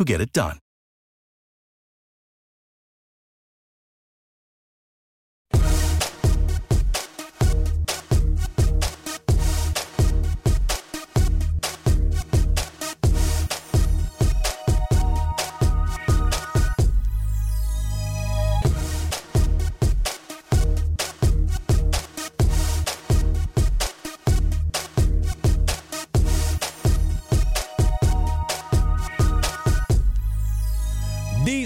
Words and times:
who 0.00 0.06
get 0.06 0.22
it 0.22 0.32
done. 0.32 0.60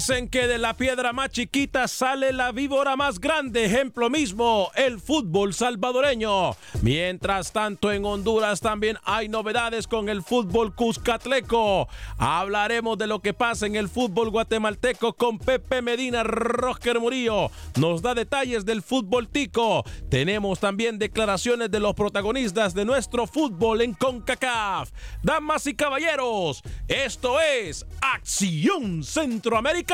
Dicen 0.06 0.28
que 0.28 0.46
de 0.46 0.58
la 0.58 0.74
piedra 0.74 1.14
más 1.14 1.30
chiquita 1.30 1.88
sale 1.88 2.34
la 2.34 2.52
víbora 2.52 2.94
más 2.94 3.18
grande. 3.18 3.64
Ejemplo 3.64 4.10
mismo, 4.10 4.70
el 4.74 5.00
fútbol 5.00 5.54
salvadoreño. 5.54 6.54
Mientras 6.82 7.52
tanto, 7.52 7.90
en 7.90 8.04
Honduras 8.04 8.60
también 8.60 8.98
hay 9.04 9.30
novedades 9.30 9.88
con 9.88 10.10
el 10.10 10.22
fútbol 10.22 10.74
cuscatleco. 10.74 11.88
Hablaremos 12.18 12.98
de 12.98 13.06
lo 13.06 13.20
que 13.20 13.32
pasa 13.32 13.64
en 13.64 13.76
el 13.76 13.88
fútbol 13.88 14.28
guatemalteco 14.28 15.14
con 15.14 15.38
Pepe 15.38 15.80
Medina 15.80 16.22
Rosker 16.22 17.00
Murillo. 17.00 17.50
Nos 17.76 18.02
da 18.02 18.14
detalles 18.14 18.66
del 18.66 18.82
fútbol 18.82 19.30
tico. 19.30 19.84
Tenemos 20.10 20.60
también 20.60 20.98
declaraciones 20.98 21.70
de 21.70 21.80
los 21.80 21.94
protagonistas 21.94 22.74
de 22.74 22.84
nuestro 22.84 23.26
fútbol 23.26 23.80
en 23.80 23.94
CONCACAF. 23.94 24.90
Damas 25.22 25.66
y 25.66 25.74
caballeros, 25.74 26.62
esto 26.88 27.40
es 27.40 27.86
Acción 28.02 29.02
Centroamérica 29.02 29.93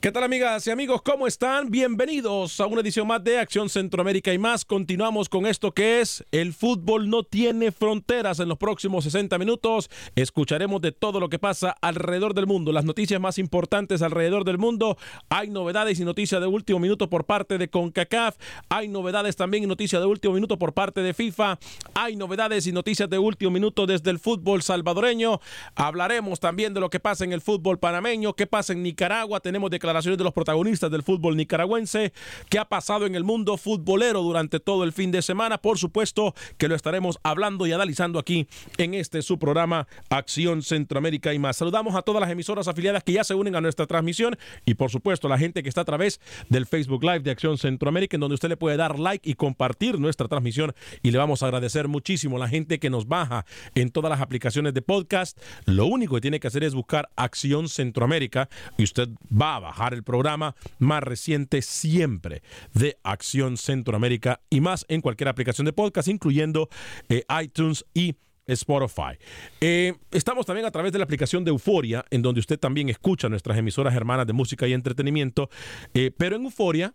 ¿Qué 0.00 0.12
tal 0.12 0.22
amigas 0.22 0.64
y 0.64 0.70
amigos? 0.70 1.02
¿Cómo 1.02 1.26
están? 1.26 1.72
Bienvenidos 1.72 2.60
a 2.60 2.66
una 2.66 2.82
edición 2.82 3.08
más 3.08 3.24
de 3.24 3.40
Acción 3.40 3.68
Centroamérica 3.68 4.32
y 4.32 4.38
más. 4.38 4.64
Continuamos 4.64 5.28
con 5.28 5.44
esto 5.44 5.72
que 5.72 6.00
es 6.00 6.24
El 6.30 6.52
fútbol 6.52 7.10
no 7.10 7.24
tiene 7.24 7.72
fronteras. 7.72 8.38
En 8.38 8.48
los 8.48 8.58
próximos 8.58 9.02
60 9.02 9.36
minutos 9.38 9.90
escucharemos 10.14 10.80
de 10.82 10.92
todo 10.92 11.18
lo 11.18 11.28
que 11.28 11.40
pasa 11.40 11.74
alrededor 11.82 12.34
del 12.34 12.46
mundo, 12.46 12.70
las 12.70 12.84
noticias 12.84 13.20
más 13.20 13.38
importantes 13.38 14.00
alrededor 14.00 14.44
del 14.44 14.56
mundo. 14.56 14.96
Hay 15.30 15.50
novedades 15.50 15.98
y 15.98 16.04
noticias 16.04 16.40
de 16.40 16.46
último 16.46 16.78
minuto 16.78 17.10
por 17.10 17.24
parte 17.24 17.58
de 17.58 17.68
CONCACAF. 17.68 18.36
Hay 18.68 18.86
novedades 18.86 19.34
también 19.34 19.64
y 19.64 19.66
noticias 19.66 20.00
de 20.00 20.06
último 20.06 20.32
minuto 20.32 20.60
por 20.60 20.74
parte 20.74 21.00
de 21.02 21.12
FIFA. 21.12 21.58
Hay 21.94 22.14
novedades 22.14 22.68
y 22.68 22.72
noticias 22.72 23.10
de 23.10 23.18
último 23.18 23.50
minuto 23.50 23.84
desde 23.84 24.10
el 24.10 24.20
fútbol 24.20 24.62
salvadoreño. 24.62 25.40
Hablaremos 25.74 26.38
también 26.38 26.72
de 26.72 26.78
lo 26.78 26.88
que 26.88 27.00
pasa 27.00 27.24
en 27.24 27.32
el 27.32 27.40
fútbol 27.40 27.80
panameño, 27.80 28.34
qué 28.34 28.46
pasa 28.46 28.72
en 28.72 28.84
Nicaragua. 28.84 29.40
Tenemos 29.40 29.72
declaraciones 29.72 29.87
de 29.88 30.24
los 30.24 30.34
protagonistas 30.34 30.90
del 30.90 31.02
fútbol 31.02 31.36
nicaragüense, 31.36 32.12
qué 32.50 32.58
ha 32.58 32.66
pasado 32.66 33.06
en 33.06 33.14
el 33.14 33.24
mundo 33.24 33.56
futbolero 33.56 34.22
durante 34.22 34.60
todo 34.60 34.84
el 34.84 34.92
fin 34.92 35.10
de 35.10 35.22
semana. 35.22 35.58
Por 35.58 35.78
supuesto 35.78 36.34
que 36.58 36.68
lo 36.68 36.74
estaremos 36.74 37.18
hablando 37.22 37.66
y 37.66 37.72
analizando 37.72 38.18
aquí 38.18 38.46
en 38.76 38.94
este 38.94 39.22
su 39.22 39.38
programa 39.38 39.88
Acción 40.10 40.62
Centroamérica 40.62 41.32
y 41.32 41.38
más. 41.38 41.56
Saludamos 41.56 41.94
a 41.96 42.02
todas 42.02 42.20
las 42.20 42.30
emisoras 42.30 42.68
afiliadas 42.68 43.02
que 43.02 43.12
ya 43.12 43.24
se 43.24 43.34
unen 43.34 43.56
a 43.56 43.60
nuestra 43.60 43.86
transmisión 43.86 44.36
y 44.66 44.74
por 44.74 44.90
supuesto 44.90 45.26
a 45.26 45.30
la 45.30 45.38
gente 45.38 45.62
que 45.62 45.68
está 45.70 45.80
a 45.80 45.86
través 45.86 46.20
del 46.50 46.66
Facebook 46.66 47.02
Live 47.02 47.20
de 47.20 47.30
Acción 47.30 47.56
Centroamérica 47.56 48.16
en 48.16 48.20
donde 48.20 48.34
usted 48.34 48.50
le 48.50 48.56
puede 48.56 48.76
dar 48.76 48.98
like 48.98 49.28
y 49.28 49.34
compartir 49.34 49.98
nuestra 49.98 50.28
transmisión 50.28 50.74
y 51.02 51.10
le 51.10 51.18
vamos 51.18 51.42
a 51.42 51.46
agradecer 51.46 51.88
muchísimo 51.88 52.36
a 52.36 52.40
la 52.40 52.48
gente 52.48 52.78
que 52.78 52.90
nos 52.90 53.08
baja 53.08 53.46
en 53.74 53.90
todas 53.90 54.10
las 54.10 54.20
aplicaciones 54.20 54.74
de 54.74 54.82
podcast. 54.82 55.38
Lo 55.64 55.86
único 55.86 56.16
que 56.16 56.20
tiene 56.20 56.40
que 56.40 56.48
hacer 56.48 56.62
es 56.62 56.74
buscar 56.74 57.08
Acción 57.16 57.68
Centroamérica 57.68 58.48
y 58.76 58.84
usted 58.84 59.08
va 59.30 59.56
a 59.56 59.60
bajar 59.60 59.77
el 59.86 60.02
programa 60.02 60.54
más 60.78 61.02
reciente 61.02 61.62
siempre 61.62 62.42
de 62.74 62.98
Acción 63.02 63.56
Centroamérica 63.56 64.40
y 64.50 64.60
más 64.60 64.84
en 64.88 65.00
cualquier 65.00 65.28
aplicación 65.28 65.64
de 65.64 65.72
podcast, 65.72 66.08
incluyendo 66.08 66.68
eh, 67.08 67.24
iTunes 67.42 67.84
y 67.94 68.16
Spotify. 68.46 69.18
Eh, 69.60 69.94
estamos 70.10 70.46
también 70.46 70.66
a 70.66 70.70
través 70.70 70.92
de 70.92 70.98
la 70.98 71.04
aplicación 71.04 71.44
de 71.44 71.50
Euforia, 71.50 72.04
en 72.10 72.22
donde 72.22 72.40
usted 72.40 72.58
también 72.58 72.88
escucha 72.88 73.28
nuestras 73.28 73.58
emisoras 73.58 73.94
hermanas 73.94 74.26
de 74.26 74.32
música 74.32 74.66
y 74.66 74.72
entretenimiento. 74.72 75.50
Eh, 75.94 76.10
pero 76.16 76.36
en 76.36 76.44
Euforia, 76.44 76.94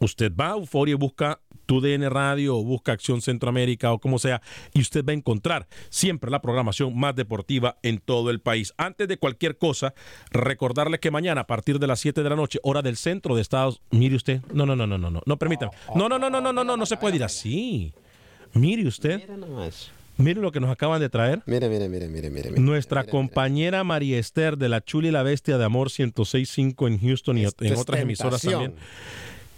usted 0.00 0.32
va 0.34 0.52
a 0.52 0.56
Euforia 0.56 0.92
y 0.92 0.96
busca 0.96 1.40
tu 1.68 1.82
DN 1.82 2.08
Radio 2.08 2.56
o 2.56 2.64
busca 2.64 2.92
Acción 2.92 3.20
Centroamérica 3.20 3.92
o 3.92 3.98
como 3.98 4.18
sea, 4.18 4.40
y 4.72 4.80
usted 4.80 5.04
va 5.04 5.12
a 5.12 5.14
encontrar 5.14 5.68
siempre 5.90 6.30
la 6.30 6.40
programación 6.40 6.98
más 6.98 7.14
deportiva 7.14 7.76
en 7.82 7.98
todo 7.98 8.30
el 8.30 8.40
país. 8.40 8.72
Antes 8.78 9.06
de 9.06 9.18
cualquier 9.18 9.58
cosa, 9.58 9.92
recordarle 10.30 10.98
que 10.98 11.10
mañana 11.10 11.42
a 11.42 11.46
partir 11.46 11.78
de 11.78 11.86
las 11.86 12.00
7 12.00 12.22
de 12.22 12.30
la 12.30 12.36
noche, 12.36 12.58
hora 12.62 12.80
del 12.80 12.96
centro 12.96 13.36
de 13.36 13.42
Estados 13.42 13.82
mire 13.90 14.16
usted, 14.16 14.40
no, 14.52 14.64
no, 14.64 14.74
no, 14.74 14.86
no, 14.86 14.96
no, 14.96 15.10
no, 15.10 15.20
no, 15.24 15.36
permítame. 15.36 15.72
No, 15.94 16.08
no, 16.08 16.18
no, 16.18 16.30
no, 16.30 16.40
no, 16.40 16.52
no, 16.52 16.64
no, 16.64 16.76
no 16.76 16.86
se 16.86 16.96
puede 16.96 17.16
ir 17.16 17.24
así. 17.24 17.92
Mire 18.54 18.86
usted. 18.86 19.28
Mire 20.16 20.40
lo 20.40 20.50
que 20.50 20.58
nos 20.58 20.70
acaban 20.70 21.00
de 21.00 21.08
traer. 21.08 21.42
Mire, 21.46 21.68
mire, 21.68 21.88
mire, 21.88 22.08
mire, 22.08 22.30
mire. 22.30 22.50
Nuestra 22.58 23.04
compañera 23.04 23.84
María 23.84 24.18
Esther 24.18 24.58
de 24.58 24.68
la 24.68 24.82
Chula 24.82 25.08
y 25.08 25.10
la 25.12 25.22
Bestia 25.22 25.58
de 25.58 25.64
Amor 25.64 25.90
106.5 25.90 26.88
en 26.88 26.98
Houston 26.98 27.38
y 27.38 27.44
en 27.44 27.76
otras 27.76 28.00
emisoras 28.00 28.42
también. 28.42 28.74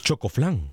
Chocoflán. 0.03 0.73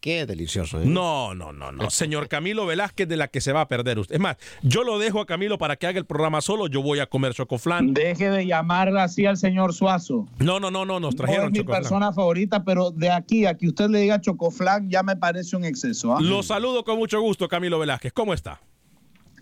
Qué 0.00 0.26
delicioso. 0.26 0.80
¿eh? 0.80 0.84
No, 0.86 1.34
no, 1.34 1.52
no, 1.52 1.72
no. 1.72 1.90
Señor 1.90 2.28
Camilo 2.28 2.66
Velázquez, 2.66 3.08
de 3.08 3.16
la 3.16 3.26
que 3.26 3.40
se 3.40 3.52
va 3.52 3.62
a 3.62 3.68
perder 3.68 3.98
usted. 3.98 4.14
Es 4.14 4.20
más, 4.20 4.36
yo 4.62 4.84
lo 4.84 4.98
dejo 5.00 5.20
a 5.20 5.26
Camilo 5.26 5.58
para 5.58 5.74
que 5.74 5.88
haga 5.88 5.98
el 5.98 6.06
programa 6.06 6.40
solo. 6.40 6.68
Yo 6.68 6.82
voy 6.82 7.00
a 7.00 7.06
comer 7.06 7.34
chocoflán. 7.34 7.94
Deje 7.94 8.30
de 8.30 8.46
llamar 8.46 8.96
así 8.96 9.26
al 9.26 9.36
señor 9.36 9.74
Suazo. 9.74 10.28
No, 10.38 10.60
no, 10.60 10.70
no, 10.70 10.84
no. 10.84 11.00
Nos 11.00 11.16
trajeron 11.16 11.42
no 11.42 11.46
es 11.48 11.52
mi 11.52 11.58
chocoflán. 11.58 11.82
persona 11.82 12.12
favorita, 12.12 12.62
pero 12.62 12.92
de 12.92 13.10
aquí 13.10 13.44
a 13.44 13.56
que 13.56 13.66
usted 13.66 13.90
le 13.90 13.98
diga 13.98 14.20
chocoflán 14.20 14.88
ya 14.88 15.02
me 15.02 15.16
parece 15.16 15.56
un 15.56 15.64
exceso. 15.64 16.16
¿ah? 16.16 16.20
Lo 16.20 16.44
saludo 16.44 16.84
con 16.84 16.96
mucho 16.96 17.20
gusto, 17.20 17.48
Camilo 17.48 17.80
Velázquez. 17.80 18.12
¿Cómo 18.12 18.34
está? 18.34 18.60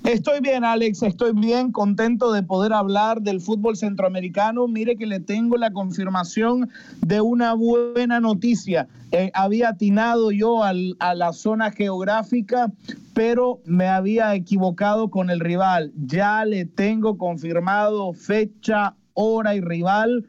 Estoy 0.05 0.41
bien, 0.41 0.65
Alex, 0.65 1.03
estoy 1.03 1.33
bien, 1.33 1.73
contento 1.73 2.33
de 2.33 2.43
poder 2.43 2.73
hablar 2.73 3.23
del 3.23 3.41
fútbol 3.41 3.77
centroamericano. 3.77 4.69
Mire 4.69 4.97
que 4.97 5.07
le 5.07 5.21
tengo 5.21 5.57
la 5.57 5.73
confirmación 5.73 6.69
de 7.01 7.21
una 7.21 7.55
buena 7.55 8.21
noticia. 8.21 8.87
Eh, 9.13 9.31
había 9.35 9.71
atinado 9.71 10.31
yo 10.31 10.63
a 10.63 11.15
la 11.15 11.33
zona 11.33 11.71
geográfica 11.71 12.73
pero 13.17 13.63
me 13.65 13.87
había 13.87 14.35
equivocado 14.35 15.09
con 15.09 15.31
el 15.31 15.41
rival. 15.41 15.91
Ya 15.97 16.45
le 16.45 16.67
tengo 16.67 17.17
confirmado 17.17 18.13
fecha, 18.13 18.95
hora 19.15 19.55
y 19.55 19.63
rival 19.63 20.27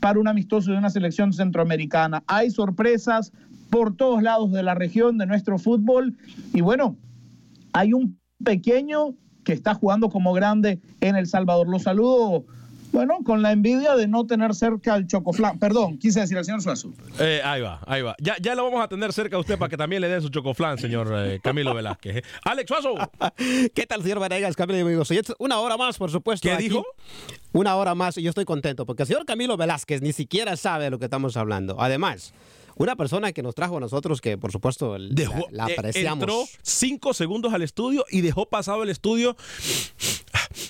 para 0.00 0.18
un 0.18 0.26
amistoso 0.26 0.72
de 0.72 0.78
una 0.78 0.88
selección 0.88 1.34
centroamericana. 1.34 2.22
Hay 2.26 2.50
sorpresas 2.50 3.30
por 3.68 3.94
todos 3.94 4.22
lados 4.22 4.52
de 4.52 4.62
la 4.62 4.74
región 4.74 5.18
de 5.18 5.26
nuestro 5.26 5.58
fútbol 5.58 6.16
y 6.54 6.62
bueno, 6.62 6.96
hay 7.74 7.92
un 7.92 8.18
pequeño 8.44 9.14
que 9.44 9.52
está 9.52 9.74
jugando 9.74 10.10
como 10.10 10.32
grande 10.32 10.80
en 11.00 11.16
El 11.16 11.26
Salvador. 11.26 11.68
Lo 11.68 11.78
saludo 11.78 12.44
bueno, 12.92 13.18
con 13.24 13.40
la 13.40 13.52
envidia 13.52 13.94
de 13.94 14.08
no 14.08 14.26
tener 14.26 14.54
cerca 14.54 14.94
al 14.94 15.06
Chocoflan. 15.06 15.58
Perdón, 15.58 15.98
quise 15.98 16.20
decir 16.20 16.36
al 16.36 16.44
señor 16.44 16.60
Suazo. 16.60 16.92
Eh, 17.20 17.40
ahí 17.44 17.60
va, 17.60 17.80
ahí 17.86 18.02
va. 18.02 18.16
Ya, 18.18 18.36
ya 18.40 18.54
lo 18.54 18.64
vamos 18.64 18.82
a 18.82 18.88
tener 18.88 19.12
cerca 19.12 19.36
a 19.36 19.38
usted 19.38 19.58
para 19.58 19.68
que 19.68 19.76
también 19.76 20.02
le 20.02 20.08
den 20.08 20.20
su 20.20 20.28
Chocoflan, 20.28 20.78
señor 20.78 21.12
eh, 21.16 21.40
Camilo 21.42 21.72
Velázquez. 21.72 22.24
Alex 22.44 22.68
Suazo. 22.68 22.94
¿Qué 23.74 23.86
tal, 23.86 24.02
señor 24.02 24.18
Vanegas, 24.18 24.56
Camilo 24.56 24.80
amigos? 24.84 25.08
Una 25.38 25.60
hora 25.60 25.76
más, 25.76 25.98
por 25.98 26.10
supuesto. 26.10 26.48
¿Qué 26.48 26.56
dijo? 26.56 26.84
Una 27.52 27.76
hora 27.76 27.94
más 27.94 28.18
y 28.18 28.22
yo 28.22 28.30
estoy 28.30 28.44
contento 28.44 28.86
porque 28.86 29.04
el 29.04 29.06
señor 29.06 29.24
Camilo 29.24 29.56
Velázquez 29.56 30.02
ni 30.02 30.12
siquiera 30.12 30.56
sabe 30.56 30.84
de 30.84 30.90
lo 30.90 30.98
que 30.98 31.04
estamos 31.04 31.36
hablando. 31.36 31.80
Además, 31.80 32.34
una 32.80 32.96
persona 32.96 33.32
que 33.32 33.42
nos 33.42 33.54
trajo 33.54 33.76
a 33.76 33.80
nosotros 33.80 34.20
que 34.20 34.38
por 34.38 34.52
supuesto 34.52 34.96
dejó, 34.98 35.46
la, 35.50 35.68
la, 35.68 35.74
apreciamos. 35.74 36.22
Entró 36.22 36.44
cinco 36.62 37.12
segundos 37.12 37.52
al 37.52 37.60
estudio 37.62 38.06
y 38.10 38.22
dejó 38.22 38.46
pasado 38.46 38.82
el 38.82 38.88
estudio 38.88 39.36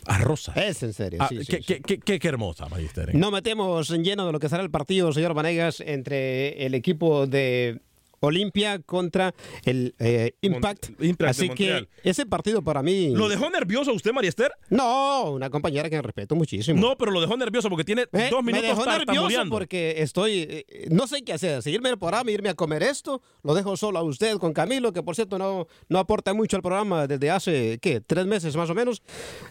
a 0.07 0.19
Rosa. 0.19 0.53
Es 0.57 0.83
en 0.83 0.93
serio. 0.93 1.21
Ah, 1.23 1.29
sí, 1.29 1.39
qué, 1.39 1.45
sí, 1.59 1.63
qué, 1.63 2.01
sí. 2.05 2.19
qué, 2.19 2.29
hermosa, 2.29 2.69
Magister. 2.69 3.15
No 3.15 3.31
metemos 3.31 3.91
en 3.91 4.03
lleno 4.03 4.27
de 4.27 4.33
lo 4.33 4.41
que 4.41 4.49
será 4.49 4.63
el 4.63 4.71
partido, 4.71 5.13
señor 5.13 5.35
Vanegas, 5.35 5.81
entre 5.81 6.67
el 6.67 6.75
equipo 6.75 7.29
de 7.29 7.81
Olimpia 8.21 8.79
contra 8.81 9.35
el 9.65 9.95
eh, 9.99 10.35
Impact. 10.43 10.91
Mon 10.91 11.09
Impact 11.09 11.31
Así 11.31 11.49
que 11.49 11.89
ese 12.05 12.27
partido 12.27 12.63
para 12.63 12.83
mí. 12.83 13.11
¿Lo 13.15 13.29
dejó 13.29 13.49
nervioso 13.51 13.93
usted, 13.95 14.13
María 14.13 14.29
Esther? 14.29 14.53
No, 14.69 15.31
una 15.31 15.49
compañera 15.49 15.89
que 15.89 16.01
respeto 16.03 16.37
muchísimo. 16.37 16.79
No, 16.81 16.97
pero 16.99 17.11
lo 17.11 17.21
dejó 17.21 17.37
nervioso 17.37 17.71
porque 17.71 17.85
tiene 17.85 18.03
¿Eh? 18.13 18.29
dos 18.31 18.43
minutos 18.45 18.63
Me 18.63 18.69
dejó 18.69 18.87
nervioso 18.87 19.43
porque 19.49 20.03
estoy. 20.03 20.47
Eh, 20.51 20.89
no 20.91 21.07
sé 21.07 21.23
qué 21.23 21.33
hacer. 21.33 21.63
Seguirme 21.63 21.89
el 21.89 21.99
programa, 21.99 22.31
irme 22.31 22.51
a 22.51 22.55
comer 22.55 22.83
esto. 22.83 23.23
Lo 23.43 23.55
dejo 23.55 23.77
solo 23.77 23.99
a 23.99 24.03
usted 24.03 24.37
con 24.37 24.53
Camilo, 24.53 24.93
que 24.93 25.03
por 25.03 25.15
cierto 25.15 25.39
no, 25.39 25.67
no 25.89 25.99
aporta 25.99 26.35
mucho 26.35 26.57
al 26.57 26.63
programa 26.63 27.07
desde 27.07 27.31
hace, 27.31 27.79
¿qué? 27.81 28.03
Tres 28.03 28.27
meses 28.27 28.55
más 28.55 28.69
o 28.69 28.75
menos. 28.75 29.03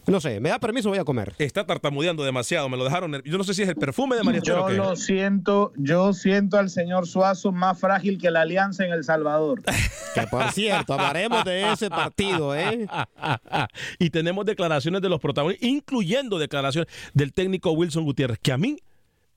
No 0.05 0.21
sé, 0.21 0.39
me 0.39 0.49
da 0.49 0.59
permiso, 0.59 0.89
voy 0.89 0.99
a 0.99 1.03
comer. 1.03 1.33
Está 1.39 1.65
tartamudeando 1.65 2.23
demasiado. 2.23 2.69
Me 2.69 2.77
lo 2.77 2.83
dejaron. 2.83 3.19
Yo 3.25 3.37
no 3.39 3.43
sé 3.43 3.55
si 3.55 3.63
es 3.63 3.69
el 3.69 3.75
perfume 3.75 4.15
de 4.15 4.23
María 4.23 4.39
Esther 4.39 4.55
Yo 4.55 4.63
o 4.63 4.67
qué. 4.67 4.73
lo 4.75 4.95
siento, 4.95 5.73
yo 5.75 6.13
siento 6.13 6.57
al 6.59 6.69
señor 6.69 7.07
Suazo 7.07 7.51
más 7.51 7.79
frágil 7.79 8.19
que 8.19 8.29
la 8.29 8.41
alianza 8.41 8.58
en 8.79 8.91
El 8.91 9.03
Salvador. 9.03 9.61
Que 10.13 10.25
por 10.25 10.51
cierto, 10.51 10.93
hablaremos 10.93 11.45
de 11.45 11.71
ese 11.71 11.87
partido, 11.87 12.55
¿eh? 12.55 12.87
y 13.99 14.09
tenemos 14.09 14.43
declaraciones 14.43 15.03
de 15.03 15.09
los 15.09 15.19
protagonistas, 15.19 15.69
incluyendo 15.69 16.39
declaraciones 16.39 16.91
del 17.13 17.31
técnico 17.31 17.71
Wilson 17.71 18.05
Gutiérrez, 18.05 18.39
que 18.41 18.51
a 18.51 18.57
mí 18.57 18.77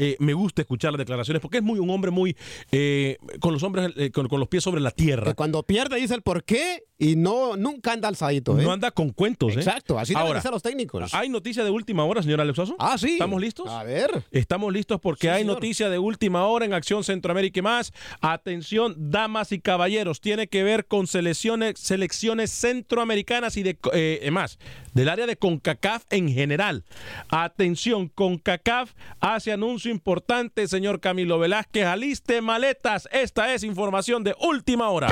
eh, 0.02 0.16
me 0.18 0.34
gusta 0.34 0.62
escuchar 0.62 0.90
las 0.92 0.98
declaraciones 0.98 1.40
porque 1.40 1.58
es 1.58 1.62
muy 1.62 1.78
un 1.78 1.88
hombre 1.90 2.10
muy 2.10 2.36
eh, 2.72 3.18
con 3.38 3.52
los 3.52 3.62
hombres 3.62 3.92
eh, 3.96 4.10
con, 4.10 4.26
con, 4.26 4.40
los 4.40 4.48
pies 4.48 4.64
sobre 4.64 4.80
la 4.80 4.90
tierra. 4.90 5.26
Que 5.26 5.34
cuando 5.34 5.62
pierde 5.62 5.96
dice 5.96 6.14
el 6.14 6.22
por 6.22 6.42
qué 6.42 6.84
y 6.98 7.16
no 7.16 7.56
nunca 7.56 7.92
anda 7.92 8.08
alzadito. 8.08 8.58
¿eh? 8.58 8.62
No 8.62 8.72
anda 8.72 8.90
con 8.90 9.10
cuentos. 9.10 9.56
Exacto, 9.56 9.98
así 9.98 10.14
Ahora, 10.14 10.40
deben 10.40 10.52
los 10.52 10.62
técnicos. 10.62 11.14
Hay 11.14 11.28
noticia 11.28 11.62
de 11.62 11.70
última 11.70 12.04
hora, 12.04 12.22
señor 12.22 12.40
Alexoso. 12.40 12.74
Ah, 12.78 12.96
sí. 12.98 13.12
¿Estamos 13.12 13.40
listos? 13.40 13.68
A 13.68 13.84
ver. 13.84 14.24
Estamos 14.30 14.72
listos 14.72 15.00
porque 15.00 15.26
Sí, 15.26 15.28
hay 15.28 15.42
señor. 15.42 15.54
noticia 15.54 15.88
de 15.88 15.98
última 15.98 16.46
hora 16.46 16.64
en 16.64 16.72
Acción 16.72 17.04
Centroamérica 17.04 17.60
y 17.60 17.62
más. 17.62 17.92
Atención, 18.20 18.94
damas 18.98 19.52
y 19.52 19.60
caballeros, 19.60 20.20
tiene 20.20 20.48
que 20.48 20.62
ver 20.62 20.86
con 20.86 21.06
selecciones, 21.06 21.78
selecciones 21.78 22.50
centroamericanas 22.50 23.56
y 23.56 23.62
de 23.62 24.28
más, 24.32 24.58
del 24.94 25.08
área 25.08 25.26
de 25.26 25.36
CONCACAF 25.36 26.04
en 26.10 26.28
general. 26.28 26.84
Atención, 27.28 28.08
CONCACAF 28.08 28.92
hace 29.20 29.52
anuncio 29.52 29.91
importante, 29.92 30.66
señor 30.66 30.98
Camilo 30.98 31.38
Velázquez. 31.38 31.86
Aliste 31.86 32.40
maletas. 32.40 33.08
Esta 33.12 33.54
es 33.54 33.62
información 33.62 34.24
de 34.24 34.34
última 34.40 34.90
hora. 34.90 35.08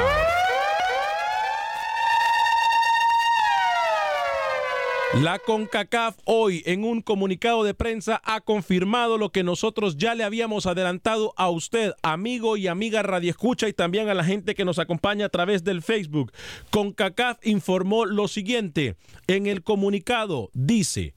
La 5.15 5.41
CONCACAF 5.41 6.19
hoy 6.25 6.63
en 6.67 6.85
un 6.85 7.03
comunicado 7.03 7.65
de 7.65 7.75
prensa 7.75 8.23
ha 8.25 8.41
confirmado 8.41 9.19
lo 9.19 9.31
que 9.31 9.43
nosotros 9.43 9.97
ya 9.97 10.15
le 10.15 10.23
habíamos 10.23 10.67
adelantado 10.67 11.35
a 11.37 11.51
usted, 11.51 11.93
amigo 12.03 12.57
y 12.57 12.69
amiga 12.69 13.03
Radio 13.03 13.31
Escucha 13.31 13.67
y 13.67 13.73
también 13.73 14.09
a 14.09 14.15
la 14.15 14.23
gente 14.23 14.55
que 14.55 14.65
nos 14.65 14.79
acompaña 14.79 15.27
a 15.27 15.31
través 15.31 15.65
del 15.65 15.83
Facebook. 15.83 16.33
CONCACAF 16.71 17.45
informó 17.45 18.05
lo 18.05 18.29
siguiente. 18.29 18.95
En 19.27 19.47
el 19.47 19.63
comunicado 19.63 20.51
dice... 20.53 21.15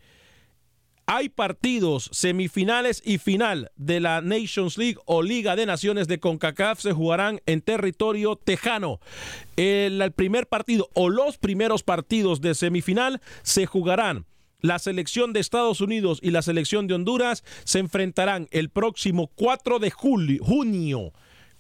Hay 1.06 1.28
partidos 1.28 2.10
semifinales 2.14 3.02
y 3.04 3.18
final 3.18 3.72
de 3.76 4.00
la 4.00 4.22
Nations 4.22 4.78
League 4.78 4.98
o 5.06 5.22
Liga 5.22 5.58
de 5.58 5.66
Naciones 5.66 6.08
de 6.08 6.20
CONCACAF 6.20 6.80
se 6.80 6.94
jugarán 6.94 7.42
en 7.46 7.62
territorio 7.62 8.38
tejano. 8.38 9.02
El, 9.58 10.12
primer 10.14 10.48
partido 10.48 10.90
o 10.94 11.10
los 11.10 11.38
primeros 11.38 11.84
partidos 11.84 12.40
de 12.40 12.56
semifinal 12.56 13.22
se 13.42 13.66
jugarán. 13.66 14.26
La 14.62 14.80
selección 14.80 15.34
de 15.34 15.42
Estados 15.42 15.82
Unidos 15.82 16.20
y 16.22 16.32
la 16.32 16.42
selección 16.42 16.88
de 16.88 16.94
Honduras 16.94 17.44
se 17.66 17.80
enfrentarán 17.80 18.48
el 18.52 18.70
próximo 18.70 19.30
4 19.36 19.80
de 19.80 19.92
julio, 19.92 20.42
junio 20.42 21.12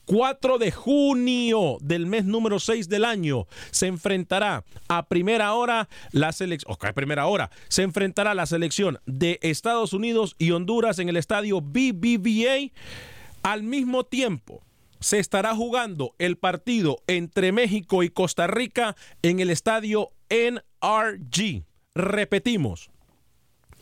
4 0.05 0.57
de 0.57 0.71
junio 0.71 1.77
del 1.81 2.05
mes 2.05 2.25
número 2.25 2.59
6 2.59 2.89
del 2.89 3.05
año 3.05 3.47
se 3.71 3.87
enfrentará 3.87 4.63
a 4.87 5.07
primera 5.07 5.53
hora 5.53 5.89
la 6.11 6.31
selección, 6.31 6.75
primera 6.93 7.25
hora 7.27 7.49
se 7.69 7.83
enfrentará 7.83 8.33
la 8.33 8.45
selección 8.45 8.99
de 9.05 9.39
Estados 9.41 9.93
Unidos 9.93 10.35
y 10.37 10.51
Honduras 10.51 10.99
en 10.99 11.09
el 11.09 11.17
estadio 11.17 11.61
BBVA 11.61 12.71
al 13.43 13.63
mismo 13.63 14.03
tiempo 14.03 14.63
se 15.03 15.19
estará 15.19 15.53
jugando 15.53 16.15
el 16.17 16.37
partido 16.37 16.97
entre 17.07 17.51
México 17.51 18.03
y 18.03 18.09
Costa 18.09 18.47
Rica 18.47 18.95
en 19.21 19.41
el 19.41 19.49
estadio 19.49 20.11
NRG. 20.29 21.65
Repetimos, 21.93 22.89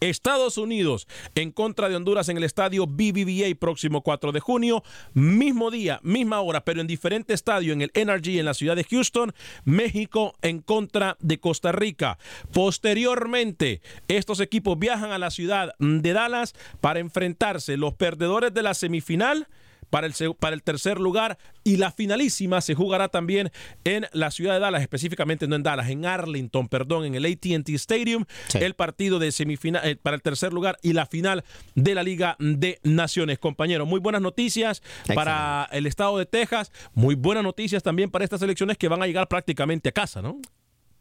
Estados 0.01 0.57
Unidos 0.57 1.07
en 1.35 1.51
contra 1.51 1.87
de 1.87 1.95
Honduras 1.95 2.27
en 2.27 2.37
el 2.37 2.43
estadio 2.43 2.87
BBVA 2.87 3.55
próximo 3.59 4.01
4 4.01 4.31
de 4.31 4.39
junio, 4.39 4.83
mismo 5.13 5.69
día, 5.69 5.99
misma 6.03 6.41
hora, 6.41 6.65
pero 6.65 6.81
en 6.81 6.87
diferente 6.87 7.33
estadio 7.33 7.71
en 7.71 7.81
el 7.83 7.91
NRG 7.93 8.39
en 8.39 8.45
la 8.45 8.55
ciudad 8.55 8.75
de 8.75 8.83
Houston, 8.83 9.33
México 9.63 10.33
en 10.41 10.59
contra 10.59 11.17
de 11.19 11.39
Costa 11.39 11.71
Rica. 11.71 12.17
Posteriormente, 12.51 13.81
estos 14.07 14.39
equipos 14.39 14.79
viajan 14.79 15.11
a 15.11 15.19
la 15.19 15.29
ciudad 15.29 15.75
de 15.79 16.13
Dallas 16.13 16.53
para 16.81 16.99
enfrentarse 16.99 17.77
los 17.77 17.93
perdedores 17.93 18.53
de 18.53 18.63
la 18.63 18.73
semifinal 18.73 19.47
para 19.91 20.07
el, 20.07 20.13
para 20.39 20.55
el 20.55 20.63
tercer 20.63 20.99
lugar 20.99 21.37
y 21.63 21.77
la 21.77 21.91
finalísima 21.91 22.61
se 22.61 22.73
jugará 22.73 23.09
también 23.09 23.51
en 23.83 24.07
la 24.13 24.31
ciudad 24.31 24.55
de 24.55 24.59
Dallas, 24.59 24.81
específicamente 24.81 25.47
no 25.47 25.55
en 25.55 25.61
Dallas, 25.61 25.89
en 25.89 26.05
Arlington, 26.05 26.67
perdón, 26.67 27.05
en 27.05 27.13
el 27.13 27.25
ATT 27.25 27.69
Stadium, 27.69 28.25
sí. 28.47 28.57
el 28.57 28.73
partido 28.73 29.19
de 29.19 29.31
semifinal 29.31 29.87
eh, 29.87 29.95
para 29.95 30.15
el 30.15 30.23
tercer 30.23 30.53
lugar 30.53 30.79
y 30.81 30.93
la 30.93 31.05
final 31.05 31.43
de 31.75 31.93
la 31.93 32.01
Liga 32.01 32.35
de 32.39 32.79
Naciones, 32.81 33.37
compañeros. 33.37 33.87
Muy 33.87 33.99
buenas 33.99 34.21
noticias 34.21 34.79
Excelente. 34.79 35.13
para 35.13 35.69
el 35.71 35.85
estado 35.85 36.17
de 36.17 36.25
Texas, 36.25 36.71
muy 36.93 37.15
buenas 37.15 37.43
noticias 37.43 37.83
también 37.83 38.09
para 38.09 38.23
estas 38.23 38.41
elecciones 38.41 38.77
que 38.77 38.87
van 38.87 39.03
a 39.03 39.07
llegar 39.07 39.27
prácticamente 39.27 39.89
a 39.89 39.91
casa, 39.91 40.21
¿no? 40.21 40.39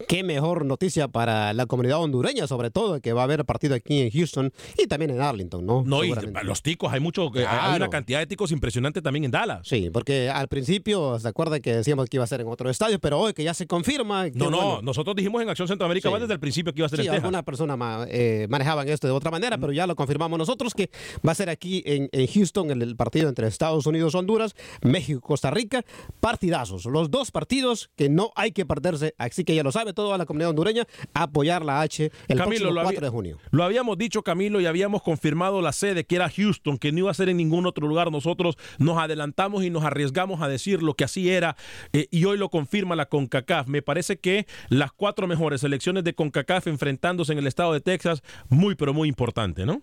Qué 0.09 0.23
mejor 0.23 0.65
noticia 0.65 1.09
para 1.09 1.53
la 1.53 1.67
comunidad 1.67 2.01
hondureña, 2.01 2.47
sobre 2.47 2.71
todo, 2.71 3.01
que 3.01 3.13
va 3.13 3.23
a 3.23 3.25
haber 3.25 3.45
partido 3.45 3.75
aquí 3.75 4.01
en 4.01 4.11
Houston 4.11 4.53
y 4.79 4.87
también 4.87 5.11
en 5.11 5.21
Arlington, 5.21 5.65
¿no? 5.65 5.83
No, 5.85 6.05
y 6.05 6.13
los 6.43 6.63
ticos, 6.63 6.93
hay 6.93 7.01
mucho, 7.01 7.31
claro. 7.31 7.49
hay 7.51 7.77
una 7.77 7.91
cantidad 7.91 8.19
de 8.19 8.27
ticos 8.27 8.53
impresionante 8.53 9.03
también 9.03 9.25
en 9.25 9.31
Dallas. 9.31 9.67
Sí, 9.67 9.91
porque 9.93 10.31
al 10.31 10.49
principio, 10.49 11.19
¿se 11.19 11.29
acuerda 11.29 11.61
que 11.61 11.77
decíamos 11.77 12.09
que 12.09 12.17
iba 12.17 12.25
a 12.25 12.27
ser 12.27 12.41
en 12.41 12.49
otro 12.49 12.71
estadio? 12.71 12.99
Pero 12.99 13.19
hoy 13.19 13.33
que 13.33 13.45
ya 13.45 13.55
se 13.55 13.67
confirma. 13.67 14.29
No, 14.35 14.51
no, 14.51 14.83
nosotros 14.83 15.17
dijimos 15.17 15.43
en 15.43 15.49
Acción 15.49 15.69
Centroamérica 15.69 16.09
sí. 16.09 16.15
desde 16.21 16.35
el 16.35 16.41
principio 16.41 16.73
que 16.73 16.81
iba 16.81 16.87
a 16.87 16.89
ser 16.89 17.01
sí, 17.01 17.07
en 17.07 17.13
Texas. 17.13 17.25
algunas 17.25 17.43
personas 17.45 18.09
eh, 18.11 18.47
manejaban 18.49 18.89
esto 18.89 19.07
de 19.07 19.13
otra 19.13 19.31
manera, 19.31 19.57
mm. 19.57 19.61
pero 19.61 19.73
ya 19.73 19.87
lo 19.87 19.97
confirmamos 19.97 20.39
nosotros 20.39 20.75
que 20.75 20.91
va 21.27 21.33
a 21.33 21.35
ser 21.35 21.51
aquí 21.51 21.83
en, 21.87 22.09
en 22.13 22.27
Houston 22.27 22.71
el, 22.71 22.83
el, 22.83 22.97
partido 22.97 23.29
entre 23.29 23.47
Estados 23.47 23.87
Unidos, 23.87 24.15
Honduras, 24.15 24.55
México, 24.83 25.21
Costa 25.21 25.51
Rica, 25.51 25.85
partidazos. 26.21 26.85
Los 26.87 27.11
dos 27.11 27.31
partidos 27.31 27.91
que 27.97 28.09
no 28.09 28.33
hay 28.35 28.53
que 28.53 28.67
perderse, 28.67 29.15
así 29.19 29.45
que 29.45 29.55
ya 29.55 29.63
lo 29.63 29.73
sabe 29.91 29.95
toda 29.95 30.19
la 30.19 30.27
comunidad 30.27 30.51
hondureña 30.51 30.87
apoyar 31.15 31.65
la 31.65 31.81
H 31.81 32.11
el 32.29 32.39
Camilo, 32.39 32.47
próximo 32.47 32.71
4 32.75 32.89
había, 32.89 33.01
de 33.01 33.09
junio. 33.09 33.39
Lo 33.51 33.65
habíamos 33.65 33.99
dicho, 33.99 34.23
Camilo, 34.23 34.61
y 34.61 34.67
habíamos 34.67 35.03
confirmado 35.03 35.61
la 35.61 35.73
sede 35.73 36.05
que 36.05 36.17
era 36.17 36.29
Houston, 36.29 36.79
que 36.79 36.93
no 36.93 37.01
iba 37.01 37.11
a 37.11 37.15
ser 37.15 37.29
en 37.29 37.37
ningún 37.37 37.67
otro 37.67 37.87
lugar. 37.87 38.11
Nosotros 38.11 38.57
nos 38.79 38.99
adelantamos 38.99 39.65
y 39.65 39.71
nos 39.71 39.85
arriesgamos 39.85 40.41
a 40.43 40.49
decir 40.49 40.83
lo 40.83 40.95
que 40.95 41.05
así 41.05 41.31
era, 41.31 41.57
eh, 41.93 42.09
y 42.11 42.25
hoy 42.25 42.39
lo 42.39 42.49
confirma 42.49 42.97
la 42.97 43.07
CONCACAF. 43.07 43.67
Me 43.69 43.83
parece 43.83 44.19
que 44.19 44.47
las 44.69 44.93
cuatro 44.93 45.27
mejores 45.27 45.61
selecciones 45.61 46.05
de 46.05 46.15
CONCACAF 46.15 46.67
enfrentándose 46.67 47.33
en 47.33 47.39
el 47.39 47.47
estado 47.47 47.73
de 47.73 47.81
Texas, 47.81 48.23
muy, 48.49 48.75
pero 48.75 48.95
muy 48.95 49.09
importante, 49.09 49.67
¿no? 49.67 49.83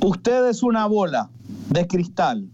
Usted 0.00 0.48
es 0.48 0.62
una 0.62 0.86
bola 0.86 1.28
de 1.68 1.86
cristal 1.86 2.48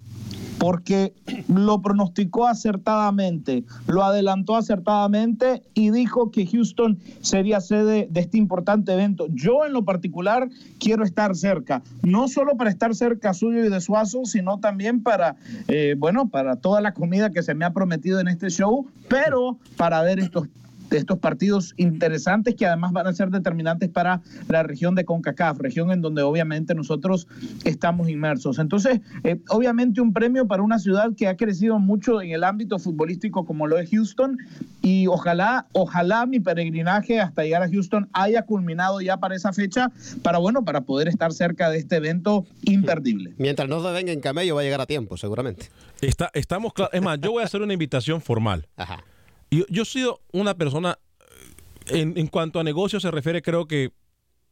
porque 0.62 1.12
lo 1.49 1.83
pronosticó 1.83 2.47
acertadamente, 2.47 3.64
lo 3.88 4.04
adelantó 4.04 4.54
acertadamente 4.54 5.64
y 5.75 5.90
dijo 5.90 6.31
que 6.31 6.47
Houston 6.47 7.00
sería 7.21 7.61
sede 7.61 8.07
de 8.09 8.21
este 8.21 8.38
importante 8.38 8.92
evento. 8.92 9.26
Yo 9.31 9.66
en 9.66 9.73
lo 9.73 9.85
particular 9.85 10.49
quiero 10.78 11.02
estar 11.02 11.35
cerca, 11.35 11.83
no 12.04 12.28
solo 12.28 12.57
para 12.57 12.71
estar 12.71 12.95
cerca 12.95 13.35
suyo 13.35 13.64
y 13.64 13.71
de 13.71 13.81
Suazo, 13.81 14.25
sino 14.25 14.61
también 14.61 15.02
para, 15.02 15.35
eh, 15.66 15.97
bueno, 15.99 16.28
para 16.28 16.54
toda 16.54 16.81
la 16.81 16.95
comida 16.95 17.31
que 17.31 17.42
se 17.42 17.54
me 17.54 17.64
ha 17.64 17.73
prometido 17.73 18.21
en 18.21 18.28
este 18.28 18.49
show, 18.49 18.87
pero 19.09 19.59
para 19.76 20.00
ver 20.02 20.21
estos 20.21 20.47
de 20.92 20.99
estos 20.99 21.18
partidos 21.18 21.72
interesantes 21.78 22.54
que 22.54 22.66
además 22.66 22.92
van 22.92 23.06
a 23.06 23.14
ser 23.14 23.30
determinantes 23.30 23.88
para 23.88 24.20
la 24.49 24.62
región 24.62 24.94
de 24.94 25.06
CONCACAF, 25.06 25.58
región 25.58 25.90
en 25.90 26.02
donde 26.02 26.20
obviamente 26.20 26.75
nosotros 26.75 27.26
estamos 27.64 28.11
inmersos. 28.11 28.58
Entonces, 28.58 29.00
eh, 29.25 29.40
obviamente 29.49 30.02
un 30.02 30.12
premio 30.12 30.46
para 30.46 30.62
una 30.62 30.78
ciudad 30.78 31.12
que 31.16 31.28
ha 31.28 31.37
crecido 31.37 31.78
mucho 31.78 32.20
en 32.20 32.32
el 32.32 32.44
ámbito 32.44 32.78
futbolístico 32.78 33.46
como 33.46 33.66
lo 33.66 33.78
es 33.78 33.88
Houston 33.88 34.37
y 34.82 35.06
ojalá, 35.06 35.66
ojalá 35.72 36.26
mi 36.26 36.40
peregrinaje 36.40 37.20
hasta 37.20 37.42
llegar 37.42 37.62
a 37.62 37.70
Houston 37.70 38.11
haya 38.12 38.42
culminado 38.42 39.00
ya 39.00 39.16
para 39.16 39.34
esa 39.34 39.54
fecha, 39.54 39.90
para 40.22 40.37
bueno, 40.38 40.62
para 40.62 40.82
poder 40.82 41.08
estar 41.08 41.32
cerca 41.32 41.70
de 41.70 41.78
este 41.78 41.96
evento 41.96 42.44
imperdible. 42.64 43.32
Mientras 43.38 43.66
no 43.66 43.82
se 43.82 43.90
venga 43.92 44.12
en 44.12 44.20
camello 44.20 44.56
va 44.56 44.61
a 44.61 44.64
llegar 44.64 44.82
a 44.82 44.87
tiempo, 44.87 45.16
seguramente. 45.16 45.70
Está, 46.02 46.30
estamos 46.34 46.75
claros. 46.75 46.92
Es 46.92 47.00
más, 47.00 47.18
yo 47.18 47.32
voy 47.32 47.42
a 47.42 47.46
hacer 47.46 47.62
una 47.62 47.72
invitación 47.72 48.20
formal. 48.20 48.66
Ajá. 48.76 49.02
Yo, 49.52 49.66
yo 49.68 49.82
he 49.82 49.87
sido 49.87 50.21
una 50.32 50.54
persona, 50.54 50.99
eh, 51.87 52.00
en, 52.00 52.26
cuanto 52.28 52.59
a 52.59 52.64
negocios 52.64 53.02
se 53.02 53.11
refiere, 53.11 53.42
creo 53.42 53.66
que 53.66 53.92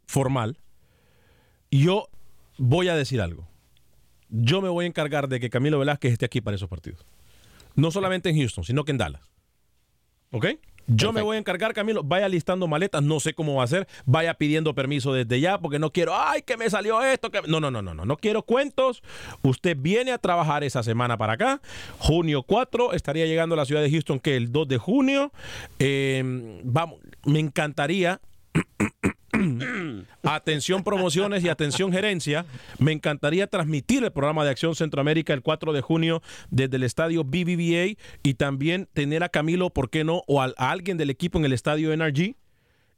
formal. 0.07 0.59
Yo 1.71 2.09
voy 2.59 2.88
a 2.88 2.95
decir 2.95 3.23
algo. 3.23 3.49
Yo 4.28 4.61
me 4.61 4.69
voy 4.69 4.85
a 4.85 4.88
encargar 4.88 5.28
de 5.28 5.40
que 5.40 5.49
Camilo 5.49 5.78
Velázquez 5.78 6.12
esté 6.12 6.26
aquí 6.26 6.42
para 6.42 6.54
esos 6.54 6.69
partidos. 6.69 7.07
No 7.76 7.90
solamente 7.90 8.28
en 8.28 8.37
Houston, 8.37 8.62
sino 8.62 8.85
que 8.85 8.92
en 8.92 8.99
Dallas. 8.99 9.23
¿Ok? 10.33 10.47
Yo 10.92 11.12
me 11.12 11.23
voy 11.23 11.37
a 11.37 11.38
encargar, 11.38 11.73
Camilo, 11.73 12.02
vaya 12.02 12.28
listando 12.28 12.66
maletas, 12.66 13.02
no 13.02 13.20
sé 13.20 13.32
cómo 13.32 13.54
va 13.54 13.64
a 13.64 13.68
ser, 13.68 13.87
vaya 14.06 14.35
pidiendo 14.35 14.75
permiso 14.75 15.12
desde 15.12 15.40
ya, 15.40 15.59
porque 15.59 15.78
no 15.78 15.92
quiero, 15.92 16.14
ay, 16.16 16.42
que 16.42 16.56
me 16.56 16.68
salió 16.68 17.02
esto, 17.02 17.30
que... 17.30 17.42
No, 17.47 17.61
no, 17.61 17.70
no, 17.70 17.80
no, 17.80 17.94
no, 17.94 18.04
no 18.04 18.16
quiero 18.16 18.42
cuentos. 18.42 19.02
Usted 19.42 19.76
viene 19.78 20.11
a 20.12 20.18
trabajar 20.18 20.64
esa 20.64 20.82
semana 20.82 21.16
para 21.16 21.35
acá, 21.35 21.61
junio 21.99 22.42
4, 22.42 22.92
estaría 22.92 23.26
llegando 23.26 23.54
a 23.54 23.56
la 23.56 23.64
ciudad 23.64 23.82
de 23.82 23.90
Houston, 23.90 24.18
que 24.18 24.37
el 24.37 24.50
2 24.50 24.68
de 24.68 24.78
junio. 24.78 25.32
Eh, 25.78 26.61
vamos, 26.64 26.99
me 27.25 27.38
encantaría 27.38 28.20
atención 30.23 30.85
promociones 30.85 31.44
y 31.44 31.49
atención 31.49 31.92
gerencia, 31.92 32.47
me 32.78 32.92
encantaría 32.92 33.47
transmitir 33.47 34.04
el 34.04 34.12
programa 34.12 34.44
de 34.44 34.50
Acción 34.50 34.75
Centroamérica 34.75 35.32
el 35.32 35.42
4 35.42 35.73
de 35.73 35.80
junio 35.80 36.23
desde 36.50 36.76
el 36.76 36.82
estadio 36.82 37.25
BBVA 37.25 37.97
y 38.23 38.35
también 38.35 38.88
tener 38.92 39.23
a 39.23 39.28
Camilo, 39.28 39.70
¿por 39.70 39.90
qué 39.90 40.04
no? 40.04 40.23
O 40.26 40.42
a, 40.42 40.52
a 40.56 40.70
alguien 40.70 40.97
del 40.97 41.11
equipo 41.11 41.38
en 41.38 41.44
el 41.44 41.52
estadio 41.52 41.97
NRG. 41.97 42.37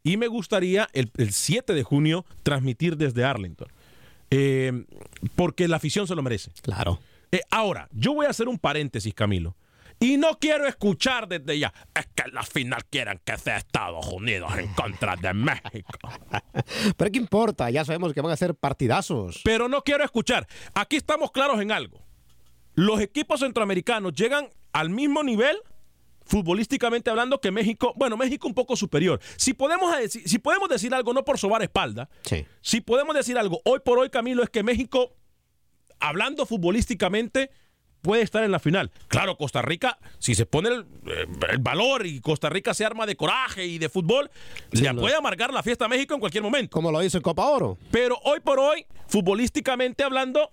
Y 0.05 0.17
me 0.17 0.27
gustaría 0.27 0.89
el, 0.93 1.11
el 1.17 1.33
7 1.33 1.75
de 1.75 1.83
junio 1.85 2.25
transmitir 2.43 2.97
desde 2.97 3.25
Arlington. 3.25 3.69
Eh, 4.31 4.85
porque 5.37 5.69
la 5.69 5.77
afición 5.77 6.07
se 6.07 6.15
lo 6.15 6.23
merece. 6.23 6.51
Claro. 6.63 6.99
Eh, 7.31 7.41
ahora, 7.51 7.89
yo 7.93 8.15
voy 8.15 8.27
a 8.27 8.31
hacer 8.31 8.49
un 8.49 8.59
paréntesis, 8.59 9.13
Camilo. 9.15 9.55
Y 10.03 10.17
no 10.17 10.39
quiero 10.39 10.67
escuchar 10.67 11.29
desde 11.29 11.59
ya, 11.59 11.73
es 11.95 12.07
que 12.15 12.23
en 12.29 12.35
la 12.35 12.43
final 12.43 12.85
quieren 12.91 13.21
que 13.25 13.39
sea 13.39 13.57
Estados 13.57 14.07
Unidos 14.09 14.53
en 14.59 14.67
contra 14.75 15.15
de 15.17 15.33
México. 15.33 15.99
Pero 16.97 17.11
¿qué 17.13 17.19
importa? 17.19 17.71
Ya 17.71 17.85
sabemos 17.85 18.13
que 18.13 18.21
van 18.21 18.33
a 18.33 18.37
ser 18.37 18.55
partidazos. 18.55 19.41
Pero 19.45 19.69
no 19.69 19.83
quiero 19.83 20.03
escuchar. 20.05 20.47
Aquí 20.75 20.97
estamos 20.97 21.31
claros 21.31 21.61
en 21.61 21.71
algo. 21.71 22.05
Los 22.75 23.01
equipos 23.01 23.41
centroamericanos 23.41 24.13
llegan 24.15 24.49
al 24.73 24.91
mismo 24.91 25.23
nivel 25.23 25.57
futbolísticamente 26.25 27.11
hablando 27.11 27.41
que 27.41 27.51
México, 27.51 27.93
bueno, 27.97 28.17
México 28.17 28.47
un 28.49 28.55
poco 28.55 28.77
superior. 28.77 29.21
Si 29.37 29.55
podemos 29.55 29.97
decir, 29.97 30.29
si 30.29 30.39
podemos 30.39 30.69
decir 30.69 30.95
algo 30.95 31.13
no 31.13 31.25
por 31.25 31.39
sobar 31.39 31.63
espalda, 31.63 32.09
Sí. 32.25 32.45
si 32.61 32.81
podemos 32.81 33.15
decir 33.15 33.37
algo 33.39 33.61
hoy 33.65 33.81
por 33.85 33.99
hoy 33.99 34.09
Camilo 34.09 34.43
es 34.43 34.51
que 34.51 34.63
México 34.63 35.15
hablando 36.01 36.47
futbolísticamente 36.47 37.51
puede 38.03 38.23
estar 38.23 38.45
en 38.45 38.51
la 38.53 38.59
final. 38.59 38.91
Claro, 39.09 39.37
Costa 39.37 39.63
Rica, 39.63 39.99
si 40.19 40.35
se 40.35 40.45
pone 40.45 40.69
el, 40.69 40.81
eh, 41.07 41.27
el 41.51 41.59
valor 41.59 42.05
y 42.05 42.21
Costa 42.21 42.51
Rica 42.51 42.75
se 42.75 42.85
arma 42.85 43.07
de 43.07 43.17
coraje 43.17 43.65
y 43.65 43.79
de 43.79 43.89
fútbol, 43.89 44.31
le 44.73 44.93
lo- 44.93 45.01
puede 45.01 45.17
amargar 45.17 45.53
la 45.55 45.63
fiesta 45.63 45.87
a 45.87 45.89
México 45.89 46.13
en 46.15 46.21
cualquier 46.21 46.43
momento. 46.43 46.71
Como 46.73 46.91
lo 46.93 47.03
hizo 47.03 47.17
en 47.17 47.23
Copa 47.23 47.47
Oro. 47.47 47.79
Pero 47.91 48.19
hoy 48.25 48.41
por 48.41 48.59
hoy, 48.59 48.85
futbolísticamente 49.07 50.05
hablando, 50.05 50.51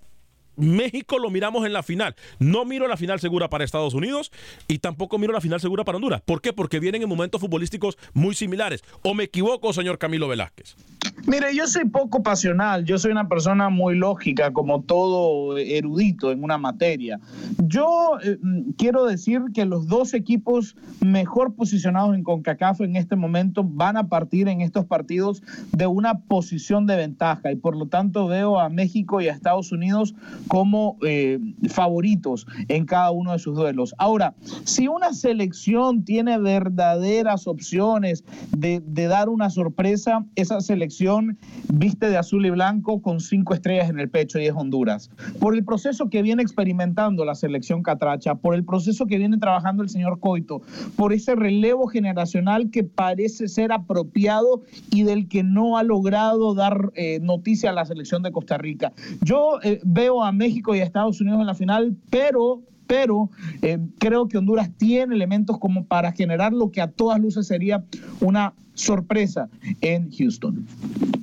México 0.60 1.18
lo 1.20 1.30
miramos 1.30 1.66
en 1.66 1.74
la 1.74 1.84
final. 1.84 2.16
No 2.40 2.66
miro 2.66 2.88
la 2.88 2.98
final 2.98 3.20
segura 3.20 3.50
para 3.50 3.64
Estados 3.64 3.94
Unidos 3.94 4.32
y 4.68 4.80
tampoco 4.80 5.18
miro 5.18 5.34
la 5.34 5.42
final 5.42 5.60
segura 5.60 5.84
para 5.84 5.96
Honduras. 5.98 6.22
¿Por 6.22 6.42
qué? 6.42 6.54
Porque 6.54 6.80
vienen 6.80 7.02
en 7.02 7.10
momentos 7.10 7.42
futbolísticos 7.42 7.98
muy 8.14 8.36
similares. 8.36 8.84
¿O 9.04 9.14
me 9.14 9.26
equivoco, 9.26 9.74
señor 9.74 9.98
Camilo 9.98 10.28
Velázquez? 10.28 10.76
Mire, 11.28 11.56
yo 11.56 11.68
soy 11.68 11.86
poco 11.86 12.24
pasional, 12.24 12.86
yo 12.86 12.98
soy 12.98 13.12
una 13.12 13.28
persona 13.28 13.70
muy 13.70 13.96
lógica, 13.96 14.52
como 14.52 14.82
todo 14.82 15.58
erudito 15.58 16.32
en 16.32 16.44
una 16.44 16.58
materia. 16.58 17.20
Yo 17.58 18.18
eh, 18.24 18.38
mm, 18.42 18.72
quiero 18.78 19.06
decir 19.06 19.42
que 19.54 19.66
los 19.66 19.88
dos 19.88 20.14
equipos 20.14 20.76
mejor 21.02 21.56
posicionados 21.56 22.16
en 22.16 22.24
CONCACAF 22.24 22.82
en 22.82 22.96
este 22.96 23.16
momento 23.16 23.64
van 23.64 23.98
a 23.98 24.08
partir 24.08 24.48
en 24.48 24.62
estos 24.62 24.86
partidos 24.86 25.44
de 25.72 25.88
una 25.88 26.20
posición 26.22 26.88
de 26.88 26.96
ventaja 26.96 27.52
y 27.52 27.56
por 27.56 27.76
lo 27.76 27.88
tanto 27.88 28.28
veo 28.28 28.60
a 28.60 28.70
México 28.70 29.22
y 29.22 29.28
a 29.28 29.34
Estados 29.34 29.72
Unidos 29.72 30.16
como 30.50 30.98
eh, 31.06 31.40
favoritos 31.70 32.46
en 32.68 32.86
cada 32.86 33.12
uno 33.12 33.32
de 33.32 33.40
sus 33.40 33.56
duelos. 33.56 33.96
Ahora, 33.98 34.36
si 34.66 34.90
una 34.90 35.14
selección 35.14 36.04
tiene 36.04 36.38
verdaderas 36.38 37.48
opciones 37.48 38.26
de, 38.58 38.82
de 38.86 39.08
dar 39.08 39.30
una 39.30 39.50
sorpresa, 39.50 40.26
esa 40.36 40.60
selección 40.60 41.38
viste 41.72 42.10
de 42.10 42.18
azul 42.18 42.46
y 42.46 42.50
blanco 42.50 43.02
con 43.02 43.22
cinco 43.22 43.54
estrellas 43.54 43.90
en 43.90 44.00
el 44.00 44.10
pecho 44.10 44.40
y 44.40 44.48
es 44.48 44.54
Honduras. 44.54 45.12
Por 45.40 45.56
el 45.56 45.64
proceso 45.64 46.10
que 46.10 46.22
viene 46.22 46.42
experimentando 46.42 47.24
la 47.26 47.36
selección 47.36 47.84
Catracha, 47.84 48.36
por 48.36 48.56
el 48.56 48.66
proceso 48.66 49.06
que 49.06 49.18
viene 49.18 49.38
trabajando 49.38 49.84
el 49.84 49.90
señor 49.90 50.20
Coito, 50.20 50.62
por 50.96 51.14
ese 51.14 51.36
relevo 51.36 51.88
generacional 51.88 52.72
que 52.72 52.84
parece 52.84 53.48
ser 53.48 53.72
apropiado 53.72 54.64
y 54.92 55.04
del 55.04 55.28
que 55.28 55.44
no 55.44 55.78
ha 55.78 55.84
logrado 55.84 56.56
dar 56.56 56.92
eh, 56.96 57.20
noticia 57.22 57.70
a 57.70 57.74
la 57.74 57.86
selección 57.86 58.24
de 58.24 58.32
Costa 58.32 58.58
Rica. 58.58 58.92
Yo 59.22 59.60
eh, 59.62 59.80
veo 59.84 60.24
a 60.24 60.29
México 60.32 60.76
y 60.76 60.80
a 60.80 60.84
Estados 60.84 61.22
Unidos 61.22 61.40
en 61.42 61.48
la 61.48 61.56
final, 61.56 61.96
pero 62.10 62.64
pero 62.88 63.30
eh, 63.62 63.78
creo 64.00 64.28
que 64.28 64.40
Honduras 64.40 64.72
tiene 64.76 65.14
elementos 65.14 65.60
como 65.60 65.86
para 65.86 66.12
generar 66.12 66.54
lo 66.54 66.72
que 66.72 66.82
a 66.82 66.90
todas 66.90 67.20
luces 67.20 67.46
sería 67.46 67.86
una 68.20 68.56
sorpresa 68.80 69.50
en 69.82 70.12
Houston. 70.12 70.66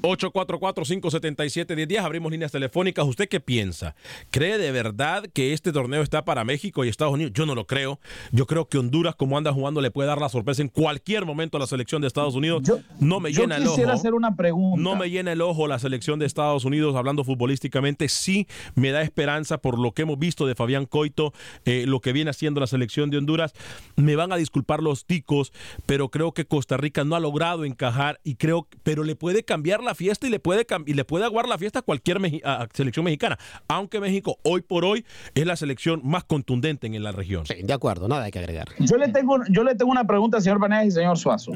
844-577-1010, 0.02 1.98
abrimos 1.98 2.30
líneas 2.30 2.52
telefónicas. 2.52 3.06
¿Usted 3.06 3.28
qué 3.28 3.40
piensa? 3.40 3.96
¿Cree 4.30 4.58
de 4.58 4.70
verdad 4.70 5.24
que 5.32 5.52
este 5.52 5.72
torneo 5.72 6.02
está 6.02 6.24
para 6.24 6.44
México 6.44 6.84
y 6.84 6.88
Estados 6.88 7.14
Unidos? 7.14 7.32
Yo 7.34 7.46
no 7.46 7.54
lo 7.54 7.66
creo. 7.66 7.98
Yo 8.30 8.46
creo 8.46 8.68
que 8.68 8.78
Honduras, 8.78 9.16
como 9.16 9.36
anda 9.36 9.52
jugando, 9.52 9.80
le 9.80 9.90
puede 9.90 10.08
dar 10.08 10.20
la 10.20 10.28
sorpresa 10.28 10.62
en 10.62 10.68
cualquier 10.68 11.24
momento 11.24 11.56
a 11.56 11.60
la 11.60 11.66
selección 11.66 12.02
de 12.02 12.08
Estados 12.08 12.34
Unidos. 12.34 12.62
Yo, 12.62 12.78
no 13.00 13.20
me 13.20 13.32
yo 13.32 13.42
llena 13.42 13.56
el 13.56 13.62
ojo. 13.64 13.72
quisiera 13.72 13.94
hacer 13.94 14.14
una 14.14 14.36
pregunta. 14.36 14.80
No 14.80 14.94
me 14.94 15.10
llena 15.10 15.32
el 15.32 15.40
ojo 15.40 15.66
la 15.66 15.78
selección 15.78 16.18
de 16.18 16.26
Estados 16.26 16.64
Unidos 16.64 16.94
hablando 16.94 17.24
futbolísticamente. 17.24 18.08
Sí 18.08 18.46
me 18.74 18.90
da 18.90 19.02
esperanza 19.02 19.58
por 19.58 19.78
lo 19.78 19.92
que 19.92 20.02
hemos 20.02 20.18
visto 20.18 20.46
de 20.46 20.54
Fabián 20.54 20.86
Coito, 20.86 21.32
eh, 21.64 21.84
lo 21.86 22.00
que 22.00 22.12
viene 22.12 22.30
haciendo 22.30 22.60
la 22.60 22.66
selección 22.66 23.10
de 23.10 23.18
Honduras. 23.18 23.54
Me 23.96 24.14
van 24.14 24.32
a 24.32 24.36
disculpar 24.36 24.82
los 24.82 25.06
ticos, 25.06 25.52
pero 25.86 26.10
creo 26.10 26.32
que 26.32 26.44
Costa 26.44 26.76
Rica 26.76 27.04
no 27.04 27.16
ha 27.16 27.20
logrado 27.20 27.45
encajar 27.54 28.20
y 28.24 28.34
creo, 28.34 28.66
pero 28.82 29.04
le 29.04 29.16
puede 29.16 29.42
cambiar 29.44 29.82
la 29.82 29.94
fiesta 29.94 30.26
y 30.26 30.30
le 30.30 30.38
puede 30.40 30.66
y 30.86 30.94
le 30.94 31.04
puede 31.04 31.24
aguar 31.24 31.48
la 31.48 31.56
fiesta 31.58 31.78
a 31.78 31.82
cualquier 31.82 32.18
meji- 32.20 32.42
a- 32.44 32.62
a 32.62 32.68
selección 32.72 33.04
mexicana. 33.04 33.38
Aunque 33.68 34.00
México 34.00 34.38
hoy 34.42 34.62
por 34.62 34.84
hoy 34.84 35.04
es 35.34 35.46
la 35.46 35.56
selección 35.56 36.00
más 36.04 36.24
contundente 36.24 36.86
en 36.86 37.02
la 37.02 37.12
región. 37.12 37.46
Sí, 37.46 37.54
de 37.62 37.72
acuerdo, 37.72 38.08
nada 38.08 38.24
hay 38.24 38.30
que 38.30 38.38
agregar. 38.38 38.68
Yo 38.78 38.96
le 38.96 39.08
tengo, 39.08 39.38
yo 39.50 39.64
le 39.64 39.74
tengo 39.74 39.90
una 39.90 40.04
pregunta, 40.06 40.40
señor 40.40 40.58
Vanegas 40.58 40.86
y 40.86 40.90
señor 40.90 41.18
Suazo. 41.18 41.52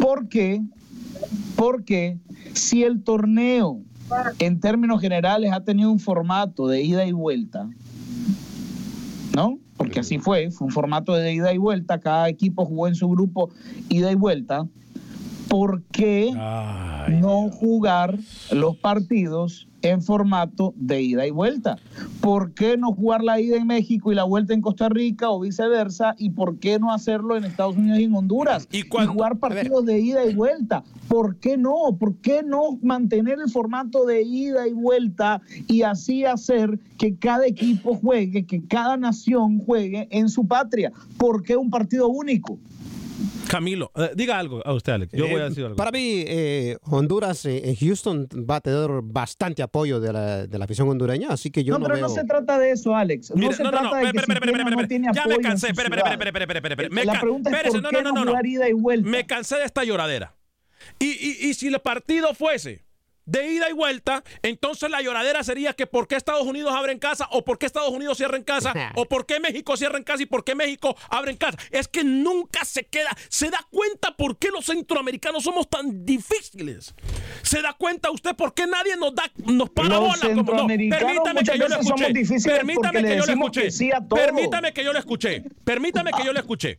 ¿Por 0.00 0.28
qué? 0.28 0.60
Porque 1.56 2.16
si 2.54 2.82
el 2.82 3.02
torneo, 3.04 3.80
en 4.38 4.60
términos 4.60 5.00
generales, 5.00 5.52
ha 5.52 5.64
tenido 5.64 5.90
un 5.90 5.98
formato 6.00 6.66
de 6.66 6.82
ida 6.82 7.04
y 7.06 7.12
vuelta, 7.12 7.68
¿no? 9.34 9.58
Porque 9.82 9.98
así 9.98 10.20
fue, 10.20 10.52
fue 10.52 10.68
un 10.68 10.72
formato 10.72 11.12
de 11.12 11.32
ida 11.32 11.52
y 11.52 11.58
vuelta, 11.58 11.98
cada 11.98 12.28
equipo 12.28 12.64
jugó 12.64 12.86
en 12.86 12.94
su 12.94 13.08
grupo 13.08 13.50
ida 13.88 14.12
y 14.12 14.14
vuelta. 14.14 14.68
¿Por 15.48 15.82
qué 15.92 16.32
Ay, 16.36 17.20
no 17.20 17.50
jugar 17.50 18.18
los 18.50 18.76
partidos 18.76 19.68
en 19.82 20.00
formato 20.00 20.72
de 20.76 21.02
ida 21.02 21.26
y 21.26 21.30
vuelta? 21.30 21.76
¿Por 22.20 22.52
qué 22.52 22.76
no 22.76 22.92
jugar 22.92 23.24
la 23.24 23.40
ida 23.40 23.56
en 23.56 23.66
México 23.66 24.12
y 24.12 24.14
la 24.14 24.22
vuelta 24.24 24.54
en 24.54 24.60
Costa 24.60 24.88
Rica 24.88 25.30
o 25.30 25.40
viceversa? 25.40 26.14
¿Y 26.18 26.30
por 26.30 26.58
qué 26.58 26.78
no 26.78 26.92
hacerlo 26.92 27.36
en 27.36 27.44
Estados 27.44 27.76
Unidos 27.76 27.98
y 27.98 28.04
en 28.04 28.14
Honduras? 28.14 28.68
Y 28.70 28.84
cuando- 28.84 29.12
jugar 29.14 29.38
partidos 29.38 29.84
de 29.84 30.00
ida 30.00 30.24
y 30.24 30.34
vuelta. 30.34 30.84
¿Por 31.08 31.36
qué 31.36 31.56
no? 31.56 31.74
¿Por 31.98 32.14
qué 32.16 32.42
no 32.44 32.78
mantener 32.80 33.38
el 33.44 33.50
formato 33.50 34.04
de 34.06 34.22
ida 34.22 34.68
y 34.68 34.72
vuelta 34.72 35.40
y 35.66 35.82
así 35.82 36.24
hacer 36.24 36.78
que 36.96 37.16
cada 37.16 37.46
equipo 37.46 37.96
juegue, 37.96 38.46
que 38.46 38.62
cada 38.66 38.96
nación 38.96 39.58
juegue 39.58 40.06
en 40.10 40.28
su 40.28 40.46
patria? 40.46 40.92
¿Por 41.18 41.42
qué 41.42 41.56
un 41.56 41.70
partido 41.70 42.08
único? 42.08 42.56
Camilo, 43.52 43.92
eh, 43.96 44.12
diga 44.14 44.38
algo 44.38 44.66
a 44.66 44.72
usted, 44.72 44.94
Alex. 44.94 45.12
Yo 45.12 45.26
voy 45.28 45.40
a 45.40 45.44
Eh, 45.44 45.48
decir 45.50 45.64
algo. 45.64 45.76
Para 45.76 45.90
mí, 45.90 46.24
eh, 46.26 46.78
Honduras 46.84 47.44
eh, 47.44 47.68
en 47.68 47.76
Houston 47.76 48.26
va 48.48 48.56
a 48.56 48.60
tener 48.62 48.88
bastante 49.02 49.62
apoyo 49.62 50.00
de 50.00 50.10
la, 50.10 50.46
de 50.46 50.58
la 50.58 50.64
afición 50.64 50.88
hondureña, 50.88 51.28
así 51.28 51.50
que 51.50 51.62
yo 51.62 51.74
no, 51.74 51.80
no, 51.80 51.84
pero 51.84 51.96
veo... 51.96 52.08
no 52.08 52.14
se 52.14 52.24
trata 52.24 52.58
de 52.58 52.70
eso, 52.70 52.96
Alex. 52.96 53.30
No 53.36 53.52
se 53.52 53.62
no, 53.62 53.70
no, 53.70 53.78
trata 53.78 54.00
no, 54.00 54.06
de 54.06 54.12
que 54.12 54.20
si 54.20 54.26
no 54.76 54.88
tiene 54.88 55.06
ya 55.12 55.26
me 55.26 55.34
apoyo 55.34 55.48
cansé, 55.48 55.68
espere, 55.68 55.88
espere, 55.94 56.56
espere, 56.56 56.88
me 56.88 57.04
La 57.04 57.20
pregunta 57.20 57.50
es 57.50 57.56
espérese, 57.56 57.80
¿por 57.80 57.82
no, 57.82 57.88
qué 57.90 58.02
no, 58.02 58.12
no, 58.12 58.24
no, 58.24 58.32
no. 58.32 59.10
Me 59.10 59.26
cansé 59.26 59.56
de 59.56 59.64
esta 59.64 59.84
lloradera. 59.84 60.34
Y, 60.98 61.06
y, 61.10 61.48
y 61.50 61.54
si 61.54 61.68
el 61.68 61.78
partido 61.80 62.32
fuese 62.34 62.84
de 63.32 63.50
ida 63.50 63.70
y 63.70 63.72
vuelta, 63.72 64.22
entonces 64.42 64.90
la 64.90 65.00
lloradera 65.00 65.42
sería 65.42 65.72
que 65.72 65.86
por 65.86 66.06
qué 66.06 66.16
Estados 66.16 66.46
Unidos 66.46 66.74
abre 66.76 66.92
en 66.92 66.98
casa 66.98 67.28
o 67.32 67.42
por 67.42 67.58
qué 67.58 67.64
Estados 67.64 67.88
Unidos 67.88 68.18
cierra 68.18 68.36
en 68.36 68.44
casa 68.44 68.74
o 68.94 69.06
por 69.06 69.24
qué 69.24 69.40
México 69.40 69.74
cierra 69.76 69.96
en 69.96 70.04
casa 70.04 70.22
y 70.22 70.26
por 70.26 70.44
qué 70.44 70.54
México 70.54 70.94
abre 71.08 71.30
en 71.30 71.38
casa. 71.38 71.56
Es 71.70 71.88
que 71.88 72.04
nunca 72.04 72.64
se 72.66 72.84
queda, 72.84 73.10
se 73.30 73.48
da 73.48 73.58
cuenta 73.70 74.14
por 74.14 74.36
qué 74.36 74.48
los 74.50 74.66
centroamericanos 74.66 75.44
somos 75.44 75.68
tan 75.68 76.04
difíciles. 76.04 76.94
Se 77.42 77.62
da 77.62 77.72
cuenta 77.72 78.10
usted 78.10 78.36
por 78.36 78.52
qué 78.52 78.66
nadie 78.66 78.96
nos 78.96 79.14
da 79.14 79.24
nos 79.46 79.70
para 79.70 79.88
Los 79.88 80.00
bola 80.00 80.34
como 80.34 80.52
no. 80.52 80.66
Permítame 80.66 81.42
que 81.42 81.58
yo 81.58 81.68
lo 81.68 81.82
somos 81.82 82.02
escuché. 82.02 82.50
Permítame 82.50 83.00
le 83.02 83.08
que 83.08 83.14
yo 83.14 83.20
lo 83.20 83.26
decimos 83.26 83.56
escuché. 83.56 83.98
Permítame 84.14 84.72
que 84.74 84.84
yo 84.84 84.92
lo 84.92 84.98
escuché. 84.98 85.42
Permítame 85.64 86.10
que 86.12 86.24
yo 86.24 86.32
lo 86.34 86.38
escuché. 86.38 86.78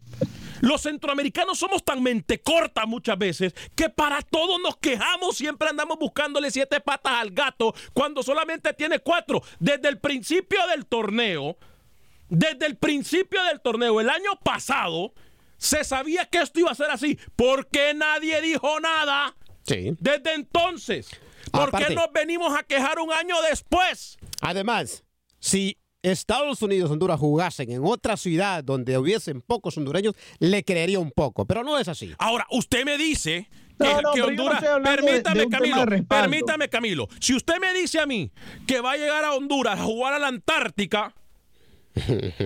Los 0.64 0.84
centroamericanos 0.84 1.60
somos 1.60 1.84
tan 1.84 2.02
mente 2.02 2.42
corta 2.42 2.86
muchas 2.86 3.18
veces 3.18 3.54
que 3.76 3.90
para 3.90 4.22
todo 4.22 4.60
nos 4.60 4.78
quejamos, 4.78 5.36
siempre 5.36 5.68
andamos 5.68 6.00
buscándole 6.00 6.52
siete 6.52 6.80
patas 6.80 7.16
al 7.20 7.32
gato 7.32 7.76
cuando 7.92 8.24
solamente 8.24 8.72
tiene 8.72 9.00
cuatro. 9.00 9.44
Desde 9.60 9.90
el 9.90 9.98
principio 10.00 10.66
del 10.68 10.86
torneo, 10.86 11.58
desde 12.30 12.66
el 12.66 12.78
principio 12.78 13.44
del 13.44 13.60
torneo, 13.60 14.00
el 14.00 14.10
año 14.10 14.40
pasado, 14.42 15.14
se 15.58 15.84
sabía 15.84 16.28
que 16.28 16.38
esto 16.38 16.62
iba 16.62 16.72
a 16.72 16.76
ser 16.76 16.92
así. 16.92 17.20
¿Por 17.36 17.68
qué 17.68 17.94
nadie 17.94 18.40
dijo 18.40 18.80
nada? 18.80 19.36
Sí. 19.64 19.98
Desde 20.00 20.34
entonces. 20.34 21.10
¿Por 21.52 21.78
qué 21.78 21.94
nos 21.94 22.10
venimos 22.14 22.58
a 22.58 22.64
quejar 22.64 23.00
un 23.00 23.12
año 23.12 23.36
después? 23.50 24.18
Además, 24.40 25.04
si 25.40 25.78
Estados 26.04 26.62
Unidos 26.62 26.90
y 26.90 26.94
Honduras 26.94 27.20
jugasen 27.20 27.72
en 27.72 27.84
otra 27.86 28.18
ciudad 28.18 28.64
donde 28.64 28.98
hubiesen 28.98 29.42
pocos 29.42 29.78
hondureños, 29.78 30.14
le 30.40 30.64
creería 30.64 31.00
un 31.00 31.12
poco, 31.12 31.46
pero 31.46 31.64
no 31.64 31.80
es 31.80 31.88
así. 31.88 32.14
Ahora, 32.20 32.46
usted 32.52 32.84
me 32.86 32.98
dice 32.98 33.50
que, 33.80 33.86
No, 33.86 34.02
no, 34.02 34.14
que 34.14 34.22
pero 34.22 34.32
yo 34.32 34.44
no 34.44 34.44
Honduras. 34.44 34.62
de- 34.62 34.82
permítame, 34.84 35.40
de 35.40 35.50
Camilo. 35.50 35.86
Permítame, 36.08 36.70
Camilo. 36.70 37.08
Si 37.20 37.34
usted 37.34 37.56
me 37.60 37.74
dice 37.74 38.00
a 38.00 38.06
mí 38.06 38.32
que 38.68 38.82
va 38.82 38.92
a 38.92 38.98
llegar 38.98 39.24
a 39.24 39.34
Honduras 39.34 39.80
a 39.80 39.84
jugar 39.84 40.14
a 40.14 40.20
la 40.20 40.28
Antártica, 40.28 41.16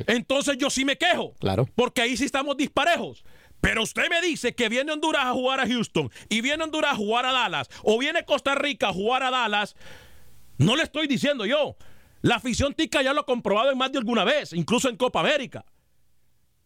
entonces 0.07 0.57
yo 0.57 0.69
sí 0.69 0.85
me 0.85 0.97
quejo. 0.97 1.33
Claro. 1.39 1.67
Porque 1.75 2.01
ahí 2.01 2.15
sí 2.17 2.25
estamos 2.25 2.57
disparejos. 2.57 3.23
Pero 3.59 3.81
usted 3.81 4.03
me 4.09 4.21
dice 4.21 4.53
que 4.53 4.69
viene 4.69 4.91
Honduras 4.91 5.25
a 5.25 5.33
jugar 5.33 5.59
a 5.59 5.67
Houston 5.67 6.11
y 6.29 6.41
viene 6.41 6.63
Honduras 6.63 6.93
a 6.93 6.95
jugar 6.95 7.25
a 7.25 7.31
Dallas 7.31 7.67
o 7.81 7.97
viene 7.97 8.23
Costa 8.23 8.53
Rica 8.53 8.89
a 8.89 8.93
jugar 8.93 9.23
a 9.23 9.31
Dallas. 9.31 9.75
No 10.59 10.75
le 10.75 10.83
estoy 10.83 11.07
diciendo 11.07 11.45
yo. 11.45 11.75
La 12.27 12.35
afición 12.35 12.73
tica 12.73 13.01
ya 13.01 13.13
lo 13.13 13.21
ha 13.21 13.25
comprobado 13.25 13.71
en 13.71 13.77
más 13.77 13.91
de 13.91 13.99
alguna 13.99 14.23
vez, 14.23 14.51
incluso 14.53 14.89
en 14.89 14.97
Copa 14.97 15.21
América. 15.21 15.63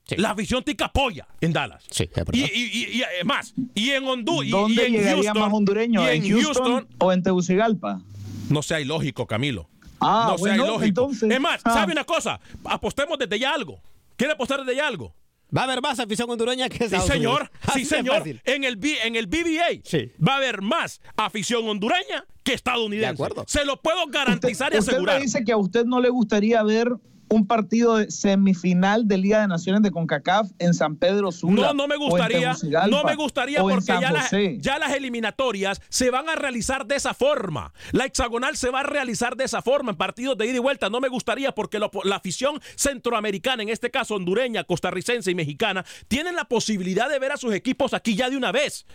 Sí. 0.06 0.16
La 0.18 0.32
afición 0.32 0.64
tica 0.64 0.86
apoya 0.86 1.28
en 1.40 1.54
Dallas. 1.54 1.84
Sí, 1.90 2.04
es 2.04 2.10
verdad. 2.14 2.34
y, 2.34 2.40
y, 2.42 2.46
y, 2.64 2.98
y, 2.98 3.02
eh, 3.04 3.24
más, 3.24 3.54
y 3.76 3.92
en 3.92 4.04
Honduras. 4.08 4.48
y- 4.48 4.52
¿Dónde 4.52 4.82
y 4.82 4.86
en 4.88 4.92
llegaría 4.94 5.24
Houston, 5.26 5.40
más 5.44 5.54
hondureño? 5.54 6.04
y 6.04 6.16
¿En 6.18 6.30
Houston, 6.42 6.88
o 6.98 7.12
en 7.14 7.22
Tegucigalpa? 7.24 8.02
No 8.50 8.64
sea 8.64 8.80
ilógico, 8.82 9.28
Camilo. 9.28 9.70
Ah, 10.00 10.26
no 10.32 10.38
sea 10.40 10.48
bueno, 10.56 10.66
ilógico. 10.66 10.86
entonces- 10.88 11.30
es 11.32 11.40
más, 11.40 11.62
ah. 11.64 11.74
¿sabe 11.76 11.92
una 11.94 12.04
cosa? 12.06 12.40
Apostemos 12.66 13.20
desde 13.20 13.38
ya 13.38 13.54
algo. 13.54 13.80
¿Quiere 14.16 14.34
apostar 14.34 14.62
desde 14.66 14.76
ya 14.78 14.88
algo? 14.88 15.14
Va 15.56 15.62
a 15.62 15.64
haber 15.66 15.82
más 15.82 16.00
afición 16.00 16.30
hondureña 16.30 16.70
que 16.70 16.78
Sí, 16.78 16.84
Estados 16.86 17.08
señor. 17.08 17.42
Unidos. 17.42 17.60
Así 17.68 17.80
Sí, 17.80 17.86
señor. 17.86 18.24
En 18.46 18.64
el, 18.64 18.76
B- 18.78 18.98
en 19.06 19.16
el 19.16 19.28
BBA 19.28 19.82
Sí. 19.84 20.12
va 20.26 20.34
a 20.34 20.38
haber 20.38 20.62
más 20.62 21.02
afición 21.18 21.68
hondureña 21.68 22.26
que 22.44 22.54
estadounidense. 22.54 23.08
De 23.08 23.14
acuerdo. 23.14 23.44
Se 23.48 23.66
lo 23.66 23.82
puedo 23.82 24.08
garantizar 24.08 24.74
y 24.74 24.78
usted 24.80 24.94
asegurar. 24.94 25.18
me 25.20 25.24
dice 25.26 25.44
que 25.44 25.52
a 25.52 25.58
usted 25.58 25.86
no 25.86 26.00
le 26.00 26.10
gustaría 26.10 26.64
ver 26.64 26.90
un 27.32 27.48
partido 27.48 27.98
de 27.98 28.12
semifinal 28.12 29.08
de 29.08 29.18
Liga 29.18 29.42
de 29.42 29.48
Naciones 29.48 29.82
de 29.82 29.90
CONCACAF 29.92 30.52
en 30.60 30.74
San 30.74 30.98
Pedro 30.98 31.32
Sula. 31.32 31.68
No, 31.68 31.74
no 31.74 31.88
me 31.88 31.96
gustaría, 31.96 32.56
no 32.90 33.04
me 33.04 33.16
gustaría 33.16 33.62
porque 33.62 33.86
ya, 33.88 34.12
las- 34.12 34.24
José. 34.26 34.58
ya 34.60 34.78
las 34.78 34.94
eliminatorias 34.94 35.82
se 35.90 36.10
van 36.12 36.28
a 36.30 36.36
realizar 36.36 36.86
de 36.86 36.96
esa 36.98 37.14
forma. 37.14 37.74
La 37.94 38.06
hexagonal 38.06 38.58
se 38.58 38.70
va 38.70 38.82
a 38.82 38.84
realizar 38.84 39.36
de 39.38 39.46
esa 39.46 39.62
forma 39.62 39.92
en 39.92 39.98
partidos 39.98 40.38
de 40.38 40.46
ida 40.48 40.56
y 40.58 40.60
vuelta. 40.60 40.90
No 40.90 41.00
me 41.00 41.08
gustaría 41.08 41.54
porque 41.54 41.80
lo- 41.80 41.90
la 42.04 42.18
afición 42.18 42.60
centroamericana, 42.76 43.64
en 43.64 43.70
este 43.70 43.90
caso 43.92 44.16
hondureña, 44.16 44.64
costarricense 44.66 45.32
y 45.32 45.36
mexicana, 45.36 45.86
tienen 46.08 46.36
la 46.36 46.46
posibilidad 46.46 47.10
de 47.10 47.18
ver 47.20 47.32
a 47.32 47.38
sus 47.38 47.54
equipos 47.54 47.94
aquí 47.94 48.16
ya 48.16 48.30
de 48.30 48.38
una 48.38 48.52
vez. 48.52 48.86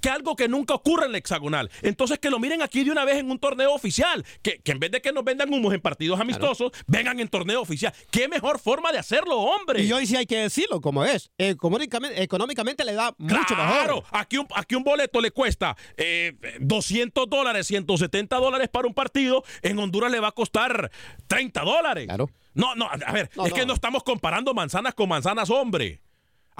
Que 0.00 0.08
algo 0.10 0.36
que 0.36 0.48
nunca 0.48 0.74
ocurre 0.74 1.06
en 1.06 1.12
la 1.12 1.18
hexagonal. 1.18 1.70
Entonces 1.82 2.18
que 2.18 2.30
lo 2.30 2.38
miren 2.38 2.62
aquí 2.62 2.84
de 2.84 2.90
una 2.90 3.04
vez 3.04 3.16
en 3.18 3.30
un 3.30 3.38
torneo 3.38 3.72
oficial. 3.74 4.24
Que, 4.42 4.58
que 4.60 4.72
en 4.72 4.78
vez 4.80 4.90
de 4.90 5.00
que 5.00 5.12
nos 5.12 5.24
vendan 5.24 5.52
humos 5.52 5.74
en 5.74 5.80
partidos 5.80 6.18
amistosos, 6.20 6.72
vengan 6.86 7.20
en 7.20 7.28
torneo 7.28 7.60
oficial. 7.60 7.92
¿Qué 8.10 8.28
mejor 8.28 8.58
forma 8.58 8.92
de 8.92 8.98
hacerlo, 8.98 9.36
hombre? 9.38 9.82
Y 9.82 9.92
hoy 9.92 10.06
sí 10.06 10.16
hay 10.16 10.26
que 10.26 10.36
decirlo 10.38 10.80
como 10.80 11.04
es. 11.04 11.30
Económicamente, 11.38 12.22
económicamente 12.22 12.84
le 12.84 12.94
da 12.94 13.14
mucho 13.18 13.54
Claro, 13.54 13.96
mejor. 13.96 14.04
aquí 14.12 14.38
un, 14.38 14.46
aquí 14.54 14.74
un 14.74 14.84
boleto 14.84 15.20
le 15.20 15.30
cuesta 15.30 15.76
eh, 15.96 16.32
200 16.60 17.28
dólares, 17.28 17.66
170 17.66 18.36
dólares 18.36 18.68
para 18.68 18.86
un 18.88 18.94
partido. 18.94 19.44
En 19.62 19.78
Honduras 19.78 20.10
le 20.10 20.20
va 20.20 20.28
a 20.28 20.32
costar 20.32 20.90
30 21.26 21.60
dólares. 21.62 22.06
Claro. 22.06 22.30
No, 22.54 22.74
no, 22.74 22.88
a 22.90 23.12
ver, 23.12 23.30
No, 23.36 23.44
es 23.46 23.50
no. 23.52 23.56
que 23.56 23.66
no 23.66 23.74
estamos 23.74 24.02
comparando 24.02 24.54
manzanas 24.54 24.94
con 24.94 25.08
manzanas, 25.08 25.50
hombre. 25.50 26.00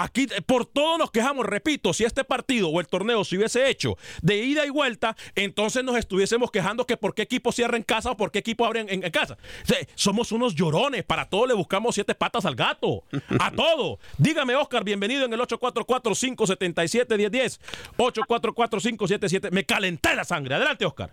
Aquí 0.02 0.26
por 0.46 0.64
todo 0.64 0.96
nos 0.96 1.10
quejamos, 1.10 1.44
repito, 1.44 1.92
si 1.92 2.04
este 2.04 2.24
partido 2.24 2.70
o 2.70 2.80
el 2.80 2.86
torneo 2.86 3.22
se 3.22 3.36
hubiese 3.36 3.68
hecho 3.68 3.98
de 4.22 4.38
ida 4.38 4.64
y 4.64 4.70
vuelta, 4.70 5.14
entonces 5.34 5.84
nos 5.84 5.94
estuviésemos 5.96 6.50
quejando 6.50 6.86
que 6.86 6.96
por 6.96 7.14
qué 7.14 7.20
equipo 7.22 7.52
cierra 7.52 7.76
en 7.76 7.82
casa 7.82 8.12
o 8.12 8.16
por 8.16 8.30
qué 8.30 8.38
equipo 8.38 8.64
abre 8.64 8.80
en, 8.80 8.88
en- 8.88 9.04
en 9.04 9.10
casa. 9.10 9.36
O 9.62 9.66
sea, 9.66 9.76
somos 9.96 10.32
unos 10.32 10.54
llorones, 10.54 11.04
para 11.04 11.28
todo 11.28 11.46
le 11.46 11.52
buscamos 11.54 11.94
siete 11.94 12.14
patas 12.14 12.46
al 12.46 12.54
gato, 12.54 13.04
a 13.38 13.50
todo. 13.56 13.98
Dígame, 14.16 14.54
Oscar, 14.56 14.84
bienvenido 14.84 15.26
en 15.26 15.34
el 15.34 15.40
844-577-1010, 15.40 17.60
844-577. 17.98 19.50
Me 19.50 19.64
calenté 19.64 20.14
la 20.14 20.24
sangre. 20.24 20.54
Adelante, 20.54 20.86
Oscar. 20.86 21.10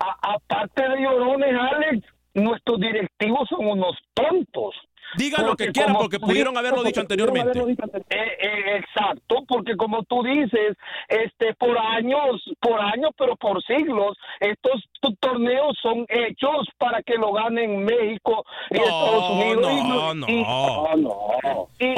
A- 0.00 0.34
aparte 0.34 0.82
de 0.82 1.00
llorones, 1.02 1.54
Alex, 1.58 2.06
nuestros 2.34 2.78
directivos 2.80 3.48
son 3.48 3.66
unos 3.66 3.96
tontos. 4.12 4.74
Digan 5.16 5.46
lo 5.46 5.56
que 5.56 5.70
quieran 5.72 5.94
porque 5.96 6.18
pudieron 6.18 6.54
dices- 6.54 6.58
haberlo 6.66 6.82
dicho 6.84 7.00
anteriormente. 7.00 7.40
haberlo 7.50 7.66
dicho 7.66 7.82
ante- 7.84 7.98
Eh, 8.10 8.38
eh, 8.40 8.76
exacto, 8.78 9.44
porque 9.48 9.76
como 9.76 10.02
tú 10.04 10.22
dices, 10.22 10.76
este 11.08 11.54
por 11.54 11.76
años, 11.78 12.42
por 12.60 12.80
años, 12.80 13.10
pero 13.16 13.36
por 13.36 13.62
siglos, 13.64 14.16
estos 14.40 14.82
torneos 15.20 15.76
son 15.82 16.06
hechos 16.08 16.68
para 16.78 17.02
que 17.02 17.14
lo 17.14 17.32
ganen 17.32 17.84
México 17.84 18.44
y 18.70 18.74
No, 18.78 18.84
Estados 18.84 19.30
Unidos. 19.30 19.72
y 19.72 19.82
no, 19.88 20.28
y- 20.28 20.42
no. 20.42 20.96
no, 20.96 20.96
no. 20.96 21.14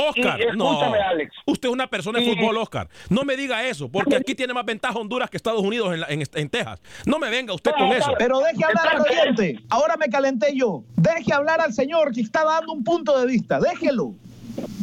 Oscar, 0.08 0.40
escúchame, 0.40 0.98
no. 0.98 1.04
Alex. 1.06 1.34
Usted 1.46 1.68
es 1.68 1.72
una 1.72 1.86
persona 1.86 2.18
de 2.18 2.34
fútbol, 2.34 2.56
Oscar. 2.58 2.88
No 3.10 3.22
me 3.24 3.36
diga 3.36 3.64
eso, 3.66 3.90
porque 3.90 4.16
aquí 4.16 4.34
tiene 4.34 4.52
más 4.54 4.64
ventaja 4.64 4.98
Honduras 4.98 5.30
que 5.30 5.36
Estados 5.36 5.62
Unidos 5.62 5.92
en, 5.94 6.00
la- 6.00 6.06
en, 6.08 6.22
en 6.34 6.48
Texas. 6.48 6.80
No 7.06 7.18
me 7.18 7.30
venga 7.30 7.54
usted 7.54 7.72
con 7.72 7.92
eso. 7.92 8.12
Pero 8.18 8.40
deje 8.40 8.64
hablar 8.64 8.96
al 8.96 9.00
oyente. 9.02 9.58
Ahora 9.70 9.96
me 9.96 10.08
calenté 10.08 10.54
yo. 10.54 10.82
Deje 10.96 11.32
hablar 11.32 11.60
al 11.60 11.72
señor 11.72 12.12
que 12.12 12.20
está 12.20 12.44
dando 12.44 12.72
un 12.72 12.82
punto 12.84 13.05
de 13.14 13.26
vista. 13.26 13.60
Déjelo. 13.60 14.12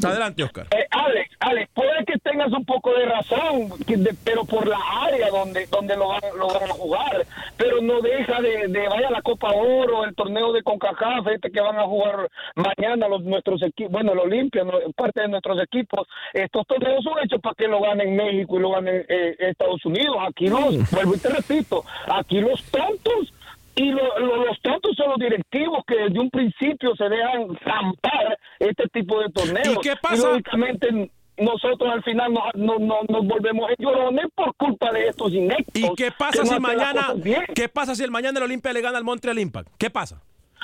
Adelante, 0.05 0.43
Oscar. 0.43 0.67
Eh, 0.71 0.86
Alex, 0.91 1.31
Alex, 1.39 1.69
puede 1.73 2.05
que 2.05 2.19
tengas 2.19 2.51
un 2.51 2.63
poco 2.65 2.93
de 2.93 3.05
razón, 3.05 3.69
que 3.88 3.97
de- 3.97 4.13
pero 4.23 4.43
por 4.45 4.67
la 4.67 4.77
área 5.01 5.29
donde 5.29 5.65
donde 5.67 5.95
lo 5.97 6.09
van, 6.09 6.21
lo 6.38 6.47
van 6.47 6.63
a 6.69 6.73
jugar, 6.73 7.25
pero 7.57 7.81
no 7.81 7.99
deja 8.01 8.39
de, 8.41 8.67
de 8.67 8.88
vaya 8.88 9.09
la 9.09 9.21
Copa 9.23 9.49
Oro, 9.51 10.03
el 10.03 10.13
torneo 10.13 10.51
de 10.51 10.62
CONCACAF, 10.62 11.25
este 11.33 11.49
que 11.51 11.59
van 11.62 11.79
a 11.79 11.86
jugar 11.86 12.29
mañana 12.55 13.07
los 13.07 13.23
nuestros 13.23 13.63
equipos, 13.63 13.91
bueno, 13.93 14.12
el 14.12 14.19
Olimpia, 14.19 14.63
no- 14.63 14.73
parte 14.95 15.21
de 15.21 15.29
nuestros 15.29 15.59
equipos, 15.63 16.05
estos 16.33 16.67
torneos 16.67 17.03
son 17.03 17.13
hechos 17.23 17.41
para 17.41 17.55
que 17.55 17.67
lo 17.67 17.81
ganen 17.81 18.15
México 18.15 18.57
y 18.57 18.62
lo 18.62 18.71
ganen 18.71 19.05
eh, 19.07 19.36
Estados 19.39 19.83
Unidos, 19.86 20.17
aquí 20.27 20.47
los, 20.47 20.91
vuelvo 20.91 21.15
y 21.15 21.19
te 21.19 21.29
repito, 21.29 21.83
aquí 22.07 22.41
los 22.41 22.62
tontos 22.65 23.33
y 23.75 23.91
lo- 23.91 24.19
lo- 24.19 24.45
los 24.45 24.59
tontos 24.62 24.95
son 24.95 25.09
los 25.09 25.17
directivos 25.17 25.79
que 25.88 25.95
desde 25.95 26.19
un 26.19 26.29
principio 26.29 26.95
se 26.95 27.05
dejan 27.09 27.47
zampar 27.63 28.38
este 28.59 28.88
tipo 28.89 29.19
de 29.19 29.29
torneos. 29.29 29.67
¿Y 29.77 29.81
qué 29.81 29.95
pasa? 30.01 30.29
lógicamente, 30.29 31.12
nosotros 31.38 31.89
al 31.91 32.03
final 32.03 32.31
nos, 32.31 32.43
no, 32.53 32.77
no, 32.79 32.95
nos 33.09 33.25
volvemos 33.27 33.69
llorones 33.79 34.25
por 34.36 34.55
culpa 34.55 34.91
de 34.91 35.07
estos 35.07 35.33
inectos. 35.33 35.73
¿Y 35.73 35.89
qué 35.95 36.12
pasa 36.12 36.45
si 36.45 36.59
mañana, 36.59 37.07
qué 37.55 37.67
pasa 37.69 37.95
si 37.95 38.03
el 38.03 38.12
mañana 38.12 38.38
el 38.39 38.45
Olimpia 38.45 38.71
le 38.73 38.81
gana 38.81 38.97
al 38.99 39.03
Montreal 39.03 39.39
Impact? 39.39 39.69
¿Qué 39.79 39.89
pasa? 39.89 40.21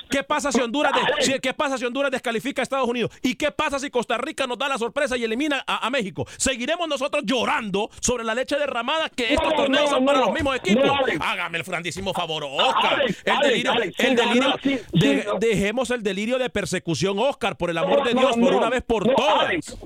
¿Qué 0.09 0.23
pasa 0.23 0.51
si 0.51 0.59
Honduras 0.59 0.91
de- 1.27 1.39
qué 1.39 1.53
pasa 1.53 1.77
si 1.77 1.85
Honduras 1.85 2.11
descalifica 2.11 2.61
a 2.61 2.63
Estados 2.63 2.87
Unidos? 2.87 3.11
¿Y 3.21 3.35
qué 3.35 3.51
pasa 3.51 3.79
si 3.79 3.89
Costa 3.89 4.17
Rica 4.17 4.47
nos 4.47 4.57
da 4.57 4.67
la 4.67 4.77
sorpresa 4.77 5.15
y 5.17 5.23
elimina 5.23 5.63
a, 5.67 5.85
a 5.85 5.89
México? 5.89 6.25
¿Seguiremos 6.37 6.87
nosotros 6.87 7.23
llorando 7.25 7.89
sobre 8.01 8.23
la 8.23 8.33
leche 8.35 8.57
derramada 8.57 9.09
que 9.09 9.33
estos 9.33 9.49
No, 9.51 9.55
torneos 9.55 9.85
no, 9.91 9.97
son 9.97 10.05
para 10.05 10.19
no. 10.19 10.25
los 10.25 10.33
mismos 10.33 10.55
equipos? 10.55 10.89
Hágame 11.21 11.57
el 11.59 11.63
grandísimo 11.63 12.13
favor, 12.13 12.43
Oscar. 12.43 12.93
Alex, 13.01 13.21
el 13.25 13.37
delirio, 13.39 13.71
Alex, 13.71 13.99
el 13.99 14.15
delirio- 14.15 14.55
sí, 14.63 14.79
de- 14.93 15.27
dejemos 15.39 15.89
el 15.91 16.01
delirio 16.03 16.37
de 16.39 16.49
persecución, 16.49 17.19
Oscar, 17.19 17.55
por 17.57 17.69
el 17.69 17.77
amor 17.77 18.03
de 18.03 18.13
Dios, 18.13 18.35
por 18.37 18.53
una 18.53 18.69
vez 18.69 18.81
por 18.83 19.07
todas. 19.13 19.47
Alex, 19.47 19.77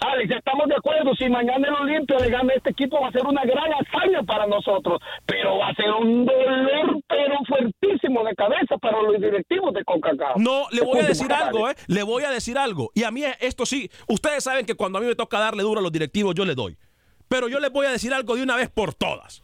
Alex, 0.00 0.30
estamos 0.30 0.66
de 0.68 0.76
acuerdo. 0.76 1.14
Si 1.14 1.28
mañana 1.28 1.68
el 1.68 1.74
Olimpia 1.74 2.18
le 2.18 2.30
gana 2.30 2.54
este 2.54 2.70
equipo, 2.70 3.00
va 3.00 3.08
a 3.08 3.12
ser 3.12 3.26
una 3.26 3.42
gran 3.44 3.70
hazaña 3.72 4.22
para 4.22 4.46
nosotros. 4.46 5.00
Pero 5.26 5.58
va 5.58 5.68
a 5.68 5.74
ser 5.74 5.90
un 5.90 6.24
dolor, 6.24 7.02
pero 7.06 7.38
fuertísimo 7.46 8.24
de 8.24 8.34
cabeza 8.34 8.78
para 8.78 9.02
los 9.02 9.20
directivos 9.20 9.74
de 9.74 9.84
CONCACAF. 9.84 10.36
No, 10.36 10.66
le 10.70 10.80
voy 10.82 11.00
a 11.00 11.04
decir 11.04 11.30
algo, 11.32 11.68
¿eh? 11.68 11.74
Le 11.86 12.02
voy 12.02 12.24
a 12.24 12.30
decir 12.30 12.56
algo. 12.56 12.90
Y 12.94 13.04
a 13.04 13.10
mí 13.10 13.24
esto 13.40 13.66
sí, 13.66 13.90
ustedes 14.08 14.42
saben 14.42 14.64
que 14.64 14.74
cuando 14.74 14.98
a 14.98 15.00
mí 15.02 15.06
me 15.06 15.14
toca 15.14 15.38
darle 15.38 15.62
duro 15.62 15.80
a 15.80 15.82
los 15.82 15.92
directivos, 15.92 16.34
yo 16.34 16.44
le 16.46 16.54
doy. 16.54 16.78
Pero 17.28 17.48
yo 17.48 17.60
les 17.60 17.70
voy 17.70 17.86
a 17.86 17.90
decir 17.90 18.12
algo 18.14 18.36
de 18.36 18.42
una 18.42 18.56
vez 18.56 18.70
por 18.70 18.94
todas. 18.94 19.42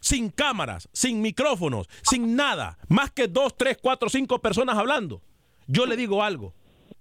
Sin 0.00 0.30
cámaras, 0.30 0.88
sin 0.92 1.20
micrófonos, 1.20 1.88
sin 2.02 2.34
nada. 2.36 2.78
Más 2.88 3.10
que 3.10 3.28
dos, 3.28 3.54
tres, 3.56 3.76
cuatro, 3.80 4.08
cinco 4.08 4.38
personas 4.38 4.78
hablando. 4.78 5.20
Yo 5.66 5.84
le 5.86 5.96
digo 5.96 6.22
algo. 6.22 6.54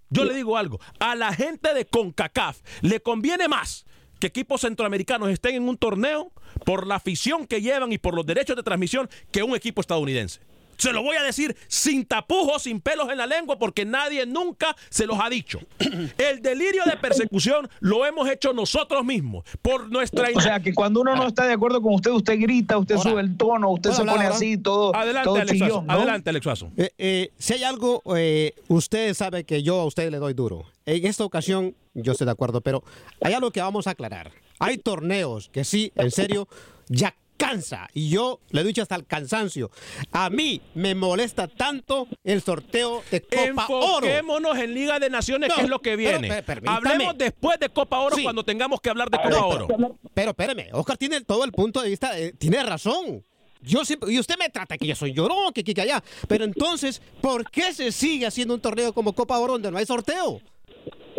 Yo 0.09 0.25
le 0.25 0.33
digo 0.33 0.57
algo. 0.57 0.79
A 0.99 1.15
la 1.15 1.33
gente 1.33 1.73
de 1.73 1.85
CONCACAF 1.85 2.59
le 2.81 3.01
conviene 3.01 3.47
más 3.47 3.85
que 4.19 4.27
equipos 4.27 4.61
centroamericanos 4.61 5.29
estén 5.29 5.55
en 5.55 5.67
un 5.67 5.77
torneo 5.77 6.31
por 6.65 6.87
la 6.87 6.95
afición 6.95 7.45
que 7.45 7.61
llevan 7.61 7.91
y 7.91 7.97
por 7.97 8.13
los 8.13 8.25
derechos 8.25 8.55
de 8.55 8.63
transmisión 8.63 9.09
que 9.31 9.43
un 9.43 9.55
equipo 9.55 9.81
estadounidense. 9.81 10.39
Se 10.77 10.91
lo 10.91 11.01
voy 11.03 11.17
a 11.17 11.23
decir 11.23 11.55
sin 11.67 12.05
tapujos, 12.05 12.63
sin 12.63 12.79
pelos 12.81 13.09
en 13.09 13.17
la 13.17 13.27
lengua, 13.27 13.57
porque 13.57 13.85
nadie 13.85 14.25
nunca 14.25 14.75
se 14.89 15.05
los 15.05 15.19
ha 15.19 15.29
dicho. 15.29 15.59
El 16.17 16.41
delirio 16.41 16.83
de 16.85 16.97
persecución 16.97 17.69
lo 17.79 18.05
hemos 18.05 18.29
hecho 18.29 18.53
nosotros 18.53 19.03
mismos, 19.03 19.43
por 19.61 19.89
nuestra... 19.89 20.29
O 20.35 20.41
sea, 20.41 20.59
que 20.59 20.73
cuando 20.73 21.01
uno 21.01 21.15
no 21.15 21.27
está 21.27 21.45
de 21.45 21.53
acuerdo 21.53 21.81
con 21.81 21.93
usted, 21.93 22.11
usted 22.11 22.39
grita, 22.39 22.77
usted 22.77 22.95
Ahora, 22.95 23.09
sube 23.11 23.21
el 23.21 23.37
tono, 23.37 23.71
usted 23.71 23.89
¿puedo 23.89 23.95
se 23.95 24.01
hablar 24.01 24.15
pone 24.15 24.27
así, 24.27 24.57
todo, 24.57 24.95
Adelante, 24.95 25.25
todo 25.25 25.35
Alex 25.35 25.57
Suazo. 25.57 25.65
chillón, 25.65 25.87
¿no? 25.87 25.93
Adelante, 25.93 26.29
Alex. 26.29 26.43
Eh, 26.77 26.89
eh, 26.97 27.31
si 27.37 27.53
hay 27.53 27.63
algo, 27.63 28.01
eh, 28.15 28.53
usted 28.67 29.13
sabe 29.13 29.43
que 29.43 29.63
yo 29.63 29.79
a 29.79 29.85
usted 29.85 30.11
le 30.11 30.17
doy 30.17 30.33
duro. 30.33 30.65
En 30.85 31.05
esta 31.05 31.23
ocasión, 31.23 31.75
yo 31.93 32.11
estoy 32.11 32.25
de 32.25 32.31
acuerdo, 32.31 32.61
pero 32.61 32.83
hay 33.21 33.33
algo 33.33 33.51
que 33.51 33.61
vamos 33.61 33.87
a 33.87 33.91
aclarar. 33.91 34.31
Hay 34.59 34.77
torneos 34.77 35.49
que 35.49 35.63
sí, 35.63 35.91
en 35.95 36.11
serio, 36.11 36.47
ya 36.87 37.15
cansa. 37.47 37.87
Y 37.93 38.09
yo 38.09 38.39
le 38.49 38.61
he 38.61 38.63
dicho 38.63 38.81
hasta 38.81 38.95
el 38.95 39.05
cansancio. 39.05 39.71
A 40.11 40.29
mí 40.29 40.61
me 40.75 40.95
molesta 40.95 41.47
tanto 41.47 42.07
el 42.23 42.41
sorteo 42.41 43.03
de 43.11 43.21
Copa 43.21 43.67
Oro. 43.69 44.05
Enfoquémonos 44.07 44.57
en 44.57 44.73
Liga 44.73 44.99
de 44.99 45.09
Naciones, 45.09 45.49
No, 45.49 45.55
que 45.55 45.61
es 45.61 45.69
lo 45.69 45.79
que 45.81 45.97
pero, 45.97 46.19
viene. 46.19 46.27
per- 46.29 46.43
permítame. 46.45 46.77
Hablemos 46.77 47.17
después 47.17 47.59
de 47.59 47.69
Copa 47.69 47.99
Oro 47.99 48.15
Sí. 48.15 48.23
cuando 48.23 48.43
tengamos 48.43 48.79
que 48.81 48.89
hablar 48.89 49.09
de 49.09 49.17
Copa 49.17 49.29
pero- 49.29 49.47
Oro. 49.47 49.67
Pero 50.13 50.29
espéreme, 50.31 50.69
Oscar 50.73 50.97
tiene 50.97 51.21
todo 51.21 51.43
el 51.43 51.51
punto 51.51 51.81
de 51.81 51.89
vista, 51.89 52.17
eh, 52.19 52.33
tiene 52.37 52.61
razón. 52.63 53.23
Yo 53.61 53.85
siempre, 53.85 54.11
y 54.11 54.19
usted 54.19 54.35
me 54.37 54.49
trata 54.49 54.77
que 54.77 54.85
yo 54.85 54.93
soy 54.95 55.13
llorón, 55.13 55.53
que 55.53 55.61
aquí, 55.61 55.73
que 55.73 55.81
allá. 55.81 56.03
Pero 56.27 56.43
entonces, 56.43 57.01
¿por 57.21 57.49
qué 57.49 57.73
se 57.73 57.93
sigue 57.93 58.25
haciendo 58.25 58.53
un 58.53 58.59
torneo 58.59 58.91
como 58.93 59.13
Copa 59.13 59.37
Oro 59.39 59.53
donde 59.53 59.71
no 59.71 59.77
hay 59.77 59.85
sorteo? 59.85 60.41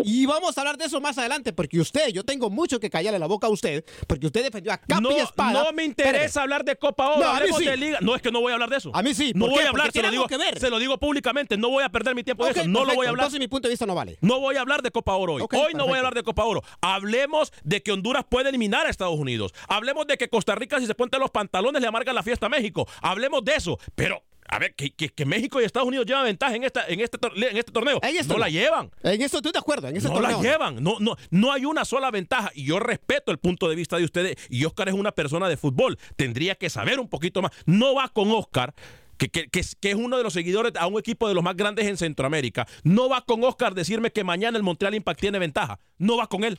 Y 0.05 0.27
vamos 0.27 0.57
a 0.57 0.61
hablar 0.61 0.77
de 0.77 0.85
eso 0.85 1.01
más 1.01 1.17
adelante, 1.19 1.53
porque 1.53 1.81
usted, 1.81 2.09
yo 2.09 2.25
tengo 2.25 2.51
mucho 2.51 2.79
que 2.79 2.90
callarle 2.90 3.19
la 3.19 3.27
boca 3.27 3.47
a 3.47 3.51
usted, 3.51 3.85
porque 4.07 4.27
usted 4.27 4.43
defendió 4.45 4.73
a 4.73 4.79
capa 4.79 5.01
No, 5.01 5.11
y 5.11 5.21
espada. 5.21 5.64
no 5.64 5.73
me 5.73 5.85
interesa 5.85 6.43
hablar 6.43 6.64
de 6.64 6.77
Copa 6.77 7.11
Oro, 7.12 7.25
No, 7.25 7.31
hablemos 7.31 7.59
sí. 7.59 7.64
de 7.67 7.77
Liga. 7.77 7.99
No, 8.03 8.14
es 8.14 8.23
que 8.23 8.31
no 8.31 8.40
voy 8.40 8.51
a 8.51 8.55
hablar 8.55 8.69
de 8.71 8.77
eso. 8.77 8.90
A 8.95 9.03
mí 9.03 9.14
sí, 9.14 9.33
No 9.35 9.47
¿por 9.47 9.51
voy 9.51 9.59
qué? 9.61 9.67
a 9.67 9.71
hablar, 9.71 9.93
se 9.93 10.03
lo, 10.03 10.11
digo, 10.11 10.23
algo 10.25 10.29
que 10.29 10.37
ver. 10.37 10.59
se 10.61 10.71
lo 10.71 10.79
digo 10.79 10.99
públicamente, 10.99 11.57
no 11.57 11.71
voy 11.71 11.83
a 11.85 11.88
perder 11.88 12.14
mi 12.14 12.23
tiempo 12.23 12.45
de 12.45 12.51
eso, 12.53 12.69
no 12.69 12.85
lo 12.85 12.95
voy 12.95 13.07
a 13.07 13.11
hablar. 13.11 13.25
Entonces 13.25 13.40
mi 13.40 13.49
punto 13.49 13.69
de 13.69 13.73
vista 13.73 13.87
no 13.87 13.95
vale. 13.95 14.19
No 14.21 14.40
voy 14.40 14.57
a 14.57 14.61
hablar 14.61 14.83
de 14.83 14.90
Copa 14.90 15.14
Oro 15.14 15.35
hoy. 15.35 15.43
Hoy 15.43 15.73
no 15.75 15.87
voy 15.87 15.95
a 15.95 15.99
hablar 15.99 16.14
de 16.14 16.23
Copa 16.23 16.45
Oro. 16.45 16.62
Hablemos 16.81 17.53
de 17.62 17.83
que 17.83 17.93
Honduras 17.93 18.25
puede 18.29 18.51
eliminar 18.51 18.87
a 18.87 18.90
Estados 18.90 19.19
Unidos. 19.19 19.53
Hablemos 19.69 20.07
de 20.07 20.17
que 20.19 20.29
Costa 20.29 20.55
Rica, 20.55 20.79
si 20.81 20.87
se 20.87 20.95
ponte 20.95 21.19
los 21.19 21.31
pantalones, 21.31 21.81
le 21.81 21.88
amarga 21.88 22.12
la 22.12 22.23
fiesta 22.23 22.47
a 22.47 22.49
México. 22.51 22.87
Hablemos 23.01 23.45
de 23.45 23.55
eso. 23.55 23.79
Pero, 23.95 24.23
a 24.55 24.59
ver, 24.59 24.75
que, 24.75 24.90
que- 24.90 25.09
que 25.09 25.25
México 25.25 25.61
y 25.61 25.64
Estados 25.64 25.88
Unidos 25.88 26.07
llevan 26.07 26.25
ventaja 26.25 26.55
en, 26.55 26.64
esta, 26.64 26.87
en, 26.87 27.01
este, 27.01 27.19
tor- 27.19 27.33
en 27.37 27.57
este 27.57 27.73
torneo. 27.73 27.99
En 28.03 28.17
esto 28.17 28.35
no 28.35 28.38
la 28.38 28.49
llevan. 28.49 28.90
En 29.03 29.21
eso 29.23 29.38
estoy 29.38 29.53
de 29.53 29.59
acuerdo, 29.59 29.88
en 29.88 29.97
ese 29.97 30.09
No 30.09 30.14
torneo. 30.14 30.37
la 30.40 30.43
llevan, 30.43 30.83
no, 30.83 30.97
no, 31.01 31.17
no 31.31 31.53
hay 31.53 31.64
una 31.64 31.85
sola 31.85 32.11
ventaja. 32.11 32.51
Y 32.55 32.64
yo 32.64 32.79
respeto 32.79 33.33
el 33.33 33.38
punto 33.38 33.69
de 33.69 33.77
vista 33.77 33.97
de 33.99 34.05
ustedes. 34.05 34.37
Y 34.49 34.64
Oscar 34.64 34.88
es 34.88 34.95
una 34.95 35.12
persona 35.12 35.49
de 35.49 35.57
fútbol. 35.57 35.99
Tendría 36.17 36.55
que 36.55 36.71
saber 36.71 37.01
un 37.01 37.09
poquito 37.09 37.43
más. 37.43 37.51
No 37.67 37.95
va 37.95 38.09
con 38.09 38.31
Oscar. 38.31 38.75
Que, 39.17 39.29
que- 39.29 39.49
que 39.49 39.61
es, 39.61 39.77
que 39.77 39.90
es 39.90 39.95
uno 39.97 40.17
de 40.17 40.25
los 40.25 40.33
seguidores 40.33 40.73
a 40.77 40.87
un 40.88 40.99
equipo 40.99 41.29
de 41.29 41.35
los 41.35 41.43
más 41.45 41.57
grandes 41.57 41.87
en 41.87 41.97
Centroamérica. 41.97 42.67
No 42.83 43.09
va 43.09 43.21
con 43.25 43.45
Oscar 43.45 43.75
decirme 43.75 44.11
que 44.11 44.25
mañana 44.25 44.57
el 44.57 44.64
Montreal 44.64 44.95
Impact 44.95 45.21
tiene 45.21 45.38
ventaja. 45.38 45.79
No 45.99 46.17
va 46.17 46.27
con 46.27 46.43
él. 46.45 46.59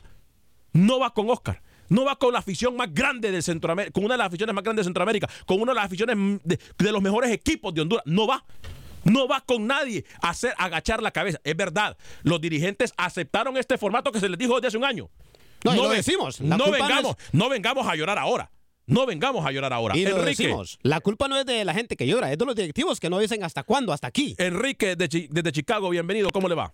No 0.72 0.98
va 0.98 1.12
con 1.12 1.28
Oscar. 1.30 1.62
No 1.88 2.04
va 2.04 2.16
con 2.16 2.32
la 2.32 2.40
afición 2.40 2.76
más 2.76 2.92
grande 2.92 3.30
de 3.30 3.42
Centroamérica, 3.42 3.92
con 3.92 4.04
una 4.04 4.14
de 4.14 4.18
las 4.18 4.26
aficiones 4.28 4.54
más 4.54 4.64
grandes 4.64 4.84
de 4.84 4.88
Centroamérica, 4.88 5.28
con 5.46 5.60
una 5.60 5.72
de 5.72 5.76
las 5.76 5.84
aficiones 5.86 6.40
de, 6.44 6.58
de 6.78 6.92
los 6.92 7.02
mejores 7.02 7.30
equipos 7.30 7.72
de 7.74 7.82
Honduras. 7.82 8.04
No 8.06 8.26
va. 8.26 8.44
No 9.04 9.28
va 9.28 9.40
con 9.40 9.68
nadie 9.68 10.04
a 10.20 10.30
hacer 10.30 10.52
agachar 10.58 11.00
la 11.00 11.12
cabeza. 11.12 11.38
Es 11.44 11.56
verdad, 11.56 11.96
los 12.24 12.40
dirigentes 12.40 12.92
aceptaron 12.96 13.56
este 13.56 13.78
formato 13.78 14.10
que 14.10 14.18
se 14.18 14.28
les 14.28 14.36
dijo 14.36 14.56
desde 14.56 14.68
hace 14.68 14.76
un 14.78 14.84
año. 14.84 15.08
No, 15.64 15.74
lo 15.74 15.82
ven- 15.88 15.98
decimos. 15.98 16.40
La 16.40 16.56
No 16.56 16.64
culpa 16.64 16.78
no 16.80 16.84
vengamos, 16.88 17.16
no 17.32 17.48
vengamos 17.48 17.86
a 17.86 17.94
llorar 17.94 18.18
ahora. 18.18 18.50
No 18.88 19.04
vengamos 19.06 19.44
a 19.46 19.50
llorar 19.52 19.72
ahora. 19.72 19.96
Y 19.96 20.02
lo 20.04 20.10
Enrique, 20.18 20.44
decimos. 20.44 20.78
La 20.82 21.00
culpa 21.00 21.26
no 21.28 21.36
es 21.36 21.46
de 21.46 21.64
la 21.64 21.74
gente 21.74 21.96
que 21.96 22.06
llora, 22.06 22.30
es 22.32 22.38
de 22.38 22.44
los 22.46 22.54
directivos 22.54 22.98
que 23.00 23.08
no 23.10 23.18
dicen 23.18 23.42
hasta 23.44 23.62
cuándo, 23.64 23.92
hasta 23.92 24.06
aquí. 24.08 24.34
Enrique 24.38 24.94
de 24.96 25.08
desde 25.30 25.52
Chicago, 25.52 25.88
bienvenido. 25.90 26.30
¿Cómo 26.30 26.48
le 26.48 26.54
va? 26.54 26.72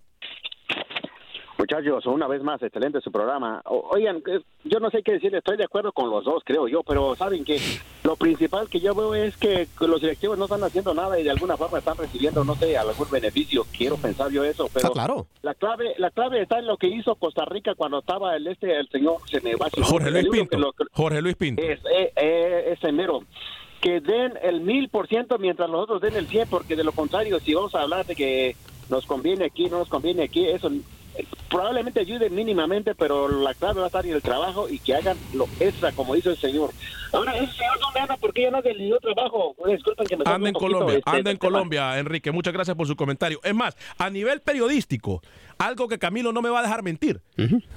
Muchachos, 1.66 2.04
una 2.06 2.26
vez 2.26 2.42
más, 2.42 2.60
excelente 2.60 3.00
su 3.00 3.12
programa. 3.12 3.62
O- 3.66 3.88
oigan, 3.92 4.16
eh, 4.26 4.40
yo 4.64 4.80
no 4.80 4.90
sé 4.90 5.00
qué 5.04 5.12
decirle, 5.12 5.38
estoy 5.38 5.56
de 5.56 5.62
acuerdo 5.62 5.92
con 5.92 6.10
los 6.10 6.24
dos, 6.24 6.42
creo 6.44 6.66
yo, 6.66 6.82
pero 6.82 7.14
saben 7.14 7.44
que 7.44 7.56
lo 8.02 8.16
principal 8.16 8.68
que 8.68 8.80
yo 8.80 8.96
veo 8.96 9.14
es 9.14 9.36
que 9.36 9.68
los 9.80 10.00
directivos 10.00 10.36
no 10.36 10.46
están 10.46 10.64
haciendo 10.64 10.92
nada 10.92 11.20
y 11.20 11.22
de 11.22 11.30
alguna 11.30 11.56
forma 11.56 11.78
están 11.78 11.96
recibiendo, 11.96 12.42
no 12.42 12.56
sé, 12.56 12.76
algún 12.76 13.08
beneficio. 13.12 13.64
Quiero 13.78 13.96
pensar 13.96 14.32
yo 14.32 14.42
eso, 14.42 14.68
pero 14.74 14.88
Ah, 14.88 14.92
claro. 14.92 15.26
la 15.42 15.54
clave 15.54 15.94
la 15.98 16.10
clave 16.10 16.42
está 16.42 16.58
en 16.58 16.66
lo 16.66 16.76
que 16.78 16.88
hizo 16.88 17.14
Costa 17.14 17.44
Rica 17.44 17.76
cuando 17.76 18.00
estaba 18.00 18.34
el 18.34 18.44
este 18.48 18.76
el 18.76 18.88
señor 18.88 19.18
Jorge 19.20 19.70
nombre, 20.10 20.10
Luis 20.10 20.40
Pinto. 20.40 20.58
lo- 20.58 20.74
Jorge 20.94 21.22
Luis 21.22 21.36
Pinto. 21.36 21.62
es, 21.62 21.78
eh, 21.96 22.12
eh, 22.16 22.72
ese 22.76 22.90
mero. 22.90 23.20
Que 23.80 24.00
den 24.00 24.32
el 24.42 24.62
mil 24.62 24.88
por 24.88 25.06
ciento 25.06 25.38
mientras 25.38 25.70
los 25.70 25.84
otros 25.84 26.00
den 26.00 26.16
el 26.16 26.26
cien, 26.26 26.48
porque 26.50 26.74
de 26.74 26.82
lo 26.82 26.90
contrario, 26.90 27.38
si 27.38 27.54
vamos 27.54 27.72
a 27.76 27.82
hablar 27.82 28.04
de 28.04 28.16
que 28.16 28.56
nos 28.90 29.06
conviene 29.06 29.44
aquí, 29.44 29.68
no 29.70 29.78
nos 29.78 29.88
conviene 29.88 30.24
aquí, 30.24 30.44
eso 30.44 30.68
probablemente 31.48 32.00
ayude 32.00 32.30
mínimamente, 32.30 32.94
pero 32.94 33.28
la 33.28 33.54
clave 33.54 33.80
va 33.80 33.84
a 33.84 33.88
estar 33.88 34.06
en 34.06 34.14
el 34.14 34.22
trabajo 34.22 34.68
y 34.68 34.78
que 34.78 34.94
hagan 34.94 35.16
lo 35.34 35.46
extra, 35.60 35.92
como 35.92 36.16
hizo 36.16 36.30
el 36.30 36.36
señor. 36.36 36.70
Ahora, 37.12 37.36
ese 37.36 37.52
señor 37.52 37.78
no 37.80 38.00
anda 38.00 38.16
porque 38.16 38.42
ya 38.42 38.50
no 38.50 38.62
dio 38.62 38.98
trabajo. 38.98 39.54
Disculpen 39.66 40.06
que 40.06 40.16
me 40.16 40.24
Anda 40.26 40.48
en 40.48 40.54
Colombia, 40.54 40.98
este, 40.98 41.10
anda 41.10 41.30
en 41.30 41.38
tema. 41.38 41.52
Colombia, 41.52 41.98
Enrique. 41.98 42.32
Muchas 42.32 42.52
gracias 42.52 42.76
por 42.76 42.86
su 42.86 42.96
comentario. 42.96 43.40
Es 43.44 43.54
más, 43.54 43.76
a 43.98 44.08
nivel 44.08 44.40
periodístico, 44.40 45.22
algo 45.58 45.88
que 45.88 45.98
Camilo 45.98 46.32
no 46.32 46.42
me 46.42 46.48
va 46.48 46.60
a 46.60 46.62
dejar 46.62 46.82
mentir. 46.82 47.20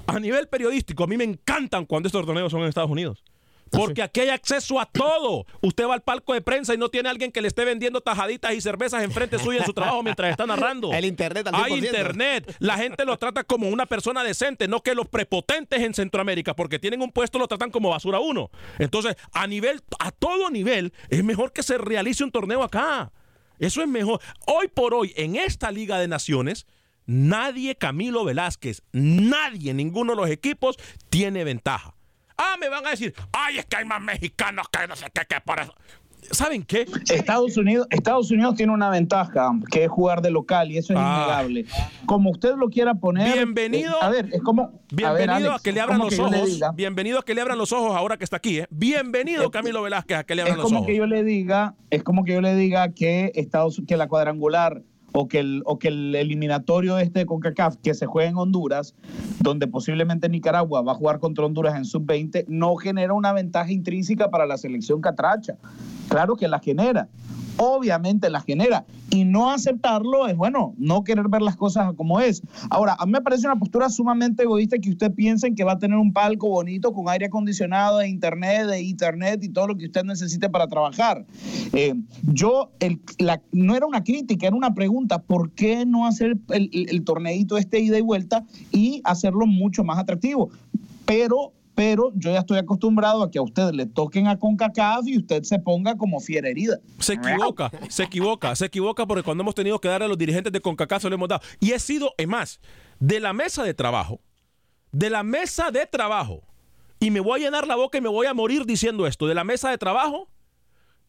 A 0.08 0.20
nivel 0.20 0.48
periodístico, 0.48 1.04
a 1.04 1.08
mí 1.08 1.18
me 1.18 1.26
encantan 1.26 1.86
cuando 1.86 2.08
estos 2.08 2.26
torneos 2.26 2.52
son 2.52 2.62
en 2.62 2.68
Estados 2.68 2.90
Unidos. 2.90 3.24
Porque 3.72 4.02
aquí 4.02 4.22
hay 4.22 4.30
acceso 4.30 4.80
a 4.80 4.86
todo. 4.86 5.46
Usted 5.62 5.86
va 5.88 5.96
al 5.96 6.02
palco 6.04 6.34
de 6.34 6.42
prensa 6.42 6.74
y 6.74 6.78
no 6.78 6.90
tiene 6.90 7.10
alguien 7.10 7.32
que 7.32 7.42
le 7.42 7.48
esté 7.48 7.66
vendiendo 7.66 8.00
tajaditas 8.02 8.54
y 8.54 8.62
cervezas 8.62 9.04
enfrente 9.04 9.40
suya 9.40 9.60
en 9.60 9.66
su 9.66 9.74
trabajo 9.74 10.04
mientras 10.04 10.32
está 10.32 10.46
narrando. 10.46 10.94
El 10.94 11.06
internet 11.06 11.48
al 11.48 11.56
Hay 11.56 11.72
100%. 11.74 11.86
internet. 11.86 12.56
La 12.60 12.78
gente 12.78 13.06
lo 13.06 13.18
trata 13.18 13.44
como 13.44 13.68
una 13.70 13.86
persona 13.86 14.24
decente, 14.24 14.68
no 14.68 14.82
que 14.82 14.96
los 14.96 15.08
prepotentes 15.08 15.82
en 15.82 15.94
Centroamérica, 15.94 16.56
porque 16.56 16.80
tienen 16.80 17.02
un 17.02 17.12
puesto, 17.12 17.40
lo 17.40 17.48
tratan 17.48 17.72
como 17.72 17.90
basura 17.90 18.20
uno. 18.20 18.50
Entonces, 18.80 19.16
a 19.34 19.48
nivel, 19.48 19.82
a 20.00 20.12
todo 20.12 20.50
nivel, 20.50 20.94
es 21.10 21.24
mejor 21.24 21.52
que 21.52 21.64
se 21.64 21.78
realice 21.78 22.24
un 22.24 22.32
torneo 22.32 22.64
acá. 22.64 23.12
Eso 23.60 23.82
es 23.82 23.88
mejor. 23.88 24.22
Hoy 24.46 24.68
por 24.68 24.94
hoy, 24.94 25.14
en 25.16 25.36
esta 25.36 25.72
Liga 25.72 26.00
de 26.00 26.08
Naciones, 26.08 26.68
nadie, 27.06 27.76
Camilo 27.76 28.24
Velázquez, 28.24 28.84
nadie, 28.92 29.74
ninguno 29.74 30.14
de 30.14 30.18
los 30.22 30.30
equipos 30.30 30.78
tiene 31.10 31.44
ventaja. 31.44 31.95
Ah, 32.38 32.56
me 32.60 32.70
van 32.70 32.86
a 32.86 32.90
decir, 32.92 33.14
ay, 33.32 33.60
es 33.60 33.66
que 33.66 33.78
hay 33.78 33.86
más 33.86 34.02
mexicanos 34.02 34.68
que 34.70 34.88
no 34.88 34.96
sé 34.96 35.06
qué, 35.14 35.22
que 35.28 35.40
por 35.42 35.60
eso. 35.60 35.74
¿Saben 36.32 36.64
qué? 36.64 36.88
Estados 37.14 37.56
Unidos, 37.56 37.86
Estados 37.92 38.32
Unidos 38.32 38.56
tiene 38.56 38.74
una 38.74 38.90
ventaja, 38.90 39.52
que 39.70 39.84
es 39.84 39.90
jugar 39.92 40.24
de 40.24 40.32
local, 40.32 40.72
y 40.72 40.80
eso 40.80 40.94
es 40.94 41.00
Ah. 41.00 41.18
innegable. 41.44 41.66
Como 42.08 42.32
usted 42.32 42.56
lo 42.56 42.68
quiera 42.70 42.96
poner. 42.96 43.32
Bienvenido. 43.34 43.92
eh, 43.94 44.00
a 44.02 44.10
ver, 44.10 44.30
es 44.34 44.42
como. 44.42 44.64
a 44.64 45.12
ver, 45.14 45.28
Bienvenido 45.28 45.54
a, 45.54 45.60
que 45.60 45.72
le 45.72 45.78
es 45.78 45.84
abran 45.84 46.00
como 46.00 46.10
los 46.10 46.20
ojos. 46.20 46.60
Bienvenido 46.74 47.20
a 47.20 47.24
que 47.24 47.36
le 47.36 47.42
abran 47.42 47.60
los 47.60 47.72
ojos 47.72 47.96
ahora 47.96 48.18
que 48.18 48.24
está 48.24 48.38
aquí. 48.38 48.58
¿eh? 48.58 48.68
Bienvenido, 48.72 49.52
Camilo 49.52 49.84
Velázquez, 49.84 50.18
a 50.18 50.24
que 50.24 50.34
le 50.34 50.42
es 50.42 50.46
abran 50.48 50.58
los 50.58 50.66
como 50.66 50.78
ojos. 50.80 50.88
que 50.88 50.96
yo 50.96 51.06
le 51.06 51.24
diga, 51.24 51.76
es 51.92 52.02
como 52.02 52.24
que 52.26 52.34
yo 52.34 52.42
le 52.42 52.56
diga 52.56 52.90
que 52.92 53.32
Estados 53.36 53.80
que 53.88 53.96
la 53.96 54.08
cuadrangular 54.08 54.82
o 55.18 55.30
que 55.30 55.40
el, 55.40 55.64
o 55.66 55.80
que 55.80 55.88
el 55.88 56.14
eliminatorio 56.14 57.00
este 57.00 57.20
de 57.20 57.26
CONCACAF 57.26 57.78
que 57.78 57.94
se 57.94 58.06
juega 58.06 58.30
en 58.30 58.38
Honduras, 58.38 58.96
donde 59.40 59.66
posiblemente 59.66 60.28
Nicaragua 60.28 60.82
va 60.82 60.92
a 60.92 60.96
jugar 60.96 61.20
contra 61.20 61.46
Honduras 61.46 61.76
en 61.76 61.86
sub-20, 61.86 62.46
no 62.50 62.76
genera 62.76 63.14
una 63.14 63.32
ventaja 63.32 63.72
intrínseca 63.72 64.30
para 64.30 64.46
la 64.46 64.58
selección 64.58 65.00
catracha. 65.00 65.56
Claro 66.10 66.36
que 66.36 66.50
la 66.50 66.60
genera, 66.60 67.08
obviamente 67.58 68.30
la 68.30 68.42
genera. 68.42 68.86
Y 69.10 69.24
no 69.24 69.52
aceptarlo 69.52 70.28
es, 70.28 70.36
bueno, 70.36 70.74
no 70.78 71.04
querer 71.04 71.30
ver 71.30 71.42
las 71.42 71.56
cosas 71.56 71.94
como 71.96 72.20
es. 72.20 72.42
Ahora, 72.70 72.96
a 73.00 73.06
mí 73.06 73.12
me 73.12 73.22
parece 73.22 73.48
una 73.48 73.56
postura 73.56 73.90
sumamente 73.90 74.44
egoísta 74.44 74.78
que 74.78 74.90
usted 74.90 75.14
piense 75.14 75.54
que 75.54 75.64
va 75.64 75.74
a 75.74 75.80
tener 75.80 75.98
un 75.98 76.12
palco 76.12 76.50
bonito 76.50 76.94
con 76.94 77.08
aire 77.10 77.28
acondicionado, 77.28 78.00
de 78.00 78.10
internet, 78.10 78.68
de 78.68 78.82
internet 78.82 79.44
y 79.44 79.50
todo 79.50 79.68
lo 79.68 79.78
que 79.78 79.86
usted 79.86 80.04
necesite 80.04 80.50
para 80.50 80.68
trabajar. 80.68 81.26
Eh, 81.74 81.94
yo, 82.24 82.72
el, 82.80 83.00
la, 83.20 83.42
no 83.52 83.76
era 83.76 83.86
una 83.86 84.04
crítica, 84.04 84.48
era 84.48 84.56
una 84.56 84.74
pregunta, 84.74 85.20
¿por 85.20 85.52
qué 85.52 85.86
no 85.86 86.06
hacer 86.06 86.38
el, 86.50 86.70
el, 86.74 86.90
el 86.90 87.04
torneito 87.04 87.58
este 87.58 87.80
ida 87.80 87.98
y 87.98 88.02
vuelta 88.02 88.44
y 88.72 89.02
hacerlo 89.06 89.46
mucho 89.46 89.84
más 89.84 89.98
atractivo? 89.98 90.50
Pero 91.06 91.54
pero 91.76 92.12
yo 92.16 92.32
ya 92.32 92.40
estoy 92.40 92.58
acostumbrado 92.58 93.22
a 93.22 93.30
que 93.30 93.38
a 93.38 93.42
usted 93.42 93.72
le 93.72 93.86
toquen 93.86 94.28
a 94.28 94.40
CONCACAF 94.40 95.06
y 95.06 95.18
usted 95.18 95.44
se 95.44 95.60
ponga 95.60 95.98
como 95.98 96.20
fiera 96.20 96.50
herida. 96.50 96.80
Se 97.00 97.14
equivoca, 97.14 97.70
se 97.90 98.04
equivoca, 98.04 98.56
se 98.56 98.66
equivoca 98.66 99.06
porque 99.06 99.24
cuando 99.24 99.42
hemos 99.44 99.54
tenido 99.54 99.80
que 99.80 99.90
dar 99.90 100.02
a 100.02 100.08
los 100.08 100.18
dirigentes 100.18 100.52
de 100.54 100.62
CONCACAF 100.62 101.02
se 101.02 101.10
lo 101.10 101.16
hemos 101.16 101.28
dado. 101.28 101.42
Y 101.60 101.72
he 101.72 101.80
sido, 101.80 102.14
es 102.18 102.28
más, 102.28 102.62
de 103.00 103.20
la 103.20 103.34
mesa 103.34 103.64
de 103.64 103.74
trabajo, 103.74 104.22
de 104.92 105.10
la 105.10 105.24
mesa 105.24 105.70
de 105.72 105.86
trabajo, 105.86 106.44
y 107.00 107.12
me 107.12 107.20
voy 107.20 107.42
a 107.42 107.46
llenar 107.46 107.68
la 107.68 107.76
boca 107.76 107.98
y 107.98 108.02
me 108.02 108.10
voy 108.10 108.26
a 108.26 108.34
morir 108.34 108.66
diciendo 108.66 109.06
esto, 109.06 109.28
de 109.28 109.36
la 109.36 109.44
mesa 109.44 109.70
de 109.70 109.78
trabajo 109.78 110.30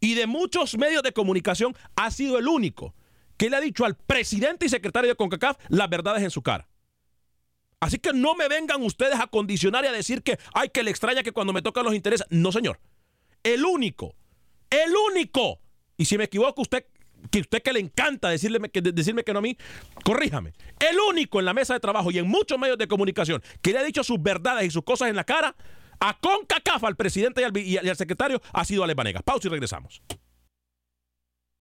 y 0.01 0.15
de 0.15 0.27
muchos 0.27 0.77
medios 0.77 1.03
de 1.03 1.13
comunicación, 1.13 1.75
ha 1.95 2.11
sido 2.11 2.39
el 2.39 2.49
único 2.49 2.95
que 3.37 3.49
le 3.51 3.57
ha 3.57 3.61
dicho 3.61 3.85
al 3.85 3.95
presidente 3.95 4.67
y 4.67 4.69
secretario 4.69 5.11
de 5.11 5.17
CONCACAF 5.17 5.59
las 5.69 5.89
verdades 5.89 6.23
en 6.23 6.31
su 6.31 6.43
cara. 6.43 6.69
Así 7.81 7.99
que 7.99 8.13
no 8.13 8.35
me 8.35 8.49
vengan 8.49 8.83
ustedes 8.83 9.19
a 9.21 9.27
condicionar 9.27 9.85
y 9.85 9.89
a 9.89 9.93
decir 9.93 10.23
que, 10.23 10.39
ay, 10.55 10.71
que 10.71 10.83
le 10.83 10.91
extraña 10.91 11.23
que 11.23 11.33
cuando 11.33 11.53
me 11.53 11.63
tocan 11.63 11.85
los 11.85 11.95
intereses. 11.95 12.27
No, 12.31 12.51
señor. 12.53 12.81
El 13.43 13.65
único, 13.65 14.15
el 14.71 14.93
único. 15.13 15.61
Y 15.97 16.07
si 16.07 16.19
me 16.19 16.25
equivoco, 16.25 16.63
usted, 16.63 16.87
que 17.31 17.41
usted 17.41 17.63
que 17.63 17.73
le 17.73 17.81
encanta 17.81 18.29
decirle, 18.29 18.61
que, 18.71 18.81
decirme 18.81 19.25
que 19.25 19.33
no 19.33 19.41
a 19.41 19.43
mí, 19.43 19.57
corríjame. 20.05 20.53
El 20.81 20.99
único 20.99 21.39
en 21.39 21.45
la 21.45 21.55
mesa 21.55 21.75
de 21.75 21.81
trabajo 21.81 22.11
y 22.11 22.19
en 22.19 22.27
muchos 22.27 22.59
medios 22.59 22.79
de 22.79 22.89
comunicación 22.89 23.43
que 23.63 23.73
le 23.73 23.79
ha 23.79 23.83
dicho 23.83 24.03
sus 24.03 24.23
verdades 24.23 24.67
y 24.67 24.71
sus 24.71 24.83
cosas 24.83 25.09
en 25.09 25.17
la 25.17 25.25
cara 25.25 25.55
a 26.01 26.19
CONCACAF, 26.19 26.85
al 26.85 26.97
presidente 26.97 27.43
y 27.61 27.77
al, 27.77 27.97
secretario, 27.97 28.41
ha 28.53 28.65
sido 28.65 28.85
Ale 28.85 28.95
Vanegas. 28.95 29.23
Pausa 29.23 29.49
y 29.49 29.51
regresamos. 29.51 30.03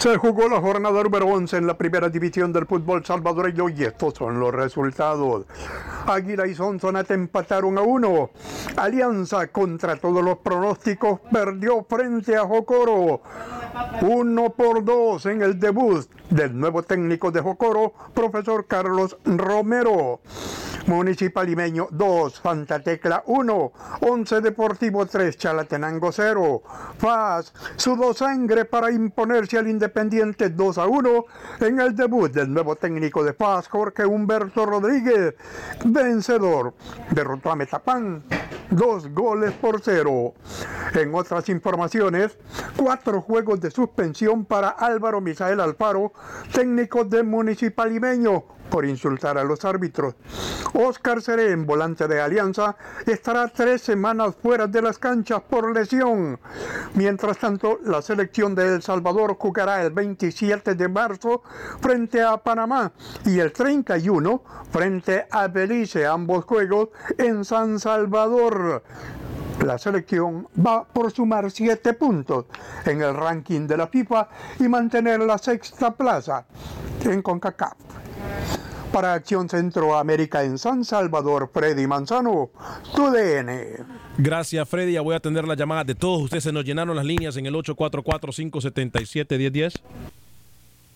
Se 0.00 0.16
jugó 0.16 0.48
la 0.48 0.62
jornada 0.62 1.02
número 1.02 1.26
11 1.26 1.58
en 1.58 1.66
la 1.66 1.76
primera 1.76 2.08
división 2.08 2.54
del 2.54 2.64
fútbol 2.64 3.04
salvadoreño 3.04 3.68
y 3.68 3.84
estos 3.84 4.14
son 4.14 4.40
los 4.40 4.50
resultados. 4.50 5.44
Águila 6.06 6.46
y 6.46 6.54
Sonsonate 6.54 7.12
empataron 7.12 7.76
a 7.76 7.82
uno. 7.82 8.30
Alianza, 8.76 9.48
contra 9.48 9.96
todos 9.96 10.24
los 10.24 10.38
pronósticos, 10.38 11.20
perdió 11.30 11.84
frente 11.84 12.34
a 12.34 12.46
Jocoro. 12.46 13.20
Uno 14.00 14.48
por 14.54 14.82
dos 14.82 15.26
en 15.26 15.42
el 15.42 15.60
debut 15.60 16.08
del 16.30 16.58
nuevo 16.58 16.82
técnico 16.82 17.30
de 17.30 17.42
Jocoro, 17.42 17.92
profesor 18.14 18.66
Carlos 18.66 19.18
Romero. 19.26 20.20
Municipal 20.86 21.46
Limeño 21.46 21.88
2, 21.90 22.40
Santa 22.42 22.80
Tecla 22.80 23.22
1, 23.26 23.72
11 24.00 24.40
Deportivo 24.40 25.06
3, 25.06 25.36
Chalatenango 25.36 26.12
0. 26.12 26.62
Paz 27.00 27.52
sudó 27.76 28.14
sangre 28.14 28.64
para 28.64 28.90
imponerse 28.90 29.58
al 29.58 29.68
Independiente 29.68 30.50
2 30.50 30.78
a 30.78 30.86
1 30.86 31.24
en 31.60 31.80
el 31.80 31.94
debut 31.94 32.32
del 32.32 32.52
nuevo 32.52 32.76
técnico 32.76 33.22
de 33.24 33.32
Paz, 33.32 33.68
Jorge 33.68 34.06
Humberto 34.06 34.66
Rodríguez. 34.66 35.34
Vencedor, 35.84 36.74
derrotó 37.10 37.50
a 37.50 37.56
Metapán 37.56 38.22
dos 38.70 39.08
goles 39.12 39.52
por 39.52 39.80
cero. 39.82 40.34
En 40.94 41.14
otras 41.14 41.48
informaciones, 41.48 42.36
cuatro 42.76 43.20
juegos 43.20 43.60
de 43.60 43.70
suspensión 43.70 44.44
para 44.44 44.68
Álvaro 44.68 45.20
Misael 45.20 45.60
Alfaro, 45.60 46.12
técnico 46.52 47.04
de 47.04 47.22
Municipal 47.22 47.92
Limeño, 47.92 48.44
por 48.70 48.86
insultar 48.86 49.36
a 49.36 49.44
los 49.44 49.64
árbitros. 49.64 50.14
Oscar 50.72 51.20
Serén, 51.20 51.66
volante 51.66 52.06
de 52.08 52.20
Alianza, 52.20 52.76
estará 53.06 53.48
tres 53.48 53.82
semanas 53.82 54.34
fuera 54.40 54.66
de 54.66 54.80
las 54.80 54.98
canchas 54.98 55.42
por 55.42 55.74
lesión. 55.74 56.38
Mientras 56.94 57.38
tanto, 57.38 57.78
la 57.84 58.00
selección 58.00 58.54
de 58.54 58.76
El 58.76 58.82
Salvador 58.82 59.36
jugará 59.38 59.82
el 59.82 59.90
27 59.90 60.74
de 60.74 60.88
marzo 60.88 61.42
frente 61.80 62.22
a 62.22 62.36
Panamá 62.36 62.92
y 63.24 63.38
el 63.38 63.52
31 63.52 64.42
frente 64.70 65.26
a 65.30 65.48
Belice, 65.48 66.06
ambos 66.06 66.44
juegos 66.44 66.90
en 67.18 67.44
San 67.44 67.78
Salvador. 67.78 68.82
La 69.64 69.76
selección 69.76 70.48
va 70.66 70.84
por 70.84 71.10
sumar 71.10 71.50
siete 71.50 71.92
puntos 71.92 72.46
en 72.86 73.02
el 73.02 73.14
ranking 73.14 73.66
de 73.66 73.76
la 73.76 73.88
FIFA 73.88 74.28
y 74.58 74.68
mantener 74.68 75.20
la 75.20 75.36
sexta 75.36 75.90
plaza 75.90 76.46
en 77.04 77.20
CONCACAF. 77.20 77.99
Para 78.92 79.14
Acción 79.14 79.48
Centroamérica 79.48 80.42
en 80.42 80.58
San 80.58 80.84
Salvador, 80.84 81.48
Freddy 81.54 81.86
Manzano, 81.86 82.50
TUDN. 82.96 83.86
Gracias, 84.18 84.68
Freddy. 84.68 84.94
Ya 84.94 85.00
voy 85.00 85.14
a 85.14 85.18
atender 85.18 85.46
las 85.46 85.56
llamadas 85.56 85.86
de 85.86 85.94
todos 85.94 86.22
ustedes. 86.22 86.42
Se 86.42 86.50
nos 86.52 86.64
llenaron 86.64 86.96
las 86.96 87.04
líneas 87.04 87.36
en 87.36 87.46
el 87.46 87.54
844-577-1010. 87.54 89.80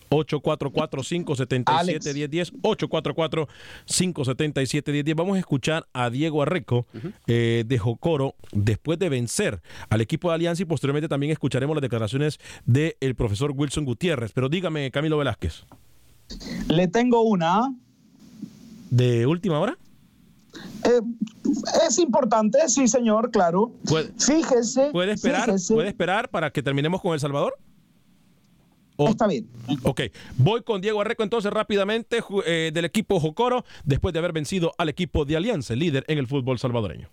844-577-1010. 0.09 2.51
844-577-1010. 2.61 5.15
Vamos 5.15 5.37
a 5.37 5.39
escuchar 5.39 5.87
a 5.93 6.09
Diego 6.09 6.41
Arreco 6.41 6.85
uh 6.93 6.97
-huh. 6.97 7.13
eh, 7.27 7.63
de 7.65 7.79
Jocoro 7.79 8.35
después 8.51 8.99
de 8.99 9.07
vencer 9.09 9.61
al 9.89 10.01
equipo 10.01 10.27
de 10.29 10.35
Alianza 10.35 10.63
y 10.63 10.65
posteriormente 10.65 11.07
también 11.07 11.31
escucharemos 11.31 11.73
las 11.75 11.81
declaraciones 11.81 12.39
del 12.65 12.95
de 12.99 13.15
profesor 13.15 13.53
Wilson 13.55 13.85
Gutiérrez. 13.85 14.33
Pero 14.33 14.49
dígame, 14.49 14.91
Camilo 14.91 15.17
Velázquez. 15.17 15.63
Le 16.69 16.87
tengo 16.87 17.21
una. 17.23 17.73
¿De 18.89 19.25
última 19.25 19.59
hora? 19.59 19.77
Eh, 20.83 21.01
es 21.87 21.99
importante, 21.99 22.59
sí, 22.67 22.87
señor, 22.87 23.31
claro. 23.31 23.71
¿Puede, 23.87 24.11
fíjese. 24.17 24.89
¿Puede 24.91 25.13
esperar, 25.13 25.45
fíjese. 25.45 25.73
¿Puede 25.73 25.89
esperar 25.89 26.29
para 26.29 26.51
que 26.51 26.61
terminemos 26.63 27.01
con 27.01 27.13
El 27.13 27.19
Salvador? 27.19 27.57
Está 28.97 29.27
bien. 29.27 29.47
Ok, 29.83 30.01
voy 30.37 30.61
con 30.61 30.79
Diego 30.79 31.01
Arreco 31.01 31.23
entonces 31.23 31.51
rápidamente 31.51 32.23
eh, 32.45 32.71
del 32.73 32.85
equipo 32.85 33.19
Jocoro 33.19 33.65
después 33.83 34.13
de 34.13 34.19
haber 34.19 34.31
vencido 34.31 34.73
al 34.77 34.89
equipo 34.89 35.25
de 35.25 35.35
Alianza, 35.35 35.73
el 35.73 35.79
líder 35.79 36.05
en 36.07 36.17
el 36.17 36.27
fútbol 36.27 36.59
salvadoreño. 36.59 37.09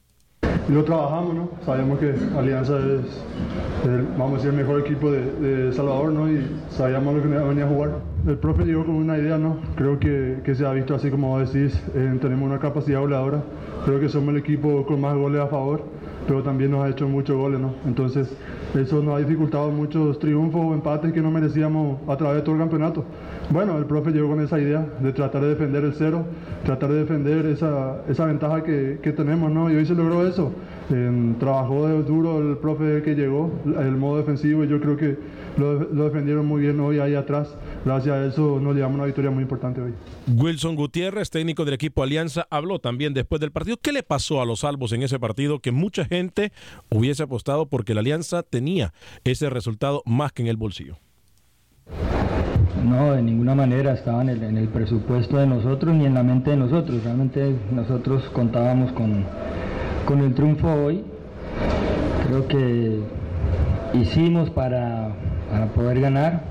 Y 0.69 0.73
lo 0.73 0.85
trabajamos, 0.85 1.35
¿no? 1.35 1.51
Sabemos 1.67 1.99
que 1.99 2.15
Alianza 2.39 2.79
es, 2.79 3.85
el, 3.85 4.03
vamos 4.17 4.35
a 4.35 4.37
decir, 4.37 4.51
el 4.51 4.57
mejor 4.57 4.81
equipo 4.81 5.11
de, 5.11 5.25
de, 5.41 5.73
Salvador, 5.73 6.13
¿no? 6.13 6.31
Y 6.31 6.47
sabíamos 6.71 7.17
lo 7.17 7.23
que 7.23 7.29
venía 7.29 7.65
a 7.65 7.69
jugar. 7.69 7.99
El 8.25 8.39
profe 8.39 8.65
llegó 8.65 8.85
con 8.85 8.95
una 8.95 9.19
idea, 9.19 9.37
¿no? 9.37 9.57
Creo 9.75 9.99
que, 9.99 10.39
que 10.45 10.55
se 10.55 10.65
ha 10.65 10.73
visto 10.73 10.95
así 10.95 11.11
como 11.11 11.41
decís, 11.41 11.75
eh, 11.97 12.19
tenemos 12.21 12.49
una 12.49 12.61
capacidad 12.61 13.01
goleadora. 13.01 13.43
Creo 13.85 13.99
que 13.99 14.09
somos 14.09 14.29
el 14.33 14.37
equipo 14.37 14.87
con 14.87 15.01
más 15.01 15.17
goles 15.17 15.41
a 15.41 15.49
favor, 15.49 15.83
pero 16.29 16.41
también 16.45 16.71
nos 16.71 16.85
ha 16.85 16.91
hecho 16.91 17.09
muchos 17.09 17.37
goles, 17.37 17.59
¿no? 17.59 17.75
Entonces, 17.85 18.33
eso 18.77 19.03
nos 19.03 19.17
ha 19.17 19.19
dificultado 19.19 19.73
muchos 19.73 20.21
triunfos 20.21 20.61
o 20.65 20.73
empates 20.73 21.13
que 21.13 21.21
no 21.21 21.33
merecíamos 21.33 21.99
a 22.09 22.17
través 22.17 22.37
de 22.37 22.43
todo 22.43 22.55
el 22.55 22.61
campeonato. 22.61 23.05
Bueno, 23.51 23.77
el 23.77 23.87
profe 23.87 24.13
llegó 24.13 24.29
con 24.29 24.41
esa 24.41 24.61
idea 24.61 24.87
de 25.01 25.13
tratar 25.13 25.43
de 25.43 25.49
defender 25.49 25.83
el 25.83 25.93
cero, 25.95 26.25
tratar 26.65 26.91
de 26.91 27.01
defender 27.01 27.47
esa, 27.47 28.03
esa 28.09 28.27
ventaja 28.27 28.63
que, 28.63 29.01
que 29.03 29.11
tenemos, 29.11 29.51
¿no? 29.51 29.69
Y 29.69 29.75
hoy 29.75 29.85
se 29.85 29.97
logró 29.97 30.25
eso. 30.25 30.53
Eh, 30.93 31.35
trabajó 31.41 31.89
de 31.89 32.03
duro 32.03 32.39
el 32.39 32.59
profe 32.59 33.03
que 33.03 33.15
llegó, 33.15 33.51
el 33.65 33.97
modo 33.97 34.19
defensivo, 34.19 34.63
y 34.65 34.69
yo 34.69 34.79
creo 34.79 34.97
que 34.97 35.17
lo, 35.57 35.85
lo, 35.91 36.05
defendieron 36.05 36.45
muy 36.45 36.61
bien 36.61 36.79
hoy 36.81 36.99
ahí 36.99 37.15
atrás. 37.15 37.57
Gracias 37.85 38.15
a 38.15 38.27
eso 38.27 38.61
nos 38.61 38.75
llevamos 38.75 38.97
una 38.97 39.07
victoria 39.07 39.31
muy 39.31 39.43
importante 39.43 39.81
hoy. 39.81 39.95
Wilson 40.37 40.77
Gutiérrez, 40.77 41.31
técnico 41.31 41.65
del 41.65 41.75
equipo 41.75 42.03
Alianza, 42.03 42.47
habló 42.51 42.79
también 42.79 43.15
después 43.15 43.41
del 43.41 43.53
partido. 43.53 43.79
¿Qué 43.81 43.93
le 43.93 44.03
pasó 44.03 44.43
a 44.43 44.45
los 44.45 44.61
salvos 44.61 44.93
en 44.93 45.03
ese 45.03 45.19
partido 45.19 45.61
que 45.61 45.73
mucha 45.73 46.05
gente 46.05 46.53
hubiese 46.91 47.23
apostado 47.23 47.67
porque 47.67 47.95
la 47.95 48.01
Alianza 48.01 48.43
tenía 48.43 48.93
ese 49.25 49.49
resultado 49.49 50.03
más 50.05 50.33
que 50.33 50.43
en 50.43 50.49
el 50.49 50.57
bolsillo? 50.57 50.99
No, 52.85 53.13
de 53.13 53.23
ninguna 53.23 53.55
manera 53.55 53.93
estaba 53.93 54.23
en 54.23 54.29
el, 54.29 54.43
en 54.43 54.57
el, 54.57 54.69
presupuesto 54.69 55.37
de 55.37 55.47
nosotros 55.47 55.95
ni 55.95 56.05
en 56.05 56.15
la 56.15 56.23
mente 56.23 56.51
de 56.51 56.57
nosotros. 56.57 57.03
Realmente 57.05 57.55
nosotros 57.71 58.25
contábamos 58.33 58.93
con, 58.93 59.25
con 60.05 60.21
el 60.21 60.35
triunfo 60.35 60.69
hoy. 60.69 61.03
Creo 62.27 62.49
que 62.49 63.01
hicimos 63.95 64.51
para, 64.51 65.11
poder 65.75 66.01
ganar, 66.01 66.43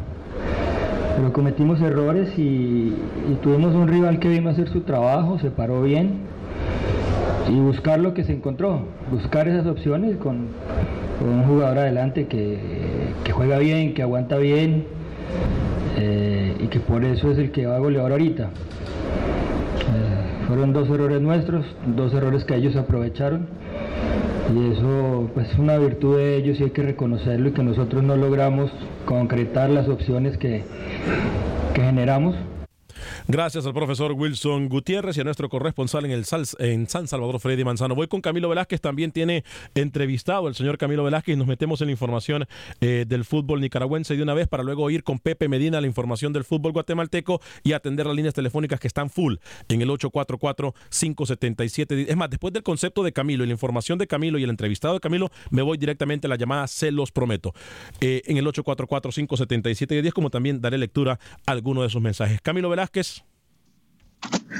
pero 1.15 1.33
cometimos 1.33 1.81
errores 1.81 2.37
y, 2.37 2.93
tuvimos 3.41 3.73
un 3.75 3.87
rival 3.87 4.19
que 4.19 4.29
vino 4.29 4.49
a 4.49 4.51
hacer 4.53 4.69
su 4.69 4.81
trabajo, 4.81 5.39
se 5.39 5.49
paró 5.49 5.81
bien 5.81 6.19
y 7.49 7.59
buscar 7.59 7.99
lo 7.99 8.13
que 8.13 8.23
se 8.23 8.33
encontró, 8.33 8.81
buscar 9.11 9.47
esas 9.47 9.65
opciones 9.65 10.17
con, 10.17 10.47
un 11.21 11.43
jugador 11.43 11.79
adelante 11.79 12.25
que, 12.25 12.57
que, 13.23 13.31
juega 13.31 13.59
bien, 13.59 13.93
que 13.93 14.01
aguanta 14.01 14.37
bien 14.37 14.85
eh, 15.97 16.55
y 16.59 16.67
que 16.67 16.79
por 16.79 17.05
eso 17.05 17.29
es 17.31 17.37
el 17.37 17.51
que 17.51 17.67
va 17.67 17.75
a 17.75 17.79
golear 17.79 18.11
ahorita. 18.11 18.49
Fueron 20.51 20.73
dos 20.73 20.89
errores 20.89 21.21
nuestros, 21.21 21.65
dos 21.95 22.13
errores 22.13 22.43
que 22.43 22.57
ellos 22.57 22.75
aprovecharon 22.75 23.47
y 24.53 24.73
eso 24.73 25.29
pues 25.33 25.49
es 25.49 25.57
una 25.57 25.77
virtud 25.77 26.17
de 26.17 26.35
ellos 26.35 26.59
y 26.59 26.63
hay 26.63 26.71
que 26.71 26.83
reconocerlo 26.83 27.47
y 27.47 27.51
que 27.53 27.63
nosotros 27.63 28.03
no 28.03 28.17
logramos 28.17 28.69
concretar 29.05 29.69
las 29.69 29.87
opciones 29.87 30.35
que, 30.37 30.63
que 31.73 31.81
generamos. 31.81 32.35
Gracias 33.27 33.65
al 33.65 33.73
profesor 33.73 34.13
Wilson 34.13 34.69
Gutiérrez 34.69 35.17
y 35.17 35.21
a 35.21 35.23
nuestro 35.23 35.49
corresponsal 35.49 36.05
en, 36.05 36.11
el 36.11 36.25
en 36.59 36.87
San 36.87 37.07
Salvador, 37.07 37.39
Freddy 37.39 37.63
Manzano. 37.63 37.95
Voy 37.95 38.07
con 38.07 38.21
Camilo 38.21 38.49
Velázquez, 38.49 38.81
también 38.81 39.11
tiene 39.11 39.43
entrevistado 39.75 40.47
el 40.47 40.55
señor 40.55 40.77
Camilo 40.77 41.03
Velázquez 41.03 41.37
nos 41.37 41.47
metemos 41.47 41.81
en 41.81 41.87
la 41.87 41.91
información 41.91 42.45
eh, 42.79 43.05
del 43.07 43.25
fútbol 43.25 43.61
nicaragüense 43.61 44.15
de 44.15 44.23
una 44.23 44.33
vez 44.33 44.47
para 44.47 44.63
luego 44.63 44.89
ir 44.89 45.03
con 45.03 45.19
Pepe 45.19 45.47
Medina 45.47 45.81
la 45.81 45.87
información 45.87 46.33
del 46.33 46.43
fútbol 46.43 46.71
guatemalteco 46.71 47.41
y 47.63 47.73
atender 47.73 48.05
las 48.05 48.15
líneas 48.15 48.33
telefónicas 48.33 48.79
que 48.79 48.87
están 48.87 49.09
full 49.09 49.35
en 49.67 49.81
el 49.81 49.89
844-577. 49.89 52.05
Es 52.07 52.15
más, 52.15 52.29
después 52.29 52.53
del 52.53 52.63
concepto 52.63 53.03
de 53.03 53.11
Camilo 53.11 53.43
y 53.43 53.47
la 53.47 53.53
información 53.53 53.97
de 53.97 54.07
Camilo 54.07 54.37
y 54.37 54.43
el 54.43 54.49
entrevistado 54.49 54.95
de 54.95 54.99
Camilo, 54.99 55.29
me 55.49 55.61
voy 55.61 55.77
directamente 55.77 56.27
a 56.27 56.29
la 56.29 56.35
llamada, 56.35 56.67
se 56.67 56.91
los 56.91 57.11
prometo, 57.11 57.53
eh, 57.99 58.21
en 58.25 58.37
el 58.37 58.45
844-577-10, 58.47 60.13
como 60.13 60.29
también 60.29 60.61
daré 60.61 60.77
lectura 60.77 61.19
a 61.45 61.51
alguno 61.51 61.83
de 61.83 61.89
sus 61.89 62.01
mensajes. 62.01 62.41
Camilo 62.41 62.69
Velázquez. 62.69 63.20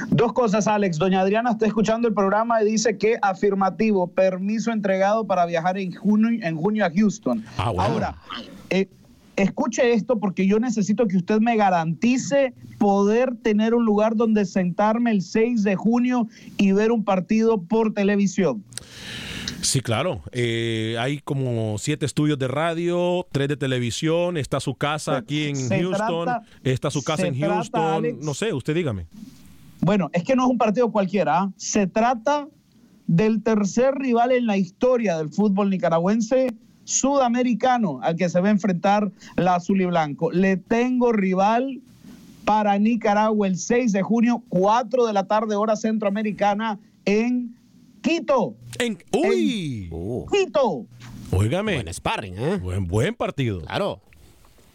Dos 0.08 0.32
cosas, 0.32 0.66
Alex. 0.66 0.98
Doña 0.98 1.20
Adriana 1.20 1.50
está 1.50 1.66
escuchando 1.66 2.08
el 2.08 2.14
programa 2.14 2.62
y 2.62 2.70
dice 2.70 2.98
que 2.98 3.16
afirmativo, 3.22 4.08
permiso 4.08 4.72
entregado 4.72 5.26
para 5.26 5.46
viajar 5.46 5.78
en 5.78 5.92
junio, 5.92 6.40
en 6.42 6.56
junio 6.56 6.84
a 6.84 6.90
Houston. 6.90 7.44
Ah, 7.56 7.72
Ahora, 7.76 8.16
eh, 8.70 8.88
escuche 9.36 9.92
esto 9.92 10.18
porque 10.18 10.46
yo 10.46 10.58
necesito 10.58 11.06
que 11.06 11.16
usted 11.16 11.40
me 11.40 11.56
garantice 11.56 12.54
poder 12.78 13.36
tener 13.42 13.74
un 13.74 13.84
lugar 13.84 14.16
donde 14.16 14.44
sentarme 14.44 15.10
el 15.10 15.22
6 15.22 15.62
de 15.62 15.76
junio 15.76 16.28
y 16.58 16.72
ver 16.72 16.92
un 16.92 17.04
partido 17.04 17.60
por 17.60 17.94
televisión. 17.94 18.64
Sí, 19.62 19.80
claro. 19.80 20.22
Eh, 20.32 20.96
hay 20.98 21.20
como 21.20 21.78
siete 21.78 22.04
estudios 22.04 22.38
de 22.38 22.48
radio, 22.48 23.26
tres 23.30 23.48
de 23.48 23.56
televisión. 23.56 24.36
Está 24.36 24.58
su 24.58 24.74
casa 24.74 25.16
aquí 25.16 25.44
en 25.46 25.68
Houston. 25.68 26.28
está 26.64 26.90
su 26.90 27.02
casa 27.04 27.28
en 27.28 27.38
Houston. 27.40 28.18
no 28.20 28.34
sé, 28.34 28.52
usted 28.52 28.74
dígame. 28.74 29.06
Bueno, 29.82 30.10
es 30.12 30.22
que 30.22 30.36
no 30.36 30.44
es 30.44 30.50
un 30.50 30.58
partido 30.58 30.90
cualquiera. 30.90 31.40
¿ah? 31.40 31.52
Se 31.56 31.86
trata 31.86 32.48
del 33.06 33.42
tercer 33.42 33.94
rival 33.96 34.32
en 34.32 34.46
la 34.46 34.56
historia 34.56 35.18
del 35.18 35.30
fútbol 35.30 35.70
nicaragüense 35.70 36.54
sudamericano 36.84 38.00
al 38.02 38.16
que 38.16 38.28
se 38.28 38.40
va 38.40 38.48
a 38.48 38.52
enfrentar 38.52 39.10
la 39.36 39.56
azul 39.56 39.80
y 39.80 39.86
blanco. 39.86 40.30
Le 40.30 40.56
tengo 40.56 41.12
rival 41.12 41.80
para 42.44 42.78
Nicaragua 42.78 43.46
el 43.46 43.56
6 43.56 43.92
de 43.92 44.02
junio, 44.02 44.42
4 44.48 45.06
de 45.06 45.12
la 45.12 45.26
tarde, 45.26 45.56
hora 45.56 45.76
centroamericana, 45.76 46.78
en 47.04 47.54
Quito. 48.02 48.56
En, 48.78 48.98
¡Uy! 49.12 49.90
Quito. 50.30 50.86
Óigame. 51.30 51.74
Buen 51.74 51.94
sparring, 51.94 52.34
¿eh? 52.36 52.56
Buen, 52.56 52.86
buen 52.86 53.14
partido. 53.14 53.60
Claro. 53.62 54.00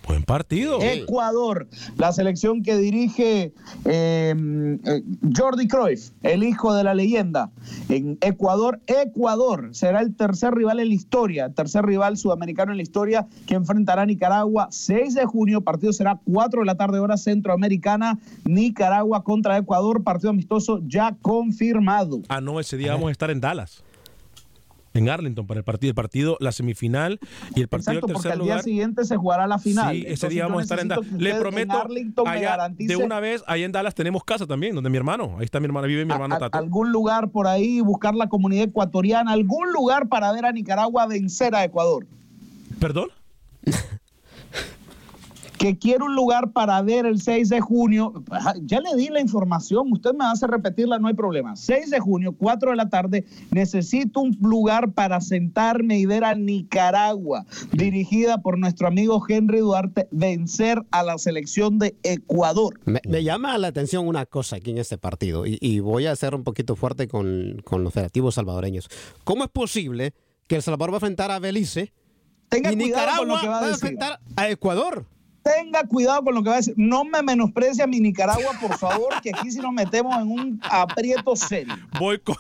Buen 0.08 0.24
partido. 0.24 0.80
Ecuador, 0.82 1.68
la 1.98 2.14
selección 2.14 2.64
que 2.64 2.78
dirige 2.78 3.54
em, 3.84 4.76
eh, 4.86 5.04
Jordi 5.36 5.68
Cruyff, 5.68 6.12
el 6.24 6.44
hijo 6.44 6.74
de 6.74 6.86
la 6.86 6.94
leyenda. 6.94 7.52
En 7.90 8.18
Ecuador, 8.22 8.80
Ecuador 8.88 9.70
será 9.74 10.00
el 10.00 10.16
tercer 10.16 10.54
rival 10.54 10.80
en 10.80 10.90
la 10.90 10.94
historia, 10.94 11.50
tercer 11.50 11.86
rival 11.86 12.18
sudamericano 12.18 12.72
en 12.72 12.78
la 12.78 12.84
historia 12.84 13.28
que 13.46 13.56
enfrentará 13.56 14.04
a 14.04 14.06
Nicaragua 14.06 14.70
6 14.72 15.14
de 15.14 15.26
junio. 15.26 15.62
Partido 15.62 15.92
será 15.92 16.20
4 16.24 16.62
de 16.62 16.66
la 16.66 16.76
tarde, 16.76 17.00
hora 17.00 17.18
centroamericana. 17.18 18.18
Nicaragua 18.46 19.26
contra 19.26 19.58
Ecuador, 19.58 20.04
partido 20.04 20.30
amistoso 20.30 20.82
ya 20.88 21.18
confirmado. 21.22 22.22
Ah, 22.30 22.40
no, 22.40 22.62
ese 22.62 22.78
día 22.78 22.94
vamos 22.94 23.10
a 23.10 23.12
estar 23.12 23.30
en 23.30 23.42
Dallas 23.42 23.84
en 24.98 25.10
Arlington 25.10 25.48
para 25.48 25.60
el 25.60 25.64
partido, 25.64 25.92
el 25.92 25.96
partido, 25.96 26.38
la 26.40 26.52
semifinal 26.52 27.20
y 27.56 27.62
el 27.62 27.68
partido 27.68 27.94
Exacto, 27.94 28.08
del 28.08 28.16
tercer 28.16 28.32
porque 28.32 28.38
lugar. 28.38 28.58
al 28.60 28.64
día 28.64 28.64
siguiente 28.64 29.06
se 29.06 29.16
jugará 29.16 29.48
la 29.48 29.60
final. 29.60 29.96
Sí, 29.96 30.04
ese 30.08 30.30
día 30.30 30.46
vamos 30.46 30.60
a 30.60 30.64
estar 30.64 30.80
en 30.80 30.88
Dallas. 30.88 31.12
Le 31.12 31.36
prometo, 31.36 32.28
allá, 32.28 32.70
de 32.78 32.96
una 32.96 33.20
vez, 33.20 33.44
ahí 33.48 33.64
en 33.64 33.72
Dallas 33.72 33.96
tenemos 33.96 34.24
casa 34.24 34.46
también, 34.46 34.76
donde 34.76 34.90
mi 34.90 34.98
hermano, 34.98 35.36
ahí 35.38 35.46
está 35.46 35.60
mi 35.60 35.66
hermano, 35.66 35.88
vive 35.88 36.06
mi 36.06 36.12
hermano 36.12 36.36
a, 36.36 36.40
Tato. 36.40 36.58
Algún 36.58 36.92
lugar 36.92 37.30
por 37.30 37.48
ahí, 37.48 37.82
buscar 37.82 38.16
la 38.16 38.28
comunidad 38.28 38.66
ecuatoriana, 38.66 39.32
algún 39.32 39.72
lugar 39.72 40.08
para 40.10 40.32
ver 40.32 40.46
a 40.46 40.52
Nicaragua 40.52 41.06
vencer 41.08 41.56
a 41.56 41.64
Ecuador. 41.64 42.06
¿Perdón? 42.80 43.10
que 45.58 45.78
quiero 45.78 46.06
un 46.06 46.16
lugar 46.16 46.52
para 46.52 46.82
ver 46.82 47.06
el 47.06 47.22
6 47.22 47.50
de 47.50 47.62
junio. 47.62 48.14
Ya 48.64 48.80
le 48.80 48.96
di 48.96 49.10
la 49.10 49.20
información, 49.20 49.92
usted 49.92 50.14
me 50.14 50.26
hace 50.26 50.48
repetirla, 50.48 51.00
no 51.00 51.08
hay 51.08 51.14
problema. 51.14 51.56
6 51.56 51.90
de 51.90 52.00
junio, 52.00 52.36
4 52.38 52.72
de 52.72 52.76
la 52.78 52.90
tarde, 52.90 53.26
necesito 53.52 54.22
un 54.22 54.38
lugar 54.42 54.92
para 54.94 55.20
sentarme 55.22 56.00
y 56.00 56.06
ver 56.06 56.24
a 56.24 56.36
Nicaragua, 56.36 57.46
dirigida 57.72 58.40
por 58.40 58.58
nuestro 58.58 58.88
amigo 58.88 59.24
Henry 59.28 59.60
Duarte, 59.60 60.08
vencer 60.12 60.84
a 60.92 61.04
la 61.04 61.18
selección 61.18 61.80
de 61.80 61.98
Ecuador. 62.04 62.80
Me, 62.86 63.02
me 63.08 63.24
llama 63.24 63.58
la 63.58 63.68
atención 63.68 64.08
una 64.08 64.26
cosa 64.26 64.58
aquí 64.58 64.72
en 64.72 64.78
este 64.78 64.98
partido, 64.98 65.46
y, 65.46 65.58
y 65.62 65.80
voy 65.80 66.06
a 66.06 66.16
ser 66.16 66.36
un 66.36 66.44
poquito 66.44 66.76
fuerte 66.76 67.08
con, 67.08 67.62
con, 67.64 67.84
los 67.84 67.94
federativos 67.94 68.36
salvadoreños. 68.36 68.90
¿Cómo 69.24 69.44
es 69.44 69.50
posible 69.50 70.14
que 70.48 70.56
El 70.56 70.62
Salvador 70.62 70.92
va 70.92 70.96
a 70.96 70.98
enfrentar 70.98 71.32
a 71.32 71.40
Belice 71.40 71.94
Tenga 72.50 72.72
y 72.72 72.76
Nicaragua 72.76 73.26
Nicaragua 73.26 73.50
va, 73.50 73.60
va 73.60 73.66
a, 73.66 73.70
a 73.70 73.72
enfrentar 73.72 74.20
a 74.36 74.50
Ecuador? 74.50 75.06
Tenga 75.48 75.84
cuidado 75.86 76.24
con 76.24 76.36
lo 76.36 76.44
que 76.44 76.50
va 76.50 76.56
a 76.56 76.58
decir. 76.58 76.74
No 76.78 77.04
me 77.04 77.22
menosprecie 77.22 77.84
a 77.84 77.88
mi 77.88 78.00
Nicaragua, 78.00 78.52
por 78.60 78.78
favor, 78.78 79.22
que 79.22 79.32
aquí 79.34 79.52
sí 79.52 79.60
nos 79.60 79.72
metemos 79.72 80.16
en 80.16 80.32
un 80.32 80.62
aprieto 80.70 81.36
serio. 81.36 81.76
Voy 82.00 82.20
con. 82.20 82.36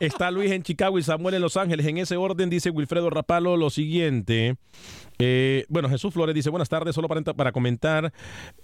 Está 0.00 0.30
Luis 0.30 0.50
en 0.50 0.62
Chicago 0.62 0.98
y 0.98 1.02
Samuel 1.02 1.34
en 1.34 1.42
Los 1.42 1.56
Ángeles. 1.56 1.86
En 1.86 1.98
ese 1.98 2.16
orden 2.16 2.50
dice 2.50 2.70
Wilfredo 2.70 3.10
Rapalo 3.10 3.56
lo 3.56 3.70
siguiente. 3.70 4.56
Eh, 5.18 5.64
bueno, 5.68 5.88
Jesús 5.88 6.12
Flores 6.12 6.34
dice, 6.34 6.50
buenas 6.50 6.68
tardes, 6.68 6.94
solo 6.94 7.08
para, 7.08 7.22
para 7.22 7.52
comentar, 7.52 8.12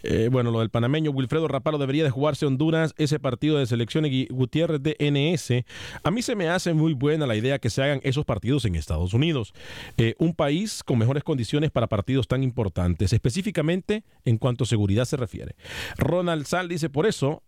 eh, 0.03 0.29
bueno, 0.31 0.51
lo 0.51 0.61
del 0.61 0.71
panameño, 0.71 1.11
Wilfredo 1.11 1.49
Rapalo 1.49 1.79
debería 1.79 2.05
de 2.05 2.11
jugarse 2.11 2.47
Honduras 2.47 2.95
ese 2.99 3.19
partido 3.19 3.59
de 3.59 3.67
selección 3.67 4.07
y 4.07 4.27
Gutiérrez 4.27 4.83
de 4.83 4.97
NS. 4.99 5.65
A 6.03 6.11
mí 6.11 6.23
se 6.23 6.35
me 6.35 6.49
hace 6.49 6.75
muy 6.75 6.95
buena 6.95 7.27
la 7.27 7.37
idea 7.37 7.59
que 7.59 7.71
se 7.71 7.83
hagan 7.83 8.01
esos 8.03 8.25
partidos 8.25 8.65
en 8.65 8.75
Estados 8.75 9.15
Unidos, 9.15 9.53
eh, 9.97 10.15
un 10.19 10.35
país 10.35 10.83
con 10.85 10.99
mejores 10.99 11.25
condiciones 11.25 11.71
para 11.71 11.87
partidos 11.87 12.27
tan 12.27 12.43
importantes, 12.43 13.13
específicamente 13.13 14.05
en 14.25 14.39
cuanto 14.39 14.65
a 14.65 14.67
seguridad 14.67 15.05
se 15.05 15.17
refiere. 15.17 15.55
Ronald 15.97 16.47
Sal 16.47 16.69
dice, 16.69 16.91
por 16.91 17.07
eso 17.07 17.43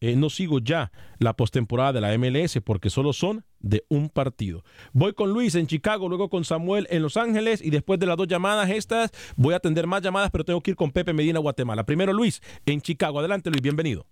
eh, 0.00 0.16
no 0.16 0.30
sigo 0.30 0.58
ya 0.58 0.92
la 1.18 1.34
postemporada 1.34 1.94
de 1.94 2.00
la 2.00 2.18
MLS 2.18 2.60
porque 2.64 2.90
solo 2.90 3.12
son 3.12 3.44
de 3.60 3.84
un 3.88 4.08
partido. 4.08 4.62
Voy 4.92 5.14
con 5.14 5.30
Luis 5.30 5.54
en 5.54 5.66
Chicago, 5.66 6.08
luego 6.08 6.28
con 6.28 6.44
Samuel 6.44 6.86
en 6.90 7.02
Los 7.02 7.16
Ángeles 7.16 7.62
y 7.62 7.70
después 7.70 7.98
de 7.98 8.06
las 8.06 8.16
dos 8.16 8.28
llamadas 8.28 8.70
estas 8.70 9.10
voy 9.36 9.54
a 9.54 9.58
atender 9.58 9.86
más 9.86 10.02
llamadas, 10.02 10.30
pero 10.30 10.44
tengo 10.44 10.60
que 10.60 10.72
ir 10.72 10.76
con 10.76 10.92
Pepe 10.92 11.12
Medina, 11.12 11.38
Guatemala. 11.38 11.84
Primero 11.84 12.12
Luis 12.12 12.40
en 12.66 12.80
Chicago. 12.80 13.18
Adelante 13.18 13.50
Luis, 13.50 13.62
bienvenido. 13.62 14.06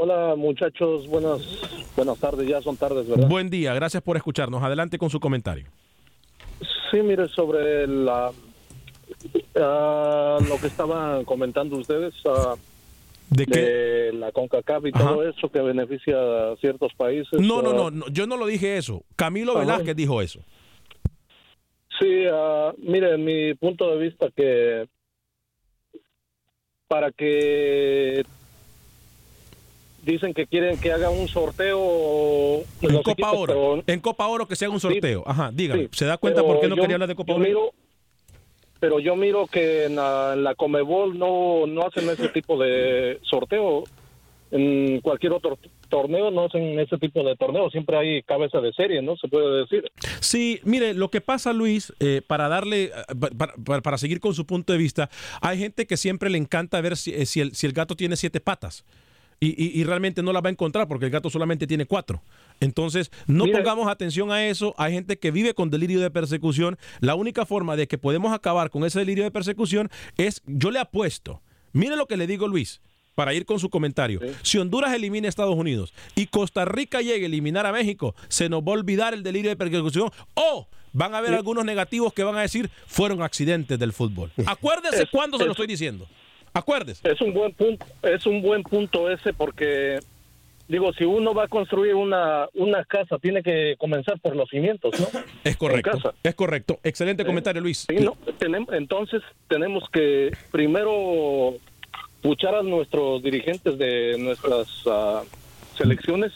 Hola 0.00 0.36
muchachos, 0.36 1.08
buenas, 1.08 1.40
buenas 1.96 2.16
tardes, 2.18 2.46
ya 2.46 2.62
son 2.62 2.76
tardes, 2.76 3.08
¿verdad? 3.08 3.28
Buen 3.28 3.50
día, 3.50 3.74
gracias 3.74 4.00
por 4.00 4.16
escucharnos. 4.16 4.62
Adelante 4.62 4.96
con 4.96 5.10
su 5.10 5.18
comentario. 5.18 5.66
Sí, 6.90 7.02
mire, 7.02 7.28
sobre 7.28 7.86
la, 7.86 8.30
uh, 8.30 10.44
lo 10.44 10.56
que 10.60 10.68
estaban 10.68 11.24
comentando 11.24 11.76
ustedes. 11.76 12.14
Uh, 12.24 12.56
¿De, 13.30 13.44
de 13.44 14.12
la 14.14 14.32
CONCACAF 14.32 14.86
y 14.86 14.90
Ajá. 14.94 15.04
todo 15.04 15.28
eso 15.28 15.50
que 15.50 15.60
beneficia 15.60 16.16
a 16.16 16.56
ciertos 16.56 16.92
países. 16.94 17.40
No, 17.40 17.62
no, 17.62 17.72
no, 17.72 17.90
no, 17.90 18.08
yo 18.08 18.26
no 18.26 18.36
lo 18.36 18.46
dije 18.46 18.76
eso. 18.76 19.04
Camilo 19.16 19.52
Ajá. 19.52 19.60
Velázquez 19.60 19.96
dijo 19.96 20.22
eso. 20.22 20.40
Sí, 22.00 22.26
uh, 22.26 22.72
mire, 22.78 23.18
mi 23.18 23.54
punto 23.54 23.90
de 23.90 23.98
vista 23.98 24.28
que 24.34 24.86
para 26.86 27.12
que 27.12 28.24
dicen 30.04 30.32
que 30.32 30.46
quieren 30.46 30.78
que 30.80 30.92
haga 30.92 31.10
un 31.10 31.28
sorteo 31.28 32.60
en 32.80 32.96
Copa 32.96 33.10
equipos, 33.12 33.32
Oro. 33.34 33.46
Pero... 33.46 33.82
En 33.86 34.00
Copa 34.00 34.26
Oro 34.26 34.48
que 34.48 34.56
se 34.56 34.64
haga 34.64 34.74
un 34.74 34.80
sorteo. 34.80 35.20
Sí, 35.20 35.24
Ajá, 35.26 35.50
dígame. 35.52 35.82
Sí, 35.84 35.88
¿Se 35.92 36.04
da 36.06 36.16
cuenta 36.16 36.42
por 36.42 36.60
qué 36.60 36.68
no 36.68 36.76
yo, 36.76 36.82
quería 36.82 36.96
hablar 36.96 37.08
de 37.08 37.14
Copa 37.14 37.34
Oro? 37.34 37.44
Miro, 37.44 37.72
pero 38.80 39.00
yo 39.00 39.16
miro 39.16 39.46
que 39.46 39.84
en 39.86 39.96
la, 39.96 40.32
en 40.34 40.44
la, 40.44 40.54
Comebol 40.54 41.18
no, 41.18 41.66
no 41.66 41.82
hacen 41.86 42.08
ese 42.08 42.28
tipo 42.28 42.58
de 42.62 43.18
sorteo. 43.22 43.84
En 44.50 45.00
cualquier 45.02 45.32
otro 45.32 45.58
torneo 45.90 46.30
no 46.30 46.46
hacen 46.46 46.78
ese 46.78 46.96
tipo 46.96 47.22
de 47.22 47.36
torneo. 47.36 47.68
Siempre 47.70 47.98
hay 47.98 48.22
cabeza 48.22 48.60
de 48.62 48.72
serie, 48.72 49.02
¿no? 49.02 49.14
Se 49.16 49.28
puede 49.28 49.60
decir. 49.60 49.90
Sí, 50.20 50.58
mire, 50.64 50.94
lo 50.94 51.10
que 51.10 51.20
pasa, 51.20 51.52
Luis, 51.52 51.92
eh, 52.00 52.22
para 52.26 52.48
darle, 52.48 52.90
para, 53.36 53.52
para, 53.62 53.82
para, 53.82 53.98
seguir 53.98 54.20
con 54.20 54.32
su 54.32 54.46
punto 54.46 54.72
de 54.72 54.78
vista, 54.78 55.10
hay 55.42 55.58
gente 55.58 55.86
que 55.86 55.98
siempre 55.98 56.30
le 56.30 56.38
encanta 56.38 56.80
ver 56.80 56.96
si, 56.96 57.26
si, 57.26 57.40
el, 57.42 57.54
si 57.54 57.66
el 57.66 57.72
gato 57.74 57.94
tiene 57.94 58.16
siete 58.16 58.40
patas. 58.40 58.84
Y, 59.40 59.48
y- 59.50 59.80
y 59.80 59.84
realmente 59.84 60.22
no 60.22 60.32
las 60.32 60.42
va 60.42 60.48
a 60.48 60.52
encontrar 60.52 60.88
porque 60.88 61.04
el 61.04 61.10
gato 61.12 61.28
solamente 61.30 61.66
tiene 61.66 61.84
cuatro. 61.86 62.22
Entonces, 62.60 63.10
no 63.26 63.44
pongamos 63.46 63.88
atención 63.88 64.30
a 64.32 64.46
eso. 64.46 64.74
Hay 64.78 64.92
gente 64.92 65.18
que 65.18 65.30
vive 65.30 65.54
con 65.54 65.70
delirio 65.70 66.00
de 66.00 66.10
persecución. 66.10 66.78
La 67.00 67.14
única 67.14 67.46
forma 67.46 67.76
de 67.76 67.86
que 67.86 67.98
podemos 67.98 68.32
acabar 68.32 68.70
con 68.70 68.84
ese 68.84 68.98
delirio 68.98 69.24
de 69.24 69.30
persecución 69.30 69.90
es, 70.16 70.42
yo 70.46 70.70
le 70.70 70.78
apuesto, 70.80 71.40
mire 71.72 71.96
lo 71.96 72.06
que 72.06 72.16
le 72.16 72.26
digo 72.26 72.48
Luis, 72.48 72.80
para 73.14 73.34
ir 73.34 73.44
con 73.46 73.58
su 73.58 73.68
comentario. 73.68 74.20
Si 74.42 74.58
Honduras 74.58 74.94
elimina 74.94 75.26
a 75.26 75.30
Estados 75.30 75.56
Unidos 75.56 75.92
y 76.14 76.26
Costa 76.26 76.64
Rica 76.64 77.00
llegue 77.00 77.24
a 77.24 77.26
eliminar 77.26 77.66
a 77.66 77.72
México, 77.72 78.14
se 78.28 78.48
nos 78.48 78.62
va 78.62 78.68
a 78.68 78.74
olvidar 78.74 79.12
el 79.12 79.22
delirio 79.24 79.50
de 79.50 79.56
persecución 79.56 80.10
o 80.34 80.68
van 80.92 81.14
a 81.14 81.18
haber 81.18 81.34
algunos 81.34 81.64
negativos 81.64 82.12
que 82.12 82.22
van 82.22 82.36
a 82.36 82.42
decir 82.42 82.70
fueron 82.86 83.20
accidentes 83.22 83.78
del 83.78 83.92
fútbol. 83.92 84.30
Acuérdese 84.46 85.02
Es- 85.02 85.10
cuándo 85.10 85.36
se 85.36 85.44
lo 85.44 85.50
es- 85.50 85.54
estoy 85.56 85.66
diciendo. 85.66 86.06
Acuérdese. 86.54 87.08
Es 87.10 87.20
un 87.20 87.34
buen 87.34 87.52
punto, 87.52 87.86
es 88.02 88.24
un 88.24 88.40
buen 88.40 88.62
punto 88.62 89.10
ese 89.10 89.32
porque 89.32 89.98
digo, 90.68 90.92
si 90.92 91.04
uno 91.04 91.34
va 91.34 91.44
a 91.44 91.48
construir 91.48 91.94
una 91.94 92.46
una 92.54 92.84
casa 92.84 93.18
tiene 93.18 93.42
que 93.42 93.74
comenzar 93.78 94.20
por 94.20 94.36
los 94.36 94.48
cimientos, 94.48 94.98
¿no? 95.00 95.06
Es 95.44 95.56
correcto. 95.56 96.14
Es 96.22 96.34
correcto. 96.34 96.78
Excelente 96.82 97.24
comentario, 97.24 97.60
Luis. 97.62 97.86
Sí, 97.88 97.96
no, 98.04 98.16
tenemos, 98.38 98.72
entonces 98.74 99.22
tenemos 99.48 99.84
que 99.90 100.30
primero 100.52 101.54
puchar 102.22 102.54
a 102.54 102.62
nuestros 102.62 103.22
dirigentes 103.22 103.78
de 103.78 104.16
nuestras 104.18 104.66
ah, 104.86 105.22
selecciones 105.76 106.32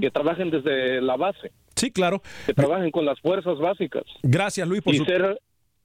que 0.00 0.10
trabajen 0.10 0.50
desde 0.50 1.00
la 1.00 1.16
base, 1.16 1.52
Sí, 1.76 1.90
claro. 1.92 2.22
que 2.46 2.54
trabajen 2.54 2.90
con 2.90 3.04
las 3.04 3.20
fuerzas 3.20 3.58
básicas 3.58 4.02
Gracias, 4.22 4.66
Luis, 4.66 4.82
por 4.82 4.94
y 4.94 4.98
su 4.98 5.04
ser 5.04 5.38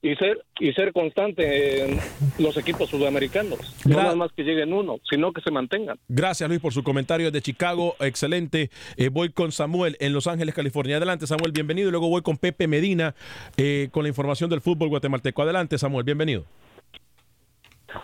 y 0.06 0.14
ser 0.16 0.38
y 0.60 0.72
ser 0.72 0.92
constante 0.92 1.84
en 1.84 1.98
los 2.38 2.56
equipos 2.56 2.88
sudamericanos, 2.88 3.58
no 3.84 3.96
nada 3.96 4.14
más 4.14 4.30
que 4.32 4.44
lleguen 4.44 4.72
uno, 4.72 4.98
sino 5.10 5.32
que 5.32 5.40
se 5.40 5.50
mantengan. 5.50 5.98
Gracias, 6.08 6.48
Luis, 6.48 6.60
por 6.60 6.72
su 6.72 6.82
comentario 6.84 7.30
de 7.30 7.42
Chicago. 7.42 7.96
Excelente. 8.00 8.70
Eh, 8.96 9.08
voy 9.08 9.30
con 9.30 9.50
Samuel 9.50 9.96
en 9.98 10.12
Los 10.12 10.28
Ángeles, 10.28 10.54
California. 10.54 10.96
Adelante, 10.98 11.26
Samuel, 11.26 11.52
bienvenido. 11.52 11.88
Y 11.88 11.90
luego 11.90 12.08
voy 12.08 12.22
con 12.22 12.36
Pepe 12.36 12.68
Medina 12.68 13.14
eh, 13.56 13.88
con 13.90 14.04
la 14.04 14.08
información 14.08 14.48
del 14.48 14.60
fútbol 14.60 14.88
guatemalteco. 14.88 15.42
Adelante, 15.42 15.76
Samuel, 15.76 16.04
bienvenido. 16.04 16.44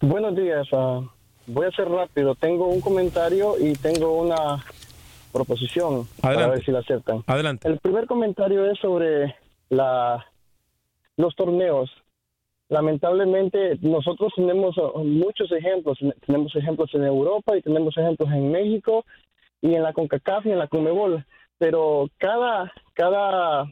Buenos 0.00 0.34
días. 0.34 0.66
ah, 0.72 1.00
voy 1.46 1.66
a 1.66 1.70
ser 1.70 1.88
rápido. 1.88 2.34
Tengo 2.34 2.66
un 2.66 2.80
comentario 2.80 3.54
y 3.60 3.74
tengo 3.74 4.20
una 4.20 4.64
proposición 5.32 6.06
para 6.20 6.34
Adelante. 6.34 6.56
ver 6.56 6.64
si 6.64 6.72
la 6.72 6.78
aceptan. 6.80 7.22
Adelante. 7.26 7.68
El 7.68 7.78
primer 7.78 8.06
comentario 8.06 8.70
es 8.70 8.78
sobre 8.80 9.36
la, 9.70 10.26
los 11.16 11.34
torneos. 11.34 11.90
Lamentablemente, 12.68 13.78
nosotros 13.82 14.32
tenemos 14.34 14.76
ah, 14.78 14.98
muchos 15.04 15.52
ejemplos. 15.52 15.98
Tenemos 16.26 16.54
ejemplos 16.56 16.90
en 16.94 17.04
Europa 17.04 17.56
y 17.56 17.62
tenemos 17.62 17.96
ejemplos 17.96 18.30
en 18.30 18.50
México 18.50 19.04
y 19.60 19.74
en 19.74 19.82
la 19.82 19.92
CONCACAF 19.92 20.46
y 20.46 20.52
en 20.52 20.58
la 20.58 20.68
CONMEBOL. 20.68 21.24
Pero 21.58 22.08
cada, 22.18 22.72
cada, 22.94 23.70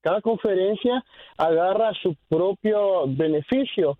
cada 0.00 0.20
conferencia 0.22 1.04
agarra 1.36 1.92
su 2.02 2.16
propio 2.28 3.04
beneficio. 3.06 3.98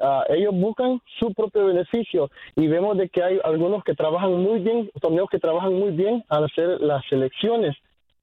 Ah, 0.00 0.24
ellos 0.28 0.52
buscan 0.52 1.00
su 1.20 1.32
propio 1.32 1.66
beneficio 1.66 2.28
y 2.56 2.66
vemos 2.66 2.98
de 2.98 3.08
que 3.08 3.22
hay 3.22 3.38
algunos 3.44 3.84
que 3.84 3.94
trabajan 3.94 4.32
muy 4.42 4.58
bien, 4.58 4.90
torneos 5.00 5.28
que 5.30 5.38
trabajan 5.38 5.74
muy 5.74 5.92
bien 5.92 6.24
al 6.28 6.44
hacer 6.44 6.80
las 6.80 7.04
selecciones, 7.08 7.76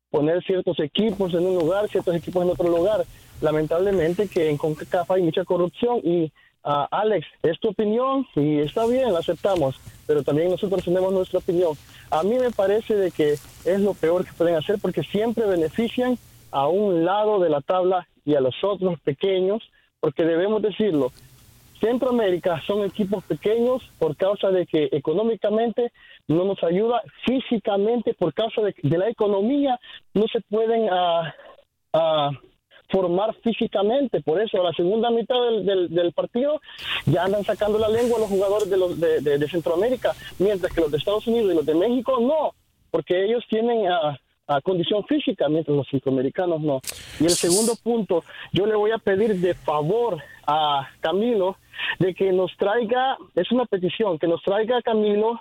poner 0.10 0.44
ciertos 0.44 0.80
equipos 0.80 1.34
en 1.34 1.46
un 1.46 1.56
lugar, 1.56 1.88
ciertos 1.90 2.16
equipos 2.16 2.44
en 2.44 2.50
otro 2.50 2.70
lugar. 2.70 3.06
Lamentablemente 3.42 4.28
que 4.28 4.50
en 4.50 4.58
CONCACAF 4.58 5.12
hay 5.12 5.22
mucha 5.22 5.46
corrupción 5.46 6.00
y 6.04 6.32
ah, 6.64 6.88
Alex, 6.92 7.28
es 7.44 7.60
tu 7.60 7.70
opinión 7.70 8.26
y 8.36 8.60
está 8.60 8.86
bien, 8.86 9.14
la 9.14 9.20
aceptamos, 9.20 9.80
pero 10.06 10.24
también 10.24 10.50
nosotros 10.50 10.84
tenemos 10.84 11.14
nuestra 11.14 11.40
opinión. 11.40 11.74
A 12.10 12.24
mí 12.24 12.36
me 12.40 12.52
parece 12.52 12.96
de 12.96 13.12
que 13.12 13.34
es 13.34 13.80
lo 13.80 13.94
peor 13.94 14.26
que 14.26 14.34
pueden 14.34 14.56
hacer 14.56 14.78
porque 14.82 15.04
siempre 15.04 15.46
benefician 15.46 16.18
a 16.52 16.68
un 16.68 17.06
lado 17.06 17.40
de 17.40 17.50
la 17.50 17.62
tabla 17.62 18.08
y 18.26 18.36
a 18.36 18.42
los 18.42 18.56
otros 18.64 19.00
pequeños, 19.00 19.64
porque 20.00 20.24
debemos 20.24 20.62
decirlo, 20.62 21.12
Centroamérica 21.80 22.62
son 22.66 22.84
equipos 22.84 23.24
pequeños 23.24 23.82
por 23.98 24.16
causa 24.16 24.50
de 24.50 24.66
que 24.66 24.90
económicamente 24.92 25.92
no 26.28 26.46
nos 26.46 26.64
ayuda, 26.64 27.02
físicamente 27.26 28.14
por 28.14 28.34
causa 28.34 28.62
de, 28.62 28.74
la 28.98 29.10
economía 29.10 29.80
no 30.14 30.26
se 30.32 30.42
pueden 30.42 30.90
ah, 30.92 32.32
formar 32.90 33.34
físicamente. 33.44 34.22
Por 34.22 34.42
eso, 34.42 34.60
a 34.60 34.64
la 34.66 34.74
segunda 34.74 35.10
mitad 35.10 35.36
del, 35.64 35.90
del- 35.90 36.14
partido 36.14 36.60
ya 37.06 37.24
andan 37.24 37.44
sacando 37.44 37.78
la 37.80 37.88
lengua 37.88 38.20
los 38.20 38.30
jugadores 38.30 38.70
de, 38.70 38.78
los, 38.78 39.00
de, 39.00 39.48
Centroamérica, 39.48 40.14
mientras 40.40 40.74
que 40.74 40.82
los 40.82 40.92
de 40.92 40.98
Estados 40.98 41.28
Unidos 41.28 41.52
y 41.52 41.56
los 41.56 41.66
de 41.66 41.76
México 41.76 42.20
no, 42.20 42.54
porque 42.92 43.26
ellos 43.26 43.44
tienen 43.50 43.88
ah, 43.88 44.18
ah, 44.50 44.62
condición 44.62 45.06
física, 45.06 45.48
mientras 45.48 45.76
los 45.76 45.88
centroamericanos 45.88 46.60
no. 46.62 46.82
Y 47.20 47.24
el 47.24 47.32
segundo 47.32 47.74
punto, 47.82 48.24
yo 48.52 48.66
le 48.66 48.76
voy 48.76 48.92
a 48.92 48.98
pedir 48.98 49.36
de 49.36 49.54
favor 49.54 50.22
a 50.46 50.90
Camilo 51.00 51.58
de 52.00 52.14
que 52.14 52.32
nos 52.32 52.56
traiga, 52.58 53.18
es 53.36 53.52
una 53.52 53.66
petición, 53.66 54.20
que 54.20 54.28
nos 54.28 54.42
traiga 54.44 54.82
Camilo 54.82 55.40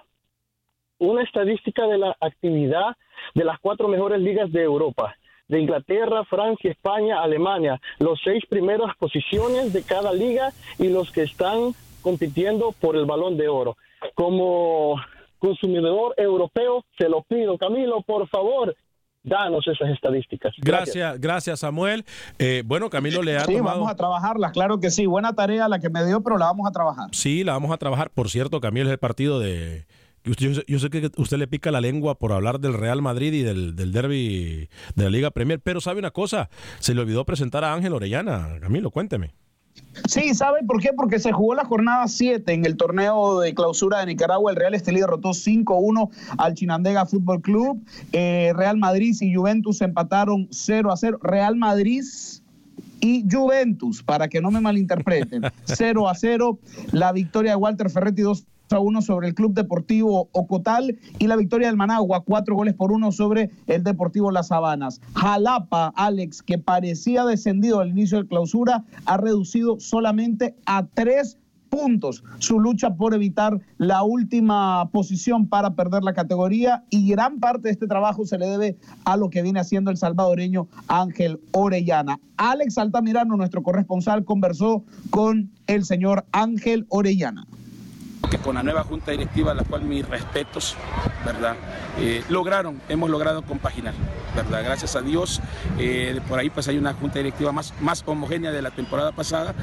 una 0.98 1.22
estadística 1.22 1.86
de 1.86 1.98
la 1.98 2.16
actividad 2.20 2.96
de 3.34 3.44
las 3.44 3.58
cuatro 3.60 3.88
mejores 3.88 4.20
ligas 4.20 4.50
de 4.52 4.62
Europa, 4.62 5.14
de 5.48 5.60
Inglaterra, 5.60 6.24
Francia, 6.24 6.70
España, 6.70 7.22
Alemania, 7.22 7.80
los 7.98 8.20
seis 8.22 8.44
primeras 8.48 8.96
posiciones 8.96 9.72
de 9.72 9.82
cada 9.82 10.12
liga 10.12 10.52
y 10.78 10.88
los 10.88 11.10
que 11.10 11.22
están 11.22 11.72
compitiendo 12.02 12.72
por 12.80 12.96
el 12.96 13.06
balón 13.06 13.36
de 13.36 13.48
oro. 13.48 13.76
Como 14.14 14.96
consumidor 15.38 16.14
europeo, 16.16 16.84
se 16.98 17.08
lo 17.08 17.22
pido, 17.22 17.58
Camilo, 17.58 18.02
por 18.02 18.28
favor, 18.28 18.74
danos 19.22 19.66
esas 19.66 19.90
estadísticas. 19.90 20.54
Gracias, 20.58 21.20
gracias, 21.20 21.60
Samuel. 21.60 22.04
Eh, 22.38 22.62
bueno, 22.64 22.88
Camilo 22.90 23.22
le 23.22 23.36
ha 23.36 23.44
Sí, 23.44 23.56
tomado. 23.56 23.76
vamos 23.78 23.90
a 23.92 23.96
trabajarlas, 23.96 24.52
claro 24.52 24.80
que 24.80 24.90
sí. 24.90 25.06
Buena 25.06 25.32
tarea 25.34 25.68
la 25.68 25.78
que 25.78 25.90
me 25.90 26.04
dio, 26.06 26.22
pero 26.22 26.38
la 26.38 26.46
vamos 26.46 26.66
a 26.68 26.72
trabajar. 26.72 27.08
Sí, 27.12 27.44
la 27.44 27.52
vamos 27.52 27.70
a 27.72 27.76
trabajar. 27.78 28.10
Por 28.10 28.30
cierto, 28.30 28.60
Camilo 28.60 28.86
es 28.86 28.92
el 28.92 28.98
partido 28.98 29.38
de. 29.40 29.86
que 30.22 30.30
usted- 30.32 30.46
Yo 30.48 30.54
sé, 30.54 30.64
yo 30.66 30.78
sé 30.78 30.90
que 30.90 31.10
usted 31.16 31.36
le 31.38 31.46
pica 31.46 31.70
la 31.70 31.80
lengua 31.80 32.18
por 32.18 32.32
hablar 32.32 32.58
del 32.60 32.74
Real 32.74 33.00
Madrid 33.02 33.32
y 33.32 33.42
del, 33.42 33.76
del 33.76 33.92
derby 33.92 34.68
de 34.94 35.04
la 35.04 35.10
Liga 35.10 35.30
Premier, 35.30 35.60
pero 35.60 35.80
sabe 35.80 35.98
una 36.00 36.10
cosa, 36.10 36.48
se 36.80 36.94
le 36.94 37.00
olvidó 37.02 37.24
presentar 37.24 37.64
a 37.64 37.72
Ángel 37.74 37.92
Orellana. 37.92 38.58
Camilo, 38.60 38.90
cuénteme. 38.90 39.34
Sí, 40.06 40.34
¿sabe 40.34 40.60
por 40.64 40.80
qué? 40.80 40.90
Porque 40.94 41.18
se 41.18 41.32
jugó 41.32 41.54
la 41.54 41.64
jornada 41.64 42.06
7 42.06 42.52
en 42.52 42.64
el 42.64 42.76
torneo 42.76 43.40
de 43.40 43.54
clausura 43.54 44.00
de 44.00 44.06
Nicaragua. 44.06 44.50
El 44.52 44.56
Real 44.56 44.74
Estelí 44.74 45.00
derrotó 45.00 45.30
5-1 45.30 46.10
al 46.38 46.54
Chinandega 46.54 47.06
Fútbol 47.06 47.42
Club. 47.42 47.82
Eh, 48.12 48.52
Real 48.54 48.78
Madrid 48.78 49.14
y 49.20 49.34
Juventus 49.34 49.80
empataron 49.80 50.48
0 50.50 50.92
a 50.92 50.96
0. 50.96 51.18
Real 51.22 51.56
Madrid 51.56 52.04
y 53.00 53.24
Juventus, 53.30 54.02
para 54.02 54.28
que 54.28 54.40
no 54.40 54.50
me 54.50 54.60
malinterpreten. 54.60 55.42
0 55.64 56.08
a 56.08 56.14
0. 56.14 56.58
La 56.92 57.12
victoria 57.12 57.52
de 57.52 57.56
Walter 57.56 57.90
Ferretti 57.90 58.22
2 58.22 58.44
a 58.76 58.80
1 58.80 59.02
sobre 59.02 59.28
el 59.28 59.34
Club 59.34 59.54
Deportivo 59.54 60.28
Ocotal 60.32 60.98
y 61.18 61.26
la 61.26 61.36
victoria 61.36 61.68
del 61.68 61.76
Managua, 61.76 62.24
4 62.24 62.54
goles 62.54 62.74
por 62.74 62.92
1 62.92 63.12
sobre 63.12 63.50
el 63.66 63.82
Deportivo 63.82 64.30
Las 64.30 64.52
Habanas. 64.52 65.00
Jalapa, 65.14 65.92
Alex, 65.96 66.42
que 66.42 66.58
parecía 66.58 67.24
descendido 67.24 67.80
al 67.80 67.90
inicio 67.90 68.18
de 68.18 68.28
clausura, 68.28 68.84
ha 69.06 69.16
reducido 69.16 69.80
solamente 69.80 70.56
a 70.66 70.86
3 70.86 71.38
puntos 71.68 72.24
su 72.38 72.60
lucha 72.60 72.94
por 72.94 73.14
evitar 73.14 73.60
la 73.76 74.02
última 74.02 74.88
posición 74.90 75.48
para 75.48 75.74
perder 75.74 76.02
la 76.02 76.14
categoría 76.14 76.84
y 76.90 77.08
gran 77.10 77.40
parte 77.40 77.68
de 77.68 77.72
este 77.72 77.86
trabajo 77.86 78.24
se 78.24 78.38
le 78.38 78.46
debe 78.46 78.76
a 79.04 79.16
lo 79.16 79.30
que 79.30 79.42
viene 79.42 79.60
haciendo 79.60 79.90
el 79.90 79.96
salvadoreño 79.96 80.68
Ángel 80.88 81.40
Orellana. 81.52 82.20
Alex 82.36 82.78
Altamirano, 82.78 83.36
nuestro 83.36 83.62
corresponsal, 83.62 84.24
conversó 84.24 84.84
con 85.10 85.50
el 85.66 85.84
señor 85.84 86.24
Ángel 86.32 86.86
Orellana. 86.88 87.46
Que 88.30 88.38
con 88.38 88.54
la 88.54 88.62
nueva 88.62 88.84
junta 88.84 89.10
directiva, 89.10 89.52
a 89.52 89.54
la 89.54 89.64
cual 89.64 89.82
mis 89.82 90.06
respetos, 90.06 90.76
¿verdad? 91.24 91.56
Eh, 91.98 92.22
lograron, 92.28 92.80
hemos 92.88 93.10
logrado 93.10 93.42
compaginar, 93.42 93.94
¿verdad? 94.36 94.62
Gracias 94.64 94.96
a 94.96 95.00
Dios, 95.00 95.40
eh, 95.78 96.20
por 96.28 96.38
ahí 96.38 96.50
pues 96.50 96.68
hay 96.68 96.78
una 96.78 96.92
junta 96.94 97.18
directiva 97.18 97.52
más, 97.52 97.72
más 97.80 98.02
homogénea 98.06 98.50
de 98.50 98.62
la 98.62 98.70
temporada 98.70 99.12
pasada, 99.12 99.54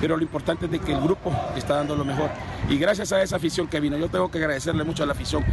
pero 0.00 0.16
lo 0.16 0.22
importante 0.22 0.66
es 0.66 0.70
de 0.70 0.78
que 0.78 0.92
el 0.92 1.00
grupo 1.00 1.32
está 1.56 1.76
dando 1.76 1.96
lo 1.96 2.04
mejor. 2.04 2.30
Y 2.68 2.78
gracias 2.78 3.12
a 3.12 3.22
esa 3.22 3.36
afición 3.36 3.68
que 3.68 3.80
vino, 3.80 3.96
yo 3.96 4.08
tengo 4.08 4.30
que 4.30 4.38
agradecerle 4.38 4.84
mucho 4.84 5.02
a 5.02 5.06
la 5.06 5.12
afición. 5.12 5.44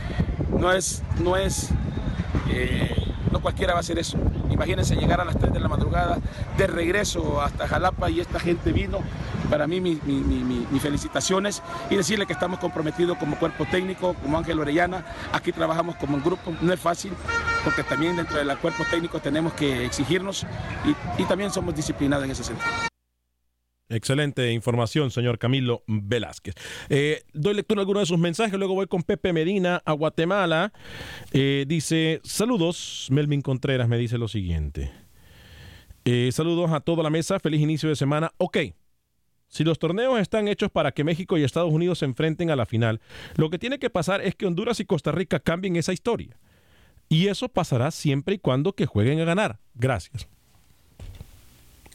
No 0.59 0.71
es, 0.71 1.03
no 1.19 1.37
es, 1.37 1.69
eh, 2.49 2.95
no 3.31 3.39
cualquiera 3.41 3.73
va 3.73 3.79
a 3.79 3.81
hacer 3.81 3.99
eso. 3.99 4.17
Imagínense 4.49 4.95
llegar 4.95 5.19
a 5.21 5.25
las 5.25 5.37
3 5.37 5.53
de 5.53 5.59
la 5.59 5.67
madrugada 5.67 6.17
de 6.57 6.67
regreso 6.67 7.41
hasta 7.41 7.67
Jalapa 7.67 8.09
y 8.09 8.19
esta 8.19 8.39
gente 8.39 8.71
vino. 8.71 8.99
Para 9.49 9.67
mí, 9.67 9.79
mis 9.81 10.03
mi, 10.03 10.15
mi- 10.15 10.43
mi- 10.43 10.65
mis 10.71 10.81
felicitaciones 10.81 11.61
y 11.89 11.95
decirle 11.95 12.25
que 12.25 12.33
estamos 12.33 12.59
comprometidos 12.59 13.17
como 13.17 13.37
cuerpo 13.37 13.65
técnico, 13.69 14.13
como 14.15 14.37
Ángel 14.37 14.59
Orellana. 14.59 15.05
Aquí 15.31 15.51
trabajamos 15.51 15.95
como 15.97 16.17
un 16.17 16.23
grupo, 16.23 16.53
no 16.61 16.73
es 16.73 16.79
fácil, 16.79 17.13
porque 17.63 17.83
también 17.83 18.15
dentro 18.15 18.37
del 18.37 18.57
cuerpo 18.57 18.83
técnico 18.89 19.19
tenemos 19.19 19.53
que 19.53 19.85
exigirnos 19.85 20.45
y, 20.85 21.21
y 21.21 21.25
también 21.25 21.51
somos 21.51 21.75
disciplinados 21.75 22.25
en 22.25 22.31
ese 22.31 22.43
sentido. 22.43 22.67
Excelente 23.87 24.51
información, 24.51 25.11
señor 25.11 25.37
Camilo 25.37 25.83
Velázquez. 25.85 26.55
Eh, 26.89 27.21
doy 27.33 27.53
lectura 27.53 27.81
a 27.81 27.83
algunos 27.83 28.01
de 28.01 28.07
sus 28.07 28.17
mensajes, 28.17 28.57
luego 28.57 28.73
voy 28.73 28.87
con 28.87 29.03
Pepe 29.03 29.31
Medina 29.31 29.79
a 29.85 29.91
Guatemala. 29.93 30.73
Eh, 31.31 31.65
dice, 31.67 32.19
saludos, 32.23 33.07
Melvin 33.11 33.41
Contreras 33.41 33.87
me 33.87 33.99
dice 33.99 34.17
lo 34.17 34.27
siguiente. 34.27 34.91
Eh, 36.03 36.29
saludos 36.31 36.71
a 36.71 36.79
toda 36.79 37.03
la 37.03 37.11
mesa, 37.11 37.39
feliz 37.39 37.61
inicio 37.61 37.87
de 37.87 37.95
semana. 37.95 38.31
Ok, 38.37 38.57
si 39.55 39.63
los 39.63 39.79
torneos 39.79 40.19
están 40.19 40.49
hechos 40.49 40.69
para 40.69 40.91
que 40.91 41.05
México 41.05 41.37
y 41.37 41.43
Estados 41.45 41.71
Unidos 41.71 41.99
se 41.99 42.05
enfrenten 42.05 42.51
a 42.51 42.57
la 42.57 42.65
final, 42.65 42.99
lo 43.37 43.49
que 43.49 43.57
tiene 43.57 43.79
que 43.79 43.89
pasar 43.89 44.19
es 44.19 44.35
que 44.35 44.45
Honduras 44.45 44.81
y 44.81 44.85
Costa 44.85 45.13
Rica 45.13 45.39
cambien 45.39 45.77
esa 45.77 45.93
historia. 45.93 46.37
Y 47.07 47.27
eso 47.27 47.47
pasará 47.47 47.91
siempre 47.91 48.35
y 48.35 48.39
cuando 48.39 48.73
que 48.73 48.85
jueguen 48.85 49.21
a 49.21 49.23
ganar. 49.23 49.61
Gracias. 49.73 50.27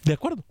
De 0.04 0.14
acuerdo. 0.14 0.42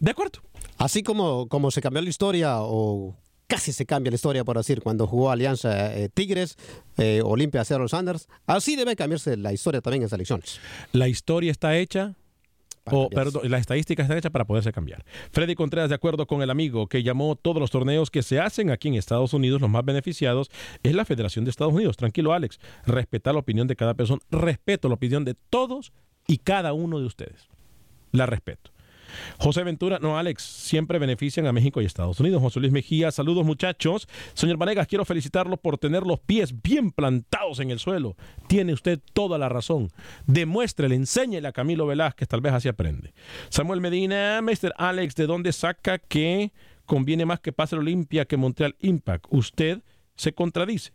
De 0.00 0.10
acuerdo. 0.10 0.40
Así 0.76 1.04
como, 1.04 1.46
como 1.48 1.70
se 1.70 1.80
cambió 1.80 2.02
la 2.02 2.08
historia 2.08 2.56
o 2.62 3.16
casi 3.46 3.72
se 3.72 3.86
cambia 3.86 4.10
la 4.10 4.16
historia, 4.16 4.42
por 4.42 4.56
decir, 4.56 4.82
cuando 4.82 5.06
jugó 5.06 5.30
Alianza 5.30 5.94
eh, 5.94 6.08
Tigres, 6.08 6.56
eh, 6.96 7.22
Olimpia 7.24 7.64
Cerro 7.64 7.86
Sanders, 7.86 8.26
así 8.48 8.74
debe 8.74 8.96
cambiarse 8.96 9.36
la 9.36 9.52
historia 9.52 9.80
también 9.80 10.02
en 10.02 10.08
selecciones. 10.08 10.58
La 10.90 11.06
historia 11.06 11.52
está 11.52 11.76
hecha 11.76 12.16
o, 12.90 13.08
perdón, 13.08 13.50
la 13.50 13.58
estadística 13.58 14.02
está 14.02 14.16
hecha 14.16 14.30
para 14.30 14.44
poderse 14.44 14.72
cambiar. 14.72 15.04
Freddy 15.30 15.54
Contreras, 15.54 15.88
de 15.88 15.94
acuerdo 15.94 16.26
con 16.26 16.42
el 16.42 16.50
amigo 16.50 16.86
que 16.86 17.02
llamó 17.02 17.36
todos 17.36 17.58
los 17.60 17.70
torneos 17.70 18.10
que 18.10 18.22
se 18.22 18.40
hacen 18.40 18.70
aquí 18.70 18.88
en 18.88 18.94
Estados 18.94 19.32
Unidos, 19.32 19.60
los 19.60 19.70
más 19.70 19.84
beneficiados 19.84 20.50
es 20.82 20.94
la 20.94 21.04
Federación 21.04 21.44
de 21.44 21.50
Estados 21.50 21.72
Unidos. 21.72 21.96
Tranquilo, 21.96 22.32
Alex. 22.32 22.60
Respetar 22.86 23.34
la 23.34 23.40
opinión 23.40 23.66
de 23.66 23.76
cada 23.76 23.94
persona. 23.94 24.20
Respeto 24.30 24.88
la 24.88 24.94
opinión 24.94 25.24
de 25.24 25.34
todos 25.34 25.92
y 26.26 26.38
cada 26.38 26.72
uno 26.72 26.98
de 26.98 27.06
ustedes. 27.06 27.48
La 28.12 28.26
respeto. 28.26 28.73
José 29.38 29.64
Ventura, 29.64 29.98
no, 30.00 30.18
Alex, 30.18 30.42
siempre 30.42 30.98
benefician 30.98 31.46
a 31.46 31.52
México 31.52 31.80
y 31.80 31.84
Estados 31.84 32.20
Unidos. 32.20 32.40
José 32.42 32.60
Luis 32.60 32.72
Mejía, 32.72 33.10
saludos 33.10 33.44
muchachos. 33.44 34.08
Señor 34.34 34.56
Vanegas, 34.56 34.86
quiero 34.86 35.04
felicitarlo 35.04 35.56
por 35.56 35.78
tener 35.78 36.04
los 36.04 36.20
pies 36.20 36.54
bien 36.62 36.90
plantados 36.90 37.60
en 37.60 37.70
el 37.70 37.78
suelo. 37.78 38.16
Tiene 38.46 38.72
usted 38.72 39.00
toda 39.12 39.38
la 39.38 39.48
razón. 39.48 39.90
Demuéstrele, 40.26 40.94
enséñele 40.94 41.48
a 41.48 41.52
Camilo 41.52 41.86
Velázquez, 41.86 42.28
tal 42.28 42.40
vez 42.40 42.52
así 42.52 42.68
aprende. 42.68 43.12
Samuel 43.48 43.80
Medina, 43.80 44.40
Mr. 44.42 44.72
Alex, 44.76 45.14
¿de 45.14 45.26
dónde 45.26 45.52
saca 45.52 45.98
que 45.98 46.52
conviene 46.86 47.26
más 47.26 47.40
que 47.40 47.52
pase 47.52 47.76
Olimpia 47.76 48.24
que 48.24 48.36
Montreal 48.36 48.76
Impact? 48.80 49.26
Usted 49.30 49.82
se 50.16 50.32
contradice. 50.32 50.92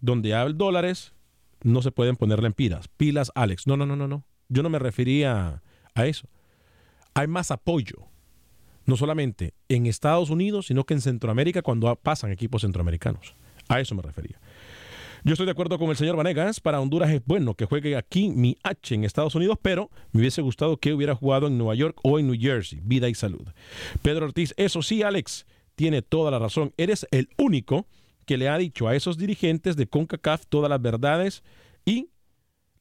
Donde 0.00 0.34
hay 0.34 0.52
dólares, 0.54 1.14
no 1.62 1.80
se 1.82 1.92
pueden 1.92 2.16
ponerle 2.16 2.48
en 2.48 2.54
pilas. 2.54 2.88
Pilas, 2.88 3.30
Alex. 3.34 3.66
No, 3.66 3.76
no, 3.76 3.86
no, 3.86 3.94
no, 3.94 4.08
no. 4.08 4.24
Yo 4.48 4.62
no 4.62 4.68
me 4.68 4.78
refería 4.78 5.62
a 5.94 6.06
eso 6.06 6.28
hay 7.14 7.26
más 7.26 7.50
apoyo, 7.50 8.06
no 8.84 8.96
solamente 8.96 9.54
en 9.68 9.86
Estados 9.86 10.30
Unidos, 10.30 10.66
sino 10.66 10.84
que 10.84 10.94
en 10.94 11.00
Centroamérica 11.00 11.62
cuando 11.62 11.94
pasan 11.96 12.32
equipos 12.32 12.62
centroamericanos. 12.62 13.34
A 13.68 13.80
eso 13.80 13.94
me 13.94 14.02
refería. 14.02 14.40
Yo 15.24 15.34
estoy 15.34 15.46
de 15.46 15.52
acuerdo 15.52 15.78
con 15.78 15.88
el 15.88 15.96
señor 15.96 16.16
Vanegas. 16.16 16.58
Para 16.58 16.80
Honduras 16.80 17.10
es 17.10 17.24
bueno 17.24 17.54
que 17.54 17.64
juegue 17.64 17.96
aquí 17.96 18.28
mi 18.28 18.56
H 18.64 18.92
en 18.92 19.04
Estados 19.04 19.36
Unidos, 19.36 19.56
pero 19.62 19.88
me 20.10 20.20
hubiese 20.20 20.42
gustado 20.42 20.78
que 20.78 20.92
hubiera 20.92 21.14
jugado 21.14 21.46
en 21.46 21.56
Nueva 21.56 21.76
York 21.76 21.96
o 22.02 22.18
en 22.18 22.26
New 22.26 22.36
Jersey. 22.38 22.80
Vida 22.82 23.08
y 23.08 23.14
salud. 23.14 23.46
Pedro 24.02 24.26
Ortiz, 24.26 24.52
eso 24.56 24.82
sí, 24.82 25.04
Alex, 25.04 25.46
tiene 25.76 26.02
toda 26.02 26.32
la 26.32 26.40
razón. 26.40 26.74
Eres 26.76 27.06
el 27.12 27.28
único 27.38 27.86
que 28.26 28.36
le 28.36 28.48
ha 28.48 28.58
dicho 28.58 28.88
a 28.88 28.96
esos 28.96 29.16
dirigentes 29.16 29.76
de 29.76 29.86
CONCACAF 29.86 30.46
todas 30.48 30.68
las 30.68 30.82
verdades 30.82 31.44
y 31.84 32.08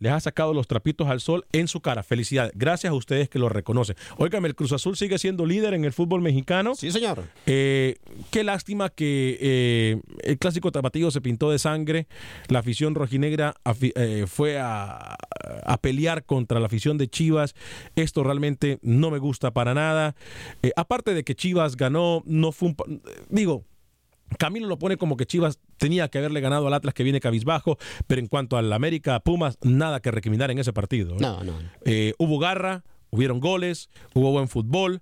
les 0.02 0.12
ha 0.12 0.20
sacado 0.20 0.54
los 0.54 0.68
trapitos 0.68 1.08
al 1.08 1.22
sol 1.22 1.46
en 1.54 1.68
su 1.68 1.80
cara. 1.80 2.04
Felicidades. 2.04 2.52
Gracias 2.56 2.92
a 2.92 2.94
ustedes 2.96 3.30
que 3.30 3.40
lo 3.40 3.48
reconocen. 3.50 3.96
Óigame, 4.18 4.48
el 4.48 4.56
Cruz 4.56 4.74
Azul 4.74 4.98
sigue 4.98 5.18
siendo 5.20 5.46
líder 5.46 5.76
en 5.76 5.86
el 5.86 5.94
fútbol 5.94 6.22
mexicano. 6.22 6.74
Sí, 6.76 6.92
señor. 6.92 7.24
Eh, 7.46 7.96
qué 8.32 8.44
lástima 8.44 8.90
que 8.90 9.38
eh, 9.40 10.02
el 10.24 10.40
clásico 10.40 10.72
tapatío 10.72 11.12
se 11.12 11.22
pintó 11.22 11.52
de 11.52 11.60
sangre. 11.60 12.08
La 12.48 12.60
afición 12.60 12.96
rojinegra 12.96 13.54
eh, 13.80 14.26
fue 14.28 14.60
a, 14.60 15.16
a, 15.66 15.78
pelear 15.78 16.26
contra 16.26 16.60
la 16.60 16.66
afición 16.66 16.98
de 16.98 17.08
Chivas. 17.08 17.54
Esto 17.96 18.24
realmente 18.24 18.80
no 18.82 19.12
me 19.12 19.20
gusta 19.20 19.52
para 19.52 19.76
nada. 19.76 20.16
aparte 20.76 21.14
de 21.14 21.24
que 21.24 21.36
Chivas 21.36 21.78
ganó, 21.78 22.24
no 22.26 22.52
fue 22.52 22.70
un... 22.70 23.02
Digo, 23.30 23.66
Camilo 24.38 24.68
lo 24.68 24.80
pone 24.80 24.98
como 24.98 25.18
que 25.18 25.26
Chivas 25.26 25.60
tenía 25.78 26.08
que 26.10 26.18
haberle 26.18 26.42
ganado 26.42 26.68
al 26.68 26.74
Atlas 26.74 26.94
que 26.94 27.04
viene 27.04 27.20
cabizbajo, 27.20 27.78
pero 28.08 28.22
en 28.22 28.28
cuanto 28.28 28.58
al 28.58 28.72
América 28.72 29.20
Pumas, 29.20 29.58
nada 29.62 30.00
que 30.00 30.12
recriminar 30.12 30.52
en 30.52 30.60
ese 30.60 30.74
partido. 30.74 31.16
No, 31.20 31.44
no. 31.44 31.54
Eh, 31.86 32.14
hubo 32.18 32.40
garra, 32.40 32.84
hubieron 33.10 33.40
goles, 33.40 33.90
hubo 34.14 34.32
buen 34.32 34.48
fútbol. 34.48 35.02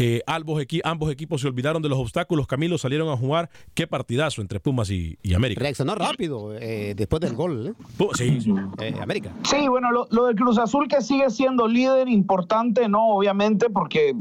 Eh, 0.00 0.22
ambos, 0.26 0.62
ambos, 0.84 1.12
equipos 1.12 1.42
se 1.42 1.48
olvidaron 1.48 1.82
de 1.82 1.88
los 1.90 1.98
obstáculos. 1.98 2.46
Camilo 2.46 2.78
salieron 2.78 3.08
a 3.10 3.16
jugar. 3.16 3.50
Qué 3.74 3.86
partidazo 3.86 4.40
entre 4.40 4.58
Pumas 4.58 4.90
y, 4.90 5.18
América. 5.34 5.60
Reaccionó 5.60 5.94
rápido 5.94 6.54
eh, 6.54 6.94
después 6.96 7.20
del 7.20 7.34
gol. 7.34 7.68
¿eh? 7.68 8.04
Sí, 8.14 8.40
sí. 8.40 8.54
América. 9.00 9.32
Sí, 9.44 9.68
bueno, 9.68 9.88
lo, 9.92 10.26
del 10.26 10.36
Cruz 10.36 10.58
Azul 10.58 10.88
que 10.88 11.02
sigue 11.02 11.28
siendo 11.28 11.68
líder 11.68 12.08
importante, 12.08 12.88
¿no? 12.88 13.10
Obviamente, 13.10 13.68
porque 13.68 14.14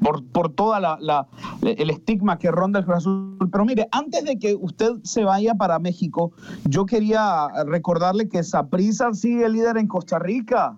por, 0.00 0.24
por 0.24 0.52
toda 0.52 0.78
la, 0.80 1.26
el 1.62 1.90
estigma 1.90 2.38
que 2.38 2.50
ronda 2.50 2.80
el 2.80 2.84
Cruz 2.84 2.98
Azul. 2.98 3.48
Pero 3.50 3.64
mire, 3.64 3.88
antes 3.92 4.24
de 4.24 4.38
que 4.38 4.54
usted 4.54 4.92
se 5.04 5.24
vaya 5.24 5.54
para 5.54 5.78
México, 5.78 6.32
yo 6.64 6.84
quería 6.84 7.48
recordarle 7.66 8.28
que 8.28 8.42
Saprisa 8.42 9.12
sigue 9.14 9.48
líder 9.48 9.78
en 9.78 9.86
Costa 9.86 10.18
Rica. 10.18 10.76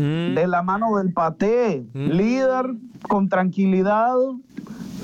Mm. 0.00 0.34
De 0.34 0.46
la 0.46 0.62
mano 0.62 0.96
del 0.96 1.12
Paté, 1.12 1.84
mm. 1.92 2.10
líder 2.10 2.66
con 3.08 3.28
tranquilidad, 3.28 4.14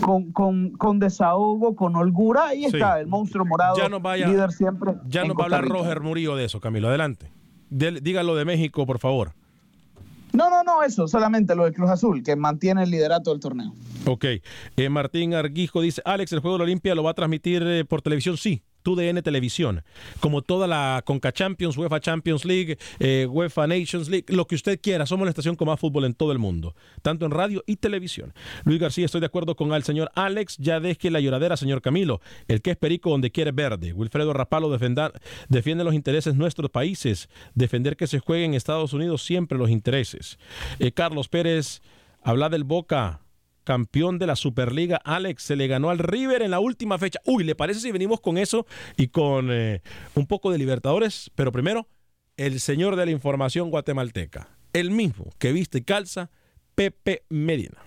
con, 0.01 0.33
con, 0.33 0.71
con, 0.71 0.99
desahogo, 0.99 1.77
con 1.77 1.97
holgura. 1.97 2.49
Ahí 2.49 2.65
está 2.65 3.01
el 3.01 3.07
monstruo 3.07 3.45
morado, 3.45 3.77
ya 3.77 3.89
no 3.89 4.01
vaya, 4.01 4.29
líder 4.29 4.53
siempre. 4.53 4.95
Ya 5.07 5.25
no 5.25 5.35
va 5.35 5.43
a 5.43 5.47
hablar 5.47 5.69
Roger 5.69 6.01
Murillo 6.01 6.37
de 6.37 6.45
eso, 6.45 6.61
Camilo. 6.61 6.89
Adelante. 6.89 7.31
dígalo 7.71 8.37
de 8.37 8.45
México, 8.45 8.87
por 8.87 8.99
favor. 8.99 9.33
No, 10.33 10.51
no, 10.51 10.63
no, 10.63 10.83
eso, 10.83 11.09
solamente 11.09 11.55
lo 11.55 11.65
del 11.65 11.73
Cruz 11.73 11.89
Azul, 11.89 12.23
que 12.23 12.37
mantiene 12.37 12.83
el 12.83 12.91
liderato 12.91 13.31
del 13.31 13.41
torneo. 13.41 13.73
Ok. 14.07 14.25
Eh, 14.77 14.89
Martín 14.91 15.35
Arguijo 15.35 15.81
dice, 15.81 16.03
Alex, 16.05 16.33
¿el 16.33 16.41
juego 16.41 16.57
de 16.57 16.59
la 16.59 16.65
Olimpia 16.65 16.95
lo 16.95 17.03
va 17.03 17.13
a 17.13 17.15
transmitir 17.15 17.63
eh, 17.63 17.85
por 17.85 18.03
televisión? 18.03 18.37
Sí, 18.37 18.63
TUDN 18.87 19.21
Televisión, 19.21 19.83
como 20.21 20.43
toda 20.43 20.69
la 20.69 21.03
Conca 21.05 21.33
Champions, 21.33 21.77
UEFA 21.77 21.99
Champions 21.99 22.45
League, 22.45 22.79
eh, 23.01 23.27
UEFA 23.29 23.67
Nations 23.67 24.09
League, 24.09 24.27
lo 24.29 24.47
que 24.47 24.55
usted 24.55 24.81
quiera. 24.81 25.07
Somos 25.07 25.27
la 25.27 25.31
estación 25.31 25.57
con 25.57 25.67
más 25.67 25.81
fútbol 25.81 26.05
en 26.05 26.15
todo 26.15 26.31
el 26.31 26.39
mundo, 26.39 26.77
tanto 27.03 27.27
en 27.27 27.33
radio 27.33 27.65
y 27.67 27.79
televisión. 27.79 28.33
Luis 28.63 28.79
García, 28.79 29.07
estoy 29.07 29.21
de 29.21 29.27
acuerdo 29.27 29.57
con 29.57 29.73
el 29.73 29.83
señor 29.83 30.13
Alex. 30.15 30.57
Ya 30.59 30.79
deje 30.79 31.11
la 31.11 31.19
lloradera, 31.19 31.57
señor 31.57 31.83
Camilo. 31.83 32.21
El 32.47 32.63
que 32.63 32.71
es 32.71 32.77
perico 32.77 33.11
donde 33.11 33.33
quiere 33.33 33.51
verde. 33.51 33.93
Wilfredo 33.93 34.33
Rapalo 34.33 34.71
defiende 34.71 35.83
los 35.83 35.93
intereses 35.93 36.35
de 36.35 36.39
nuestros 36.39 36.71
países. 36.71 37.29
Defender 37.57 37.97
que 37.97 38.07
se 38.07 38.21
juegue 38.21 38.45
en 38.45 38.55
Estados 38.55 38.93
Unidos 38.93 39.25
siempre 39.25 39.59
los 39.59 39.69
intereses. 39.69 40.39
Eh, 40.79 40.93
Carlos 40.93 41.27
Pérez, 41.27 41.83
habla 42.23 42.49
del 42.51 42.63
Boca 42.63 43.26
campeón 43.67 44.19
de 44.19 44.27
la 44.27 44.37
Superliga. 44.37 44.97
Alex 45.05 45.43
se 45.43 45.57
le 45.57 45.67
ganó 45.67 45.91
al 45.91 45.99
River 45.99 46.41
en 46.41 46.53
la 46.53 46.61
última 46.61 46.99
fecha. 46.99 47.21
Uy, 47.27 47.45
¿le 47.45 47.55
parece 47.55 47.81
si 47.81 47.93
venimos 47.93 48.21
con 48.21 48.39
eso 48.39 48.65
y 48.97 49.09
con 49.09 49.51
eh, 49.51 49.83
un 50.15 50.27
poco 50.27 50.51
de 50.51 50.57
Libertadores? 50.57 51.31
Pero 51.35 51.53
primero, 51.53 51.89
el 52.39 52.61
señor 52.61 52.97
de 52.97 53.05
la 53.05 53.13
información 53.13 53.71
guatemalteca, 53.71 54.49
el 54.73 54.91
mismo 54.91 55.27
que 55.39 55.53
viste 55.53 55.79
y 55.79 55.83
calza, 55.83 56.31
Pepe 56.75 57.25
Medina. 57.29 57.83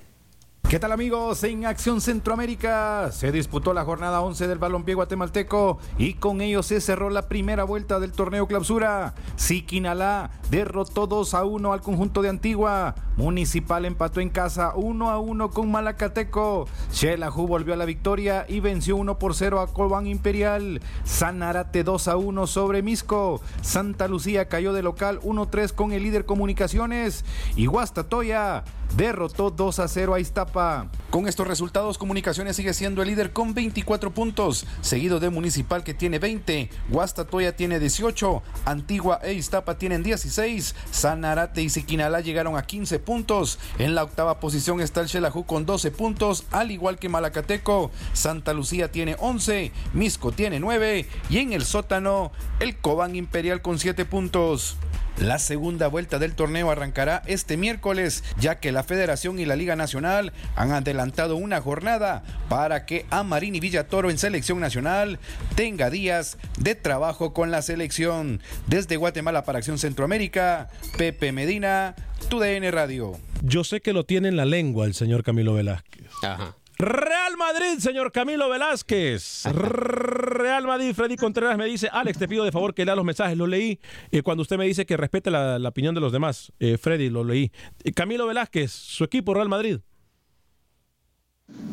¿Qué 0.67 0.77
tal 0.77 0.91
amigos? 0.91 1.43
En 1.45 1.65
Acción 1.65 1.99
Centroamérica 1.99 3.11
se 3.11 3.31
disputó 3.31 3.73
la 3.73 3.85
jornada 3.85 4.21
11 4.21 4.47
del 4.47 4.59
balompié 4.59 4.93
guatemalteco 4.93 5.79
y 5.97 6.13
con 6.13 6.41
ello 6.41 6.61
se 6.61 6.79
cerró 6.79 7.09
la 7.09 7.27
primera 7.27 7.63
vuelta 7.63 7.99
del 7.99 8.11
torneo 8.11 8.45
clausura. 8.45 9.15
Siquinalá 9.35 10.29
derrotó 10.51 11.07
2 11.07 11.33
a 11.33 11.43
1 11.43 11.73
al 11.73 11.81
conjunto 11.81 12.21
de 12.21 12.29
Antigua. 12.29 12.93
Municipal 13.17 13.83
empató 13.83 14.21
en 14.21 14.29
casa 14.29 14.73
1 14.75 15.09
a 15.09 15.17
1 15.17 15.49
con 15.49 15.71
Malacateco. 15.71 16.67
Xelajú 16.91 17.47
volvió 17.47 17.73
a 17.73 17.77
la 17.77 17.85
victoria 17.85 18.45
y 18.47 18.59
venció 18.59 18.95
1 18.95 19.17
por 19.17 19.33
0 19.33 19.61
a 19.61 19.73
Cobán 19.73 20.05
Imperial. 20.05 20.81
Sanarate 21.03 21.83
2 21.83 22.07
a 22.09 22.15
1 22.15 22.45
sobre 22.45 22.83
Misco. 22.83 23.41
Santa 23.61 24.07
Lucía 24.07 24.47
cayó 24.47 24.71
de 24.73 24.83
local 24.83 25.19
1-3 25.21 25.73
con 25.73 25.93
el 25.93 26.03
líder 26.03 26.25
Comunicaciones. 26.25 27.25
Y 27.55 27.65
Guastatoya 27.65 28.63
derrotó 28.95 29.51
2 29.51 29.79
a 29.79 29.87
0 29.87 30.13
a 30.13 30.19
Iztapa. 30.19 30.89
Con 31.09 31.27
estos 31.27 31.47
resultados, 31.47 31.97
Comunicaciones 31.97 32.55
sigue 32.55 32.73
siendo 32.73 33.01
el 33.01 33.07
líder 33.07 33.33
con 33.33 33.53
24 33.53 34.11
puntos, 34.11 34.65
seguido 34.81 35.19
de 35.19 35.29
Municipal 35.29 35.83
que 35.83 35.93
tiene 35.93 36.19
20, 36.19 36.69
Guastatoya 36.89 37.55
tiene 37.55 37.79
18, 37.79 38.43
Antigua 38.65 39.19
e 39.23 39.33
Iztapa 39.33 39.77
tienen 39.77 40.03
16, 40.03 40.75
Sanarate 40.91 41.61
y 41.61 41.69
Siquinalá 41.69 42.21
llegaron 42.21 42.57
a 42.57 42.63
15 42.63 42.99
puntos. 42.99 43.59
En 43.77 43.95
la 43.95 44.03
octava 44.03 44.39
posición 44.39 44.81
está 44.81 45.01
el 45.01 45.09
Xelajú 45.09 45.45
con 45.45 45.65
12 45.65 45.91
puntos, 45.91 46.45
al 46.51 46.71
igual 46.71 46.99
que 46.99 47.09
Malacateco. 47.09 47.91
Santa 48.13 48.53
Lucía 48.53 48.91
tiene 48.91 49.15
11, 49.19 49.71
Misco 49.93 50.31
tiene 50.31 50.59
9 50.59 51.07
y 51.29 51.37
en 51.37 51.53
el 51.53 51.65
sótano 51.65 52.31
el 52.59 52.77
Cobán 52.77 53.15
Imperial 53.15 53.61
con 53.61 53.79
7 53.79 54.05
puntos. 54.05 54.77
La 55.21 55.37
segunda 55.37 55.87
vuelta 55.87 56.17
del 56.17 56.33
torneo 56.33 56.71
arrancará 56.71 57.23
este 57.25 57.57
miércoles, 57.57 58.23
ya 58.39 58.59
que 58.59 58.71
la 58.71 58.83
Federación 58.83 59.37
y 59.37 59.45
la 59.45 59.57
Liga 59.57 59.75
Nacional 59.75 60.31
han 60.55 60.71
adelantado 60.71 61.35
una 61.35 61.59
jornada 61.59 62.23
para 62.47 62.85
que 62.85 63.05
Amarini 63.09 63.59
Villatoro 63.59 64.09
en 64.09 64.17
selección 64.17 64.61
nacional 64.61 65.19
tenga 65.55 65.89
días 65.89 66.37
de 66.57 66.75
trabajo 66.75 67.33
con 67.33 67.51
la 67.51 67.61
selección. 67.61 68.41
Desde 68.67 68.95
Guatemala 68.95 69.43
para 69.43 69.57
Acción 69.57 69.77
Centroamérica, 69.77 70.69
Pepe 70.97 71.33
Medina, 71.33 71.95
TUDN 72.29 72.71
Radio. 72.71 73.19
Yo 73.41 73.65
sé 73.65 73.81
que 73.81 73.91
lo 73.91 74.05
tiene 74.05 74.29
en 74.29 74.37
la 74.37 74.45
lengua 74.45 74.85
el 74.85 74.93
señor 74.93 75.23
Camilo 75.23 75.53
Velázquez. 75.53 76.07
Ajá. 76.23 76.55
Real 76.77 77.35
Madrid, 77.35 77.79
señor 77.79 78.13
Camilo 78.13 78.47
Velázquez. 78.47 79.43
Real 80.49 80.65
Madrid, 80.65 80.93
Freddy 80.95 81.15
Contreras 81.15 81.55
me 81.59 81.65
dice, 81.65 81.89
Alex, 81.91 82.17
te 82.17 82.27
pido 82.27 82.43
de 82.43 82.51
favor 82.51 82.73
que 82.73 82.83
lea 82.83 82.95
los 82.95 83.05
mensajes. 83.05 83.37
Lo 83.37 83.45
leí 83.45 83.79
eh, 84.09 84.23
cuando 84.23 84.41
usted 84.41 84.57
me 84.57 84.65
dice 84.65 84.87
que 84.87 84.97
respete 84.97 85.29
la, 85.29 85.59
opinión 85.63 85.93
de 85.93 86.01
los 86.01 86.11
demás. 86.11 86.51
Eh, 86.59 86.77
Freddy, 86.77 87.11
lo 87.11 87.23
leí. 87.23 87.51
Eh, 87.83 87.91
Camilo 87.91 88.25
Velázquez, 88.25 88.71
su 88.71 89.03
equipo 89.03 89.35
Real 89.35 89.47
Madrid. 89.47 89.77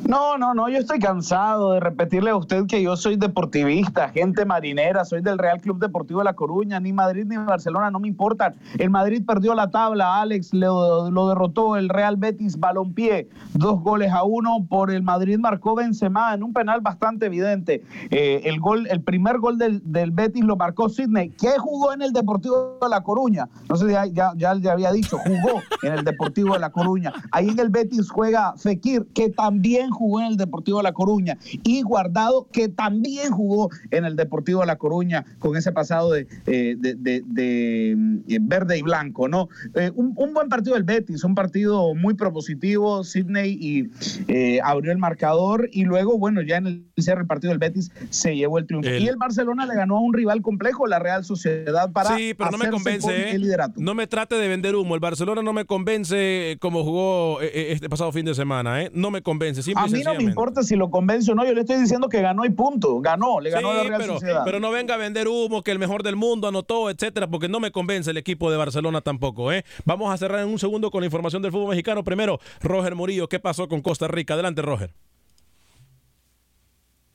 No, 0.06 0.38
no, 0.38 0.54
no, 0.54 0.68
yo 0.68 0.78
estoy 0.78 1.00
cansado 1.00 1.72
de 1.72 1.80
repetirle 1.80 2.30
a 2.30 2.36
usted 2.36 2.66
que 2.66 2.80
yo 2.80 2.96
soy 2.96 3.16
deportivista, 3.16 4.08
gente 4.10 4.44
marinera, 4.44 5.04
soy 5.04 5.20
del 5.20 5.36
Real 5.36 5.60
Club 5.60 5.80
Deportivo 5.80 6.20
de 6.20 6.26
La 6.26 6.34
Coruña, 6.34 6.78
ni 6.78 6.92
Madrid 6.92 7.24
ni 7.26 7.36
Barcelona, 7.36 7.90
no 7.90 7.98
me 7.98 8.06
importan. 8.06 8.54
El 8.78 8.90
Madrid 8.90 9.24
perdió 9.26 9.52
la 9.56 9.68
tabla, 9.68 10.20
Alex 10.20 10.54
lo, 10.54 11.10
lo 11.10 11.28
derrotó 11.28 11.76
el 11.76 11.88
Real 11.88 12.16
Betis 12.18 12.56
Balompié, 12.56 13.28
dos 13.54 13.82
goles 13.82 14.12
a 14.12 14.22
uno 14.22 14.64
por 14.68 14.92
el 14.92 15.02
Madrid 15.02 15.38
marcó 15.38 15.74
Benzema 15.74 16.34
en 16.34 16.44
un 16.44 16.52
penal 16.52 16.82
bastante 16.82 17.26
evidente. 17.26 17.82
Eh, 18.10 18.42
el 18.44 18.60
gol, 18.60 18.86
el 18.88 19.00
primer 19.00 19.38
gol 19.38 19.58
del, 19.58 19.82
Betis 20.12 20.44
lo 20.44 20.54
marcó 20.54 20.88
Sidney, 20.88 21.30
que 21.30 21.58
jugó 21.58 21.92
en 21.92 22.02
el 22.02 22.12
Deportivo 22.12 22.78
de 22.80 22.88
La 22.88 23.02
Coruña. 23.02 23.48
No 23.68 23.74
sé 23.74 23.86
si 23.88 23.92
ya, 23.92 24.06
ya, 24.12 24.34
ya 24.36 24.72
había 24.72 24.92
dicho, 24.92 25.18
jugó 25.18 25.62
en 25.82 25.94
el 25.94 26.04
Deportivo 26.04 26.54
de 26.54 26.60
La 26.60 26.70
Coruña. 26.70 27.12
Ahí 27.32 27.48
en 27.48 27.58
el 27.58 27.70
Betis 27.70 28.08
juega 28.08 28.54
Fekir, 28.56 29.08
que 29.12 29.30
también 29.30 29.65
jugó 29.90 30.20
en 30.20 30.26
el 30.26 30.36
Deportivo 30.36 30.78
de 30.78 30.84
La 30.84 30.92
Coruña, 30.92 31.38
y 31.62 31.82
Guardado, 31.82 32.48
que 32.52 32.68
también 32.68 33.30
jugó 33.30 33.70
en 33.90 34.04
el 34.04 34.16
Deportivo 34.16 34.60
de 34.60 34.66
La 34.66 34.76
Coruña 34.76 35.24
con 35.38 35.56
ese 35.56 35.72
pasado 35.72 36.12
de, 36.12 36.26
eh, 36.46 36.76
de, 36.78 36.94
de, 36.94 37.22
de 37.26 38.38
verde 38.40 38.78
y 38.78 38.82
blanco, 38.82 39.28
¿no? 39.28 39.48
Eh, 39.74 39.90
un, 39.94 40.12
un, 40.16 40.34
buen 40.34 40.48
partido 40.48 40.74
del 40.74 40.84
Betis, 40.84 41.24
un 41.24 41.34
partido 41.34 41.94
muy 41.94 42.14
propositivo, 42.14 43.04
Sidney 43.04 43.56
y 43.60 43.90
eh, 44.28 44.60
abrió 44.62 44.92
el 44.92 44.98
marcador 44.98 45.68
y 45.72 45.84
luego, 45.84 46.18
bueno, 46.18 46.42
ya 46.42 46.56
en 46.56 46.66
el 46.66 46.86
cierre 46.98 47.20
del 47.20 47.26
partido 47.26 47.50
del 47.50 47.58
Betis 47.58 47.90
se 48.10 48.36
llevó 48.36 48.58
el 48.58 48.66
triunfo. 48.66 48.88
El... 48.88 49.02
Y 49.02 49.08
el 49.08 49.16
Barcelona 49.16 49.66
le 49.66 49.74
ganó 49.74 49.98
a 49.98 50.00
un 50.00 50.12
rival 50.12 50.42
complejo, 50.42 50.86
la 50.86 50.98
Real 50.98 51.24
Sociedad, 51.24 51.90
para 51.92 52.16
Sí, 52.16 52.34
pero 52.34 52.50
no 52.50 52.58
me 52.58 52.70
convence, 52.70 53.30
el 53.30 53.42
liderato. 53.42 53.74
No 53.80 53.94
me 53.94 54.06
trate 54.06 54.36
de 54.36 54.48
vender 54.48 54.76
humo, 54.76 54.94
el 54.94 55.00
Barcelona 55.00 55.42
no 55.42 55.52
me 55.52 55.64
convence 55.64 56.56
como 56.60 56.84
jugó 56.84 57.40
este 57.40 57.88
pasado 57.88 58.12
fin 58.12 58.24
de 58.24 58.34
semana, 58.34 58.82
¿eh? 58.82 58.90
No 58.94 59.10
me 59.10 59.22
convence, 59.22 59.55
a 59.74 59.86
mí 59.86 60.02
no 60.02 60.14
me 60.14 60.22
importa 60.22 60.62
si 60.62 60.76
lo 60.76 60.90
convence 60.90 61.32
o 61.32 61.34
no, 61.34 61.44
yo 61.44 61.52
le 61.52 61.60
estoy 61.60 61.78
diciendo 61.78 62.08
que 62.08 62.20
ganó 62.20 62.44
y 62.44 62.50
punto. 62.50 63.00
Ganó, 63.00 63.40
le 63.40 63.50
ganó 63.50 63.72
sí, 63.72 63.74
a 63.74 63.82
la 63.82 63.88
Real 63.88 64.00
pero, 64.00 64.12
Sociedad. 64.14 64.42
Pero 64.44 64.60
no 64.60 64.70
venga 64.70 64.94
a 64.94 64.96
vender 64.96 65.28
humo, 65.28 65.62
que 65.62 65.70
el 65.70 65.78
mejor 65.78 66.02
del 66.02 66.16
mundo 66.16 66.48
anotó, 66.48 66.90
etcétera, 66.90 67.26
porque 67.28 67.48
no 67.48 67.60
me 67.60 67.70
convence 67.70 68.10
el 68.10 68.16
equipo 68.16 68.50
de 68.50 68.56
Barcelona 68.56 69.00
tampoco. 69.00 69.52
¿eh? 69.52 69.64
Vamos 69.84 70.12
a 70.12 70.16
cerrar 70.16 70.40
en 70.40 70.48
un 70.48 70.58
segundo 70.58 70.90
con 70.90 71.00
la 71.00 71.06
información 71.06 71.42
del 71.42 71.52
fútbol 71.52 71.70
mexicano. 71.70 72.04
Primero, 72.04 72.40
Roger 72.60 72.94
Murillo, 72.94 73.28
¿qué 73.28 73.38
pasó 73.38 73.68
con 73.68 73.80
Costa 73.80 74.08
Rica? 74.08 74.34
Adelante, 74.34 74.62
Roger. 74.62 74.92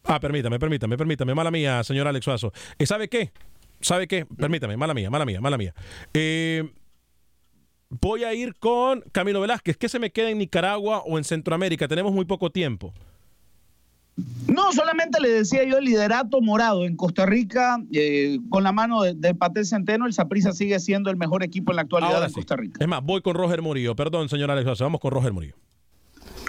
Ah, 0.03 0.19
permítame, 0.19 0.59
permítame, 0.59 0.97
permítame. 0.97 1.35
Mala 1.35 1.51
mía, 1.51 1.83
señor 1.83 2.07
Alex 2.07 2.25
Suazo. 2.25 2.51
¿Y 2.77 2.85
sabe 2.85 3.07
qué? 3.07 3.31
¿Sabe 3.81 4.07
qué? 4.07 4.25
Permítame, 4.25 4.77
mala 4.77 4.93
mía, 4.93 5.09
mala 5.09 5.25
mía, 5.25 5.41
mala 5.41 5.57
mía. 5.57 5.73
Eh, 6.13 6.69
voy 7.99 8.23
a 8.23 8.33
ir 8.33 8.55
con 8.55 9.01
Camilo 9.11 9.41
Velázquez. 9.41 9.77
¿Qué 9.77 9.89
se 9.89 9.99
me 9.99 10.11
queda 10.11 10.29
en 10.29 10.37
Nicaragua 10.37 11.03
o 11.05 11.17
en 11.17 11.23
Centroamérica? 11.23 11.87
Tenemos 11.87 12.13
muy 12.13 12.25
poco 12.25 12.49
tiempo. 12.49 12.93
No, 14.47 14.71
solamente 14.71 15.19
le 15.19 15.29
decía 15.29 15.63
yo 15.63 15.77
el 15.77 15.85
liderato 15.85 16.41
morado 16.41 16.85
en 16.85 16.95
Costa 16.95 17.25
Rica, 17.25 17.81
eh, 17.91 18.39
con 18.49 18.63
la 18.63 18.71
mano 18.71 19.01
de, 19.01 19.13
de 19.13 19.33
Paté 19.33 19.63
Centeno, 19.65 20.05
el 20.05 20.13
Saprissa 20.13 20.51
sigue 20.51 20.79
siendo 20.79 21.09
el 21.09 21.17
mejor 21.17 21.43
equipo 21.43 21.71
en 21.71 21.77
la 21.77 21.81
actualidad 21.83 22.15
Ahora 22.15 22.25
en 22.25 22.31
sí. 22.31 22.35
Costa 22.35 22.55
Rica. 22.55 22.77
Es 22.79 22.87
más, 22.87 23.01
voy 23.03 23.21
con 23.21 23.35
Roger 23.35 23.61
Murillo. 23.61 23.95
Perdón, 23.95 24.29
señor 24.29 24.51
Alex. 24.51 24.79
Vamos 24.79 24.99
con 24.99 25.11
Roger 25.11 25.33
Murillo. 25.33 25.55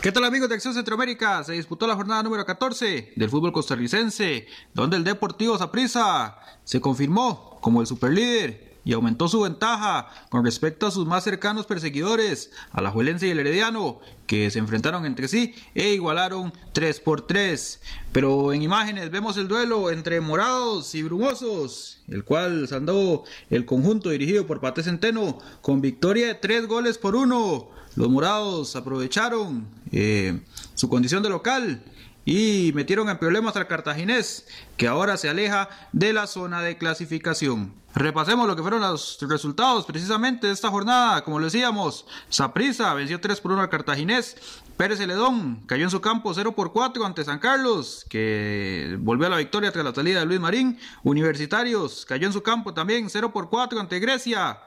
¿Qué 0.03 0.11
tal 0.11 0.25
amigos 0.25 0.49
de 0.49 0.57
Acción 0.57 0.75
Centroamérica? 0.75 1.45
Se 1.45 1.53
disputó 1.53 1.87
la 1.87 1.95
jornada 1.95 2.25
número 2.25 2.45
14 2.45 3.13
del 3.15 3.31
fútbol 3.31 3.53
costarricense, 3.53 4.47
donde 4.75 4.97
el 4.97 5.05
Deportivo 5.05 5.57
Saprissa 5.57 6.37
se 6.65 6.81
confirmó 6.81 7.59
como 7.61 7.81
el 7.81 7.87
superlíder 7.87 8.72
y 8.85 8.93
aumentó 8.93 9.29
su 9.29 9.41
ventaja 9.41 10.09
con 10.29 10.45
respecto 10.45 10.87
a 10.87 10.91
sus 10.91 11.07
más 11.07 11.25
cercanos 11.25 11.67
perseguidores, 11.67 12.51
Alajuelense 12.73 13.27
y 13.27 13.31
el 13.31 13.41
Herediano, 13.41 14.01
que 14.27 14.51
se 14.51 14.59
enfrentaron 14.59 15.07
entre 15.07 15.29
sí 15.29 15.55
e 15.75 15.91
igualaron 15.91 16.53
3 16.73 17.01
por 17.01 17.27
3. 17.27 17.81
Pero 18.13 18.53
en 18.53 18.63
imágenes 18.63 19.11
vemos 19.11 19.37
el 19.37 19.49
duelo 19.49 19.91
entre 19.91 20.21
morados 20.21 20.95
y 20.95 21.03
brumosos, 21.03 22.03
el 22.09 22.25
cual 22.25 22.67
saldó 22.69 23.25
el 23.51 23.65
conjunto 23.65 24.11
dirigido 24.11 24.47
por 24.47 24.61
Pate 24.61 24.83
Centeno 24.83 25.39
con 25.61 25.81
victoria 25.81 26.29
de 26.29 26.35
3 26.35 26.67
goles 26.67 26.99
por 26.99 27.15
1. 27.15 27.69
Los 27.95 28.09
morados 28.09 28.75
aprovecharon 28.75 29.67
eh, 29.91 30.41
su 30.75 30.89
condición 30.89 31.23
de 31.23 31.29
local 31.29 31.83
y 32.25 32.73
metieron 32.75 33.09
en 33.09 33.19
problemas 33.19 33.57
al 33.57 33.67
cartaginés, 33.67 34.47
que 34.77 34.89
ahora 34.89 35.17
se 35.17 35.29
aleja 35.29 35.69
de 35.93 36.13
la 36.13 36.27
zona 36.27 36.63
de 36.63 36.79
clasificación. 36.79 37.75
Repasemos 37.95 38.47
lo 38.47 38.57
que 38.57 38.63
fueron 38.63 38.81
los 38.81 39.19
resultados 39.21 39.85
precisamente 39.85 40.47
de 40.47 40.53
esta 40.53 40.71
jornada. 40.71 41.25
Como 41.25 41.39
lo 41.39 41.45
decíamos, 41.45 42.07
Saprissa 42.31 42.95
venció 42.95 43.21
3 43.21 43.41
por 43.41 43.53
1 43.53 43.61
al 43.61 43.69
cartaginés. 43.69 44.37
Pérez 44.79 44.99
Celedón 44.99 45.63
cayó 45.67 45.85
en 45.85 45.91
su 45.91 46.01
campo 46.01 46.33
0 46.33 46.53
por 46.53 46.73
4 46.73 47.05
ante 47.05 47.23
San 47.23 47.39
Carlos, 47.39 48.07
que 48.09 48.97
volvió 49.01 49.27
a 49.27 49.31
la 49.31 49.37
victoria 49.37 49.71
tras 49.73 49.85
la 49.85 49.95
salida 49.95 50.21
de 50.21 50.27
Luis 50.27 50.41
Marín. 50.41 50.79
Universitarios 51.03 52.07
cayó 52.07 52.27
en 52.27 52.33
su 52.33 52.43
campo 52.43 52.73
también 52.73 53.11
0 53.11 53.31
por 53.31 53.51
4 53.51 53.79
ante 53.79 54.01
Grecia. 54.01 54.59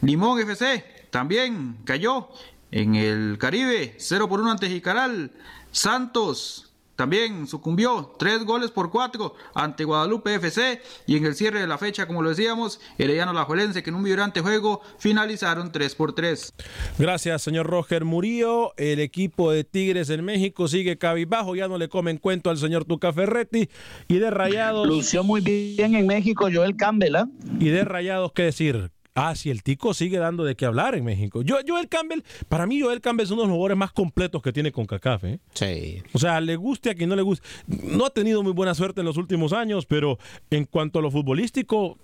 Limón 0.00 0.40
FC 0.40 1.08
también 1.10 1.76
cayó 1.84 2.30
en 2.70 2.94
el 2.94 3.36
Caribe 3.38 3.94
0 3.98 4.26
por 4.26 4.40
1 4.40 4.52
ante 4.52 4.68
Jicaral. 4.68 5.32
Santos 5.70 6.69
también 7.00 7.46
sucumbió 7.46 8.14
tres 8.18 8.44
goles 8.44 8.70
por 8.70 8.90
cuatro 8.90 9.34
ante 9.54 9.84
Guadalupe 9.84 10.34
FC 10.34 10.82
y 11.06 11.16
en 11.16 11.24
el 11.24 11.34
cierre 11.34 11.58
de 11.62 11.66
la 11.66 11.78
fecha, 11.78 12.06
como 12.06 12.20
lo 12.20 12.28
decíamos, 12.28 12.78
Herediano 12.98 13.32
Lajuelense 13.32 13.82
que 13.82 13.88
en 13.88 13.96
un 13.96 14.02
vibrante 14.02 14.42
juego 14.42 14.82
finalizaron 14.98 15.72
3 15.72 15.94
por 15.94 16.14
3. 16.14 16.52
Gracias, 16.98 17.40
señor 17.40 17.68
Roger 17.68 18.04
Murillo. 18.04 18.74
El 18.76 19.00
equipo 19.00 19.50
de 19.50 19.64
Tigres 19.64 20.10
en 20.10 20.26
México 20.26 20.68
sigue 20.68 20.98
cabizbajo, 20.98 21.56
ya 21.56 21.68
no 21.68 21.78
le 21.78 21.88
comen 21.88 22.18
cuento 22.18 22.50
al 22.50 22.58
señor 22.58 22.84
Tuca 22.84 23.14
Ferretti. 23.14 23.70
Y 24.06 24.18
de 24.18 24.30
Rayados. 24.30 24.86
Lució 24.86 25.24
muy 25.24 25.40
bien 25.40 25.94
en 25.94 26.06
México 26.06 26.48
Joel 26.52 26.76
Campbell, 26.76 27.16
¿eh? 27.16 27.24
Y 27.60 27.70
de 27.70 27.82
Rayados, 27.86 28.32
¿qué 28.32 28.42
decir? 28.42 28.90
Ah, 29.22 29.34
si 29.34 29.50
el 29.50 29.62
tico 29.62 29.92
sigue 29.94 30.18
dando 30.18 30.44
de 30.44 30.54
qué 30.56 30.64
hablar 30.66 30.94
en 30.94 31.04
México. 31.04 31.42
Yo, 31.42 31.56
Joel 31.66 31.88
Campbell, 31.88 32.20
para 32.48 32.66
mí 32.66 32.80
Joel 32.80 33.00
Campbell 33.00 33.24
es 33.24 33.30
uno 33.30 33.42
de 33.42 33.48
los 33.48 33.54
jugadores 33.54 33.76
más 33.76 33.92
completos 33.92 34.40
que 34.42 34.52
tiene 34.52 34.72
con 34.72 34.86
CACAF. 34.86 35.24
¿eh? 35.24 35.40
Sí. 35.54 36.02
O 36.12 36.18
sea, 36.18 36.40
le 36.40 36.56
guste 36.56 36.90
a 36.90 36.94
quien 36.94 37.08
no 37.10 37.16
le 37.16 37.22
guste. 37.22 37.46
No 37.66 38.06
ha 38.06 38.10
tenido 38.10 38.42
muy 38.42 38.52
buena 38.52 38.74
suerte 38.74 39.00
en 39.00 39.06
los 39.06 39.16
últimos 39.16 39.52
años, 39.52 39.84
pero 39.86 40.18
en 40.50 40.64
cuanto 40.64 40.98
a 40.98 41.02
lo 41.02 41.10
futbolístico, 41.10 41.98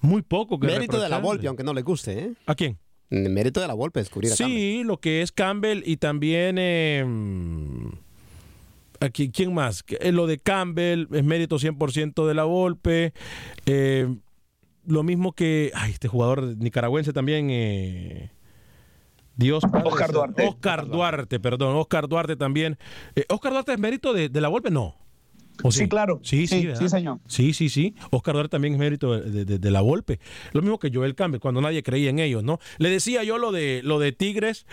muy 0.00 0.22
poco 0.22 0.58
que 0.58 0.66
Mérito 0.66 1.00
de 1.00 1.08
la 1.08 1.18
Volpe, 1.18 1.46
aunque 1.46 1.62
no 1.64 1.72
le 1.72 1.82
guste. 1.82 2.18
¿eh? 2.18 2.32
¿A 2.46 2.54
quién? 2.54 2.78
Mérito 3.10 3.60
de 3.60 3.68
la 3.68 3.74
Volpe 3.74 4.00
descubrir 4.00 4.32
a 4.32 4.36
Sí, 4.36 4.42
Campbell. 4.42 4.86
lo 4.86 4.96
que 4.98 5.22
es 5.22 5.30
Campbell 5.32 5.82
y 5.86 5.96
también... 5.98 6.56
Eh, 6.58 7.04
aquí, 9.00 9.30
¿Quién 9.30 9.54
más? 9.54 9.84
Eh, 10.00 10.12
Lo 10.12 10.26
de 10.26 10.38
Campbell 10.38 11.06
es 11.12 11.24
mérito 11.24 11.58
100% 11.58 12.26
de 12.26 12.34
la 12.34 12.44
Volpe. 12.44 13.12
Eh, 13.66 14.08
lo 14.86 15.02
mismo 15.02 15.32
que 15.32 15.70
ay, 15.74 15.92
este 15.92 16.08
jugador 16.08 16.42
nicaragüense 16.58 17.12
también. 17.12 17.48
Eh, 17.50 18.30
Dios 19.36 19.62
Padre, 19.70 19.88
Oscar 19.88 20.12
Duarte. 20.12 20.46
Oscar 20.46 20.86
Duarte, 20.88 21.40
perdón. 21.40 21.76
Oscar 21.76 22.08
Duarte 22.08 22.36
también. 22.36 22.78
Eh, 23.14 23.24
¿Oscar 23.28 23.52
Duarte 23.52 23.72
es 23.72 23.78
mérito 23.78 24.12
de, 24.14 24.28
de 24.28 24.40
la 24.40 24.48
Volpe? 24.48 24.70
No. 24.70 24.96
¿O 25.62 25.72
Sí, 25.72 25.88
claro. 25.88 26.20
Sí, 26.22 26.46
sí, 26.46 26.68
Sí, 26.78 26.88
señor. 26.88 27.18
Sí, 27.28 27.52
sí, 27.54 27.68
sí. 27.68 27.94
Oscar 28.10 28.34
Duarte 28.34 28.50
también 28.50 28.74
es 28.74 28.80
mérito 28.80 29.18
de, 29.18 29.44
de- 29.44 29.58
de 29.58 29.70
la 29.70 29.80
Volpe. 29.80 30.20
Lo 30.52 30.60
mismo 30.62 30.78
que 30.78 30.90
Joel 30.92 31.14
Campbell, 31.14 31.40
cuando 31.40 31.60
nadie 31.60 31.82
creía 31.82 32.10
en 32.10 32.18
ellos, 32.18 32.42
¿no? 32.44 32.58
Le 32.78 32.88
decía 32.90 33.24
yo 33.24 33.38
lo 33.38 33.52
de, 33.52 33.80
lo 33.84 33.98
de 33.98 34.12
Tigres 34.12 34.66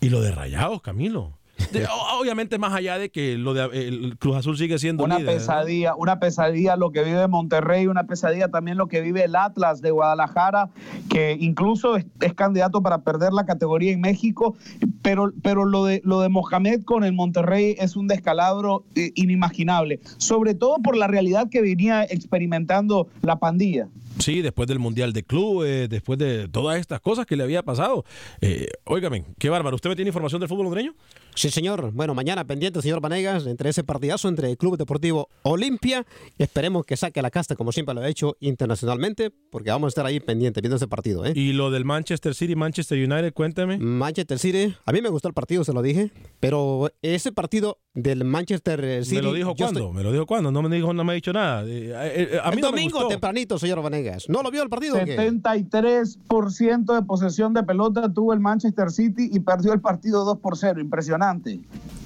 y 0.00 0.08
lo 0.08 0.20
de 0.20 0.30
Rayados, 0.32 0.82
Camilo. 0.82 1.38
De- 1.72 1.86
obviamente 2.18 2.58
más 2.58 2.72
allá 2.72 2.98
de 2.98 3.10
que 3.10 3.36
lo 3.38 3.54
de 3.54 3.64
el 3.88 4.16
Cruz 4.18 4.36
Azul 4.36 4.56
sigue 4.58 4.78
siendo 4.78 5.04
Una 5.04 5.18
líder, 5.18 5.32
¿no? 5.34 5.38
pesadilla, 5.38 5.94
una 5.96 6.18
pesadilla 6.18 6.76
lo 6.76 6.90
que 6.92 7.02
vive 7.02 7.26
Monterrey, 7.28 7.86
una 7.86 8.04
pesadilla 8.06 8.48
también 8.48 8.76
lo 8.76 8.86
que 8.88 9.00
vive 9.00 9.24
el 9.24 9.34
Atlas 9.36 9.80
de 9.80 9.90
Guadalajara, 9.90 10.70
que 11.08 11.36
incluso 11.38 11.96
es, 11.96 12.06
es 12.20 12.34
candidato 12.34 12.82
para 12.82 12.98
perder 13.02 13.32
la 13.32 13.46
categoría 13.46 13.92
en 13.92 14.00
México. 14.00 14.56
pero, 15.02 15.32
pero 15.42 15.64
lo, 15.64 15.84
de, 15.84 16.00
lo 16.04 16.20
de 16.20 16.28
Mohamed 16.28 16.82
con 16.84 17.04
el 17.04 17.12
Monterrey 17.12 17.74
es 17.78 17.96
un 17.96 18.06
descalabro 18.08 18.84
eh, 18.94 19.12
inimaginable, 19.14 20.00
sobre 20.18 20.54
todo 20.54 20.76
por 20.82 20.96
la 20.96 21.06
realidad 21.06 21.48
que 21.50 21.62
venía 21.62 22.04
experimentando 22.04 23.08
la 23.22 23.36
pandilla. 23.38 23.88
Sí, 24.18 24.40
después 24.40 24.66
del 24.68 24.78
Mundial 24.78 25.12
de 25.12 25.22
Clubes, 25.22 25.88
después 25.90 26.18
de 26.18 26.48
todas 26.48 26.78
estas 26.78 27.00
cosas 27.00 27.26
que 27.26 27.36
le 27.36 27.42
había 27.42 27.62
pasado. 27.62 28.04
Eh, 28.40 28.66
óigame, 28.84 29.24
qué 29.38 29.50
bárbaro. 29.50 29.76
¿Usted 29.76 29.90
me 29.90 29.96
tiene 29.96 30.08
información 30.08 30.40
del 30.40 30.48
fútbol 30.48 30.66
hondureño? 30.66 30.94
Sí, 31.36 31.50
señor. 31.50 31.92
Bueno, 31.92 32.14
mañana 32.14 32.46
pendiente, 32.46 32.80
señor 32.80 33.02
Vanegas, 33.02 33.46
entre 33.46 33.68
ese 33.68 33.84
partidazo 33.84 34.28
entre 34.28 34.48
el 34.50 34.56
Club 34.56 34.78
Deportivo 34.78 35.28
Olimpia. 35.42 36.06
Esperemos 36.38 36.86
que 36.86 36.96
saque 36.96 37.20
la 37.20 37.30
casta, 37.30 37.56
como 37.56 37.72
siempre 37.72 37.94
lo 37.94 38.00
ha 38.00 38.08
hecho 38.08 38.38
internacionalmente, 38.40 39.30
porque 39.50 39.68
vamos 39.68 39.88
a 39.88 39.90
estar 39.90 40.06
ahí 40.06 40.18
pendientes 40.18 40.62
viendo 40.62 40.76
ese 40.76 40.88
partido. 40.88 41.26
¿eh? 41.26 41.34
Y 41.36 41.52
lo 41.52 41.70
del 41.70 41.84
Manchester 41.84 42.34
City, 42.34 42.56
Manchester 42.56 42.96
United, 42.96 43.34
cuéntame. 43.34 43.76
Manchester 43.76 44.38
City, 44.38 44.74
a 44.86 44.92
mí 44.92 45.02
me 45.02 45.10
gustó 45.10 45.28
el 45.28 45.34
partido, 45.34 45.62
se 45.62 45.74
lo 45.74 45.82
dije, 45.82 46.10
pero 46.40 46.90
ese 47.02 47.32
partido 47.32 47.80
del 47.92 48.24
Manchester 48.24 49.04
City. 49.04 49.16
¿Me 49.16 49.22
lo 49.22 49.34
dijo 49.34 49.54
cuándo? 49.54 49.92
¿Me 49.92 50.02
lo 50.02 50.12
dijo 50.12 50.24
cuándo? 50.24 50.50
No 50.50 50.62
me 50.62 50.74
dijo, 50.74 50.94
no 50.94 51.04
me 51.04 51.12
ha 51.12 51.14
dicho 51.16 51.34
nada. 51.34 51.64
Eh, 51.66 51.92
eh, 51.92 52.40
a 52.42 52.48
mí 52.48 52.56
el 52.56 52.60
no 52.62 52.68
domingo 52.68 52.96
me 52.96 53.02
gustó. 53.02 53.08
tempranito, 53.08 53.58
señor 53.58 53.82
Vanegas. 53.82 54.26
¿No 54.30 54.42
lo 54.42 54.50
vio 54.50 54.62
el 54.62 54.70
partido? 54.70 54.96
o 54.96 55.04
qué? 55.04 55.18
73% 55.18 56.94
de 56.94 57.02
posesión 57.02 57.52
de 57.52 57.62
pelota 57.62 58.10
tuvo 58.10 58.32
el 58.32 58.40
Manchester 58.40 58.90
City 58.90 59.28
y 59.30 59.40
perdió 59.40 59.74
el 59.74 59.82
partido 59.82 60.24
2 60.24 60.38
por 60.38 60.56
0. 60.56 60.80
Impresionante. 60.80 61.25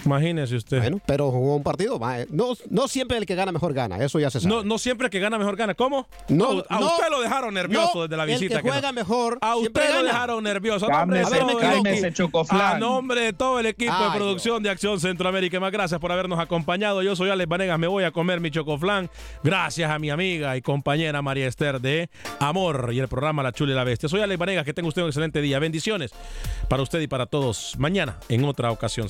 Imagínese 0.05 0.57
usted. 0.57 0.79
Bueno, 0.79 1.01
pero 1.05 1.31
jugó 1.31 1.57
un 1.57 1.63
partido. 1.63 2.01
eh, 2.15 2.27
No, 2.31 2.55
no 2.71 2.89
siempre 2.89 3.19
el 3.19 3.27
que 3.27 3.35
gana 3.35 3.53
mejor 3.53 3.75
gana, 3.75 4.03
eso 4.03 4.19
ya 4.19 4.31
se 4.31 4.41
sabe. 4.41 4.55
No, 4.55 4.65
no 4.65 4.79
siempre 4.79 5.07
el 5.07 5.11
que 5.11 5.21
gana 5.21 5.37
mejor 5.39 5.57
gana. 5.57 5.75
¿Cómo? 5.75 6.09
No, 6.29 6.65
a 6.71 6.81
no, 6.81 6.87
usted 6.87 7.11
lo 7.11 7.21
dejaron 7.21 7.53
nervioso 7.53 7.91
no, 7.97 8.03
desde 8.05 8.17
la 8.17 8.25
el 8.25 8.31
visita. 8.31 8.63
que 8.63 8.69
no- 8.69 8.73
juega 8.73 8.93
mejor 8.93 9.39
A 9.43 9.57
usted 9.57 9.95
lo 9.95 10.03
dejaron 10.05 10.43
nervioso. 10.43 10.87
A 10.91 11.05
nombre 11.05 11.19
de 11.21 11.25
todo 11.27 11.51
el 11.51 12.07
equipo-. 12.17 12.47
A 12.51 12.79
nombre 12.79 13.21
de 13.21 13.33
todo 13.35 13.61
el 13.61 13.67
equipo 13.67 13.93
de 13.93 14.05
Ay, 14.11 14.17
producción 14.19 14.63
de 14.63 14.71
Acción 14.71 14.99
Centroamérica. 15.01 15.59
y 15.59 15.61
Más 15.61 15.71
gracias 15.73 16.01
por 16.01 16.11
habernos 16.13 16.39
acompañado. 16.39 17.03
Yo 17.03 17.15
soy 17.15 17.29
Alex 17.29 17.49
Vanegas. 17.49 17.79
Me 17.79 17.87
voy 17.87 18.05
a 18.05 18.11
comer 18.11 18.41
mi 18.41 18.51
chocoflan. 18.51 19.11
Gracias 19.45 19.91
a 19.91 19.99
mi 19.99 20.09
amiga 20.09 20.57
y 20.57 20.63
compañera 20.63 21.21
María 21.21 21.47
Esther 21.47 21.79
de 21.79 22.09
Amor 22.39 22.91
y 22.95 23.01
el 23.01 23.09
programa 23.09 23.43
La 23.43 23.53
Chula 23.53 23.73
y 23.73 23.75
la 23.75 23.85
Bestia. 23.85 24.09
Soy 24.09 24.23
Alex 24.23 24.39
Vanegas. 24.39 24.65
Que 24.65 24.73
tenga 24.73 24.89
usted 24.89 25.03
un 25.03 25.09
excelente 25.09 25.43
día. 25.43 25.59
Bendiciones 25.59 26.11
para 26.69 26.83
usted 26.83 27.01
y 27.01 27.07
para 27.07 27.27
todos. 27.27 27.75
Mañana 27.79 28.17
en 28.31 28.45
otra 28.45 28.71
ocasión 28.71 29.10